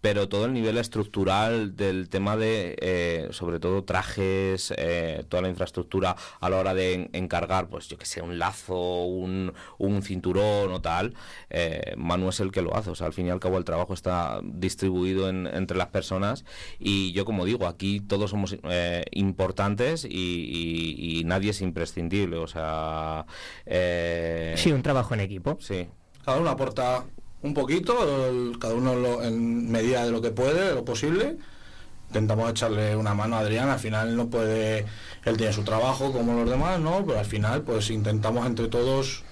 Pero 0.00 0.28
todo 0.28 0.46
el 0.46 0.52
nivel 0.52 0.78
estructural 0.78 1.76
del 1.76 2.08
tema 2.08 2.36
de, 2.36 2.76
eh, 2.80 3.28
sobre 3.30 3.60
todo, 3.60 3.84
trajes, 3.84 4.72
eh, 4.76 5.24
toda 5.28 5.42
la 5.42 5.48
infraestructura 5.48 6.16
a 6.40 6.50
la 6.50 6.56
hora 6.56 6.74
de 6.74 7.10
encargar, 7.12 7.68
pues 7.68 7.88
yo 7.88 7.98
que 7.98 8.06
sé, 8.06 8.22
un 8.22 8.38
lazo, 8.38 9.04
un, 9.04 9.52
un 9.78 10.02
cinturón 10.02 10.72
o 10.72 10.80
tal, 10.80 11.14
eh, 11.50 11.94
Manu 11.96 12.30
es 12.30 12.40
el 12.40 12.50
que 12.50 12.62
lo 12.62 12.74
hace. 12.76 12.90
O 12.90 12.94
sea, 12.94 13.06
al 13.06 13.12
fin 13.12 13.26
y 13.26 13.30
al 13.30 13.40
cabo 13.40 13.58
el 13.58 13.64
trabajo 13.64 13.94
está 13.94 14.40
distribuido 14.42 15.28
entre 15.28 15.76
las 15.76 15.88
personas 15.88 16.44
y 16.78 17.12
yo 17.12 17.24
como 17.24 17.44
digo, 17.44 17.66
aquí 17.66 18.00
todos 18.00 18.30
somos 18.30 18.56
importantes 19.12 20.04
y, 20.04 21.22
nadie 21.24 21.50
es 21.50 21.60
imprescindible, 21.60 22.38
o 22.38 22.46
sea... 22.46 23.26
Eh, 23.66 24.54
sí, 24.56 24.72
un 24.72 24.82
trabajo 24.82 25.14
en 25.14 25.20
equipo. 25.20 25.58
Sí. 25.60 25.88
Cada 26.24 26.38
uno 26.38 26.50
aporta 26.50 27.04
un 27.42 27.54
poquito, 27.54 27.96
cada 28.60 28.74
uno 28.74 29.22
en 29.22 29.70
medida 29.70 30.04
de 30.04 30.10
lo 30.10 30.20
que 30.20 30.30
puede, 30.30 30.68
de 30.68 30.74
lo 30.74 30.84
posible. 30.84 31.36
Intentamos 32.08 32.50
echarle 32.50 32.96
una 32.96 33.14
mano 33.14 33.36
a 33.36 33.40
Adrián, 33.40 33.68
al 33.68 33.78
final 33.78 34.16
no 34.16 34.28
puede, 34.28 34.84
él 35.24 35.36
tiene 35.36 35.52
su 35.52 35.62
trabajo 35.62 36.12
como 36.12 36.34
los 36.34 36.50
demás, 36.50 36.80
¿no? 36.80 37.04
Pero 37.06 37.20
al 37.20 37.24
final 37.24 37.62
pues 37.62 37.90
intentamos 37.90 38.46
entre 38.46 38.68
todos 38.68 39.22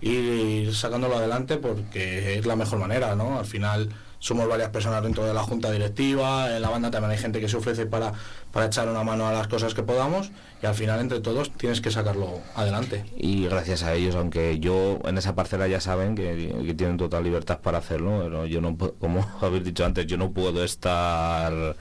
ir 0.00 0.74
sacándolo 0.74 1.16
adelante 1.16 1.56
porque 1.56 2.38
es 2.38 2.46
la 2.46 2.56
mejor 2.56 2.78
manera, 2.78 3.16
¿no? 3.16 3.38
Al 3.38 3.46
final 3.46 3.88
somos 4.24 4.48
varias 4.48 4.70
personas 4.70 5.02
dentro 5.02 5.26
de 5.26 5.34
la 5.34 5.42
junta 5.42 5.70
directiva, 5.70 6.56
en 6.56 6.62
la 6.62 6.70
banda 6.70 6.90
también 6.90 7.10
hay 7.10 7.18
gente 7.18 7.42
que 7.42 7.48
se 7.48 7.58
ofrece 7.58 7.84
para, 7.84 8.14
para 8.52 8.66
echar 8.66 8.88
una 8.88 9.04
mano 9.04 9.26
a 9.28 9.32
las 9.32 9.48
cosas 9.48 9.74
que 9.74 9.82
podamos 9.82 10.30
y 10.62 10.66
al 10.66 10.74
final 10.74 10.98
entre 11.00 11.20
todos 11.20 11.52
tienes 11.52 11.82
que 11.82 11.90
sacarlo 11.90 12.40
adelante. 12.54 13.04
Y 13.18 13.44
gracias 13.44 13.82
a 13.82 13.92
ellos, 13.92 14.14
aunque 14.14 14.58
yo 14.60 14.98
en 15.04 15.18
esa 15.18 15.34
parcela 15.34 15.68
ya 15.68 15.78
saben 15.78 16.14
que, 16.14 16.74
tienen 16.74 16.96
total 16.96 17.22
libertad 17.22 17.60
para 17.60 17.76
hacerlo, 17.76 18.46
yo 18.46 18.62
no, 18.62 18.78
como 18.78 19.28
habéis 19.42 19.62
dicho 19.62 19.84
antes, 19.84 20.06
yo 20.06 20.16
no 20.16 20.30
puedo 20.30 20.64
estar 20.64 21.76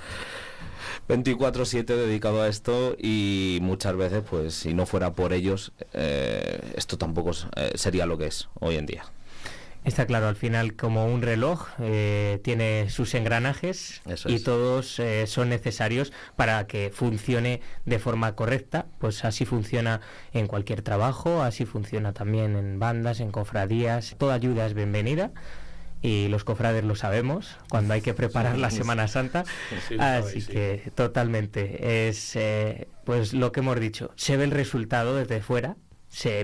24/7 1.07 1.85
dedicado 1.85 2.41
a 2.41 2.49
esto 2.49 2.97
y 3.01 3.59
muchas 3.61 3.95
veces, 3.95 4.21
pues 4.29 4.53
si 4.53 4.73
no 4.73 4.85
fuera 4.85 5.13
por 5.13 5.31
ellos, 5.31 5.71
eh, 5.93 6.59
esto 6.75 6.97
tampoco 6.97 7.31
eh, 7.55 7.71
sería 7.75 8.05
lo 8.05 8.17
que 8.17 8.27
es 8.27 8.49
hoy 8.59 8.75
en 8.75 8.85
día. 8.85 9.05
Está 9.85 10.05
claro, 10.05 10.27
al 10.29 10.37
final 10.37 10.75
como 10.75 11.05
un 11.07 11.21
reloj 11.21 11.67
eh, 11.79 12.39
tiene 12.43 12.89
sus 12.89 13.13
engranajes 13.15 14.01
y 14.25 14.39
todos 14.39 14.97
eh, 14.99 15.27
son 15.27 15.49
necesarios 15.49 16.13
para 16.37 16.67
que 16.67 16.89
funcione 16.93 17.61
de 17.85 17.99
forma 17.99 18.33
correcta, 18.35 18.85
pues 18.99 19.25
así 19.25 19.45
funciona 19.45 19.99
en 20.31 20.47
cualquier 20.47 20.83
trabajo, 20.83 21.43
así 21.43 21.65
funciona 21.65 22.13
también 22.13 22.55
en 22.55 22.79
bandas, 22.79 23.19
en 23.19 23.31
cofradías, 23.31 24.15
toda 24.17 24.35
ayuda 24.35 24.65
es 24.65 24.73
bienvenida 24.73 25.31
y 26.01 26.27
los 26.27 26.43
cofrades 26.43 26.83
lo 26.83 26.95
sabemos 26.95 27.57
cuando 27.69 27.93
hay 27.93 28.01
que 28.01 28.13
preparar 28.13 28.57
la 28.57 28.69
Semana 28.69 29.07
Santa, 29.07 29.43
así 29.99 30.45
que 30.45 30.91
totalmente 30.95 32.07
es 32.07 32.35
eh, 32.35 32.87
pues 33.05 33.33
lo 33.33 33.51
que 33.51 33.61
hemos 33.61 33.79
dicho, 33.79 34.11
se 34.15 34.37
ve 34.37 34.43
el 34.43 34.51
resultado 34.51 35.15
desde 35.15 35.41
fuera 35.41 35.75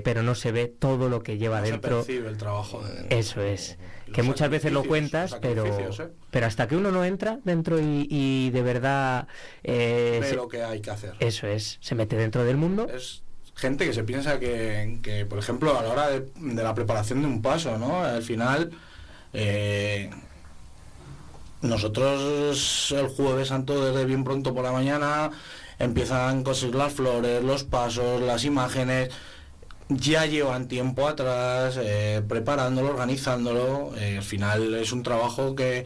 pero 0.04 0.24
no 0.24 0.36
se 0.36 0.52
ve 0.52 0.68
todo 0.68 1.10
lo 1.10 1.22
que 1.22 1.38
lleva 1.38 1.62
dentro. 1.62 2.06
el 2.08 2.38
trabajo. 2.38 2.82
Eso 3.10 3.42
es. 3.42 3.78
Que 4.14 4.24
muchas 4.24 4.50
veces 4.50 4.72
lo 4.72 4.84
cuentas, 4.84 5.38
pero, 5.40 5.66
¿eh? 5.66 6.10
pero 6.32 6.48
hasta 6.48 6.68
que 6.68 6.76
uno 6.76 6.92
no 6.92 7.06
entra 7.06 7.40
dentro 7.44 7.78
y, 7.80 8.50
de 8.50 8.62
verdad... 8.64 9.28
Eh, 9.64 10.20
ve 10.22 10.34
lo 10.34 10.48
que 10.48 10.64
hay 10.64 10.82
que 10.82 10.90
hacer. 10.90 11.14
Eso 11.20 11.48
es, 11.48 11.78
se 11.82 11.96
mete 11.96 12.16
dentro 12.16 12.44
del 12.44 12.58
mundo. 12.58 12.88
Es 12.90 13.22
gente 13.56 13.86
que 13.86 13.94
se 13.94 14.04
piensa 14.04 14.40
que, 14.40 15.26
por 15.30 15.38
ejemplo, 15.38 15.78
a 15.78 15.84
la 15.84 15.90
hora 15.90 16.10
de, 16.10 16.64
la 16.64 16.74
preparación 16.74 17.22
de 17.22 17.28
un 17.28 17.42
paso, 17.42 17.78
¿no? 17.78 18.04
Al 18.04 18.24
final... 18.24 18.72
Eh, 19.34 20.10
nosotros 21.62 22.96
el 22.98 23.08
jueves 23.10 23.50
santo 23.50 23.84
desde 23.84 24.06
bien 24.06 24.24
pronto 24.24 24.56
por 24.56 24.64
la 24.64 24.72
mañana 24.72 25.30
empiezan 25.78 26.40
a 26.40 26.44
conseguir 26.44 26.76
las 26.76 26.94
flores, 26.94 27.44
los 27.44 27.66
pasos, 27.66 28.22
las 28.22 28.46
imágenes, 28.46 29.10
ya 29.90 30.26
llevan 30.26 30.68
tiempo 30.68 31.08
atrás 31.08 31.78
eh, 31.82 32.22
preparándolo, 32.28 32.90
organizándolo. 32.90 33.92
Eh, 33.98 34.18
al 34.18 34.24
final 34.24 34.76
es 34.76 34.92
un 34.92 35.04
trabajo 35.04 35.56
que 35.56 35.86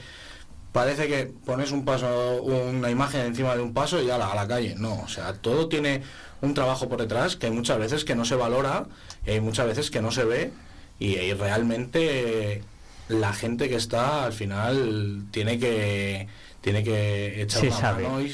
parece 0.72 1.08
que 1.08 1.32
pones 1.46 1.72
un 1.72 1.86
paso, 1.86 2.42
una 2.44 2.90
imagen 2.90 3.22
encima 3.22 3.56
de 3.56 3.62
un 3.62 3.74
paso 3.74 4.02
y 4.02 4.08
ya 4.08 4.18
la, 4.18 4.32
a 4.32 4.36
la 4.36 4.48
calle. 4.48 4.76
No, 4.78 5.02
o 5.02 5.08
sea, 5.08 5.34
todo 5.34 5.70
tiene 5.70 6.02
un 6.42 6.54
trabajo 6.54 6.90
por 6.90 7.00
detrás 7.00 7.38
que 7.38 7.48
hay 7.48 7.52
muchas 7.54 7.80
veces 7.80 8.04
que 8.04 8.16
no 8.16 8.26
se 8.26 8.36
valora, 8.36 8.86
y 9.26 9.32
hay 9.32 9.42
muchas 9.42 9.66
veces 9.66 9.90
que 9.90 10.02
no 10.02 10.12
se 10.12 10.26
ve 10.26 10.52
y, 11.00 11.34
realmente 11.34 12.62
la 13.10 13.34
gente 13.34 13.70
que 13.70 13.76
está 13.76 14.26
al 14.26 14.34
final 14.34 15.26
tiene 15.32 15.60
que 15.60 16.28
tiene 16.62 16.84
que 16.84 17.42
echar 17.42 17.66
una 17.66 17.94
mano 17.94 18.22
y, 18.22 18.26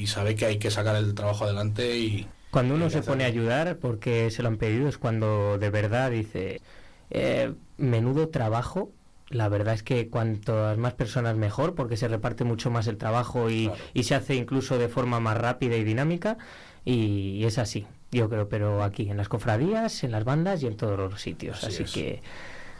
y, 0.00 0.06
sabe 0.06 0.34
que 0.34 0.46
hay 0.46 0.58
que 0.58 0.70
sacar 0.70 0.96
el 0.96 1.14
trabajo 1.14 1.44
adelante 1.44 1.98
y, 1.98 2.26
cuando 2.56 2.74
uno 2.74 2.88
se 2.88 3.02
pone 3.02 3.24
a 3.24 3.26
ayudar 3.26 3.76
porque 3.76 4.30
se 4.30 4.40
lo 4.40 4.48
han 4.48 4.56
pedido 4.56 4.88
es 4.88 4.96
cuando 4.96 5.58
de 5.58 5.68
verdad 5.68 6.10
dice, 6.10 6.62
eh, 7.10 7.52
menudo 7.76 8.30
trabajo. 8.30 8.90
La 9.28 9.50
verdad 9.50 9.74
es 9.74 9.82
que 9.82 10.08
cuantas 10.08 10.78
más 10.78 10.94
personas 10.94 11.36
mejor 11.36 11.74
porque 11.74 11.98
se 11.98 12.08
reparte 12.08 12.44
mucho 12.44 12.70
más 12.70 12.86
el 12.86 12.96
trabajo 12.96 13.50
y, 13.50 13.70
se 14.02 14.14
hace 14.14 14.36
incluso 14.36 14.78
de 14.78 14.88
forma 14.88 15.20
más 15.20 15.36
rápida 15.36 15.76
y 15.76 15.84
dinámica 15.84 16.38
y, 16.82 17.44
es 17.44 17.58
así, 17.58 17.86
yo 18.10 18.30
creo, 18.30 18.48
pero 18.48 18.82
aquí 18.82 19.10
en 19.10 19.18
las 19.18 19.28
cofradías, 19.28 20.02
en 20.02 20.12
las 20.12 20.24
bandas 20.24 20.62
y 20.62 20.66
en 20.66 20.78
todos 20.78 20.98
los 20.98 21.20
sitios. 21.20 21.62
Así, 21.62 21.84
que 21.84 22.22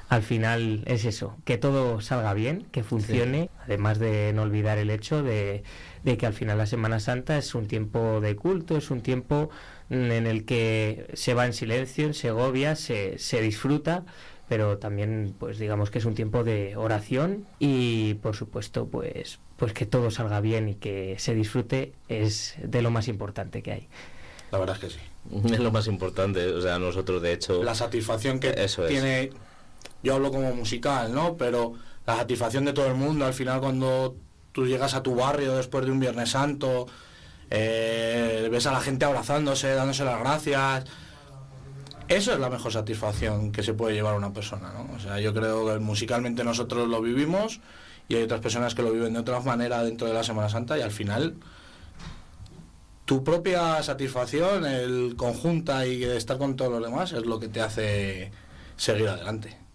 al 0.08 0.22
final 0.22 0.82
es 0.86 1.04
eso, 1.04 1.36
que 1.44 1.58
todo 1.58 2.00
salga 2.00 2.32
bien, 2.34 2.66
que 2.70 2.84
funcione, 2.84 3.50
además 3.64 3.98
de 3.98 4.32
no 4.32 4.42
olvidar 4.42 4.78
el 4.78 4.90
hecho 4.90 5.22
de 5.22 5.64
de 6.06 6.16
que 6.16 6.24
al 6.24 6.34
final 6.34 6.56
la 6.56 6.66
Semana 6.66 7.00
Santa 7.00 7.36
es 7.36 7.52
un 7.56 7.66
tiempo 7.66 8.20
de 8.20 8.36
culto, 8.36 8.76
es 8.76 8.92
un 8.92 9.00
tiempo 9.00 9.50
en 9.90 10.26
el 10.26 10.44
que 10.44 11.10
se 11.14 11.34
va 11.34 11.46
en 11.46 11.52
silencio, 11.52 12.06
en 12.06 12.14
Segovia, 12.14 12.76
se, 12.76 13.18
se 13.18 13.42
disfruta, 13.42 14.04
pero 14.48 14.78
también 14.78 15.34
pues 15.36 15.58
digamos 15.58 15.90
que 15.90 15.98
es 15.98 16.04
un 16.04 16.14
tiempo 16.14 16.44
de 16.44 16.76
oración 16.76 17.44
y 17.58 18.14
por 18.14 18.36
supuesto 18.36 18.86
pues 18.86 19.40
pues 19.56 19.72
que 19.72 19.84
todo 19.84 20.12
salga 20.12 20.40
bien 20.40 20.68
y 20.68 20.74
que 20.76 21.16
se 21.18 21.34
disfrute 21.34 21.92
es 22.08 22.54
de 22.62 22.82
lo 22.82 22.92
más 22.92 23.08
importante 23.08 23.62
que 23.62 23.72
hay. 23.72 23.88
La 24.52 24.58
verdad 24.58 24.76
es 24.76 24.82
que 24.82 24.90
sí. 24.90 25.00
Es 25.54 25.58
lo 25.58 25.72
más 25.72 25.88
importante, 25.88 26.46
o 26.52 26.60
sea, 26.60 26.78
nosotros 26.78 27.20
de 27.20 27.32
hecho... 27.32 27.64
La 27.64 27.74
satisfacción 27.74 28.38
que 28.38 28.54
Eso 28.56 28.84
tiene, 28.86 29.30
yo 30.02 30.14
hablo 30.14 30.30
como 30.30 30.54
musical, 30.54 31.14
¿no? 31.14 31.36
Pero 31.36 31.74
la 32.06 32.16
satisfacción 32.16 32.64
de 32.64 32.72
todo 32.72 32.86
el 32.86 32.94
mundo 32.94 33.26
al 33.26 33.34
final 33.34 33.60
cuando 33.60 34.16
tú 34.52 34.66
llegas 34.66 34.94
a 34.94 35.02
tu 35.02 35.14
barrio 35.14 35.56
después 35.56 35.84
de 35.84 35.90
un 35.90 36.00
Viernes 36.00 36.30
Santo, 36.30 36.86
eh, 37.50 38.48
ves 38.50 38.66
a 38.66 38.72
la 38.72 38.80
gente 38.80 39.04
abrazándose, 39.04 39.74
dándose 39.74 40.04
las 40.04 40.18
gracias. 40.18 40.84
Eso 42.08 42.32
es 42.32 42.38
la 42.38 42.48
mejor 42.48 42.72
satisfacción 42.72 43.50
que 43.50 43.62
se 43.62 43.74
puede 43.74 43.94
llevar 43.94 44.14
una 44.14 44.32
persona, 44.32 44.72
¿no? 44.72 44.94
O 44.94 45.00
sea, 45.00 45.20
yo 45.20 45.34
creo 45.34 45.66
que 45.66 45.78
musicalmente 45.80 46.44
nosotros 46.44 46.88
lo 46.88 47.02
vivimos 47.02 47.60
y 48.08 48.14
hay 48.14 48.22
otras 48.22 48.40
personas 48.40 48.74
que 48.74 48.82
lo 48.82 48.92
viven 48.92 49.12
de 49.12 49.18
otra 49.18 49.40
manera 49.40 49.82
dentro 49.82 50.06
de 50.06 50.14
la 50.14 50.22
Semana 50.22 50.48
Santa 50.48 50.78
y 50.78 50.82
al 50.82 50.92
final 50.92 51.34
tu 53.04 53.24
propia 53.24 53.82
satisfacción, 53.82 54.66
el 54.66 55.14
conjunta 55.16 55.86
y 55.86 56.04
estar 56.04 56.38
con 56.38 56.56
todos 56.56 56.72
los 56.72 56.82
demás 56.82 57.12
es 57.12 57.24
lo 57.24 57.38
que 57.38 57.48
te 57.48 57.60
hace 57.60 58.30
seguir 58.76 59.08
adelante. 59.08 59.65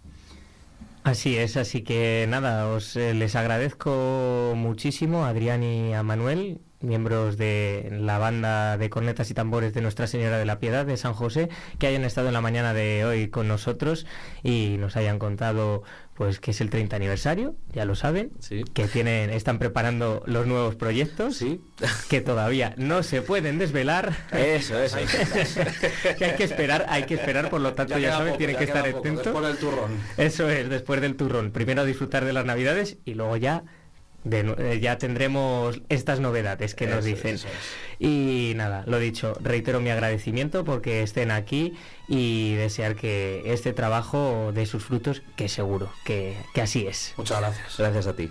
Así 1.04 1.36
es, 1.36 1.56
así 1.56 1.82
que 1.82 2.26
nada, 2.28 2.68
os 2.68 2.94
eh, 2.96 3.12
les 3.14 3.34
agradezco 3.34 4.52
muchísimo 4.56 5.24
a 5.24 5.30
Adrián 5.30 5.64
y 5.64 5.92
a 5.94 6.02
Manuel, 6.04 6.60
miembros 6.82 7.36
de 7.36 7.88
la 7.92 8.18
banda 8.18 8.76
de 8.76 8.90
cornetas 8.90 9.30
y 9.30 9.34
tambores 9.34 9.74
de 9.74 9.80
Nuestra 9.80 10.06
Señora 10.06 10.38
de 10.38 10.44
la 10.44 10.58
Piedad 10.58 10.86
de 10.86 10.96
San 10.96 11.14
José, 11.14 11.48
que 11.78 11.86
hayan 11.86 12.04
estado 12.04 12.28
en 12.28 12.34
la 12.34 12.40
mañana 12.40 12.74
de 12.74 13.04
hoy 13.04 13.28
con 13.28 13.48
nosotros 13.48 14.06
y 14.42 14.76
nos 14.78 14.96
hayan 14.96 15.18
contado 15.18 15.82
pues 16.14 16.40
que 16.40 16.50
es 16.50 16.60
el 16.60 16.68
30 16.68 16.94
aniversario, 16.94 17.56
ya 17.72 17.84
lo 17.84 17.94
saben, 17.94 18.30
que 18.74 18.86
tienen, 18.86 19.30
están 19.30 19.58
preparando 19.58 20.22
los 20.26 20.46
nuevos 20.46 20.74
proyectos, 20.74 21.42
que 22.08 22.20
todavía 22.20 22.74
no 22.76 23.02
se 23.02 23.22
pueden 23.22 23.58
desvelar. 23.58 24.12
Eso, 24.30 24.78
eso. 24.80 24.98
que 26.18 26.24
hay 26.24 26.36
que 26.36 26.44
esperar, 26.44 26.86
hay 26.88 27.04
que 27.04 27.14
esperar, 27.14 27.48
por 27.48 27.60
lo 27.60 27.72
tanto 27.72 27.98
ya, 27.98 28.18
saben, 28.18 28.36
tienen 28.36 28.56
que 28.56 28.64
estar 28.64 28.86
atentos. 28.86 29.24
Después 29.24 29.46
del 29.46 29.56
turrón. 29.56 29.92
Eso 30.16 30.48
es, 30.50 30.68
después 30.68 31.00
del 31.00 31.16
turrón. 31.16 31.50
Primero 31.50 31.84
disfrutar 31.84 32.24
de 32.24 32.32
las 32.32 32.44
navidades 32.44 32.98
y 33.04 33.14
luego 33.14 33.36
ya 33.36 33.64
eh, 34.30 34.78
ya 34.80 34.98
tendremos 34.98 35.80
estas 35.88 36.20
novedades 36.20 36.74
que 36.74 36.86
nos 36.86 37.04
dicen. 37.04 37.38
Y 37.98 38.52
nada, 38.56 38.84
lo 38.86 38.98
dicho, 38.98 39.34
reitero 39.40 39.80
mi 39.80 39.90
agradecimiento 39.90 40.64
porque 40.64 41.02
estén 41.02 41.30
aquí 41.30 41.74
y 42.08 42.54
desear 42.54 42.96
que 42.96 43.42
este 43.46 43.72
trabajo 43.72 44.52
dé 44.54 44.66
sus 44.66 44.84
frutos, 44.84 45.22
que 45.36 45.48
seguro 45.48 45.92
que, 46.04 46.36
que 46.54 46.62
así 46.62 46.86
es. 46.86 47.14
Muchas 47.16 47.40
gracias. 47.40 47.76
Gracias 47.78 48.06
a 48.06 48.16
ti. 48.16 48.30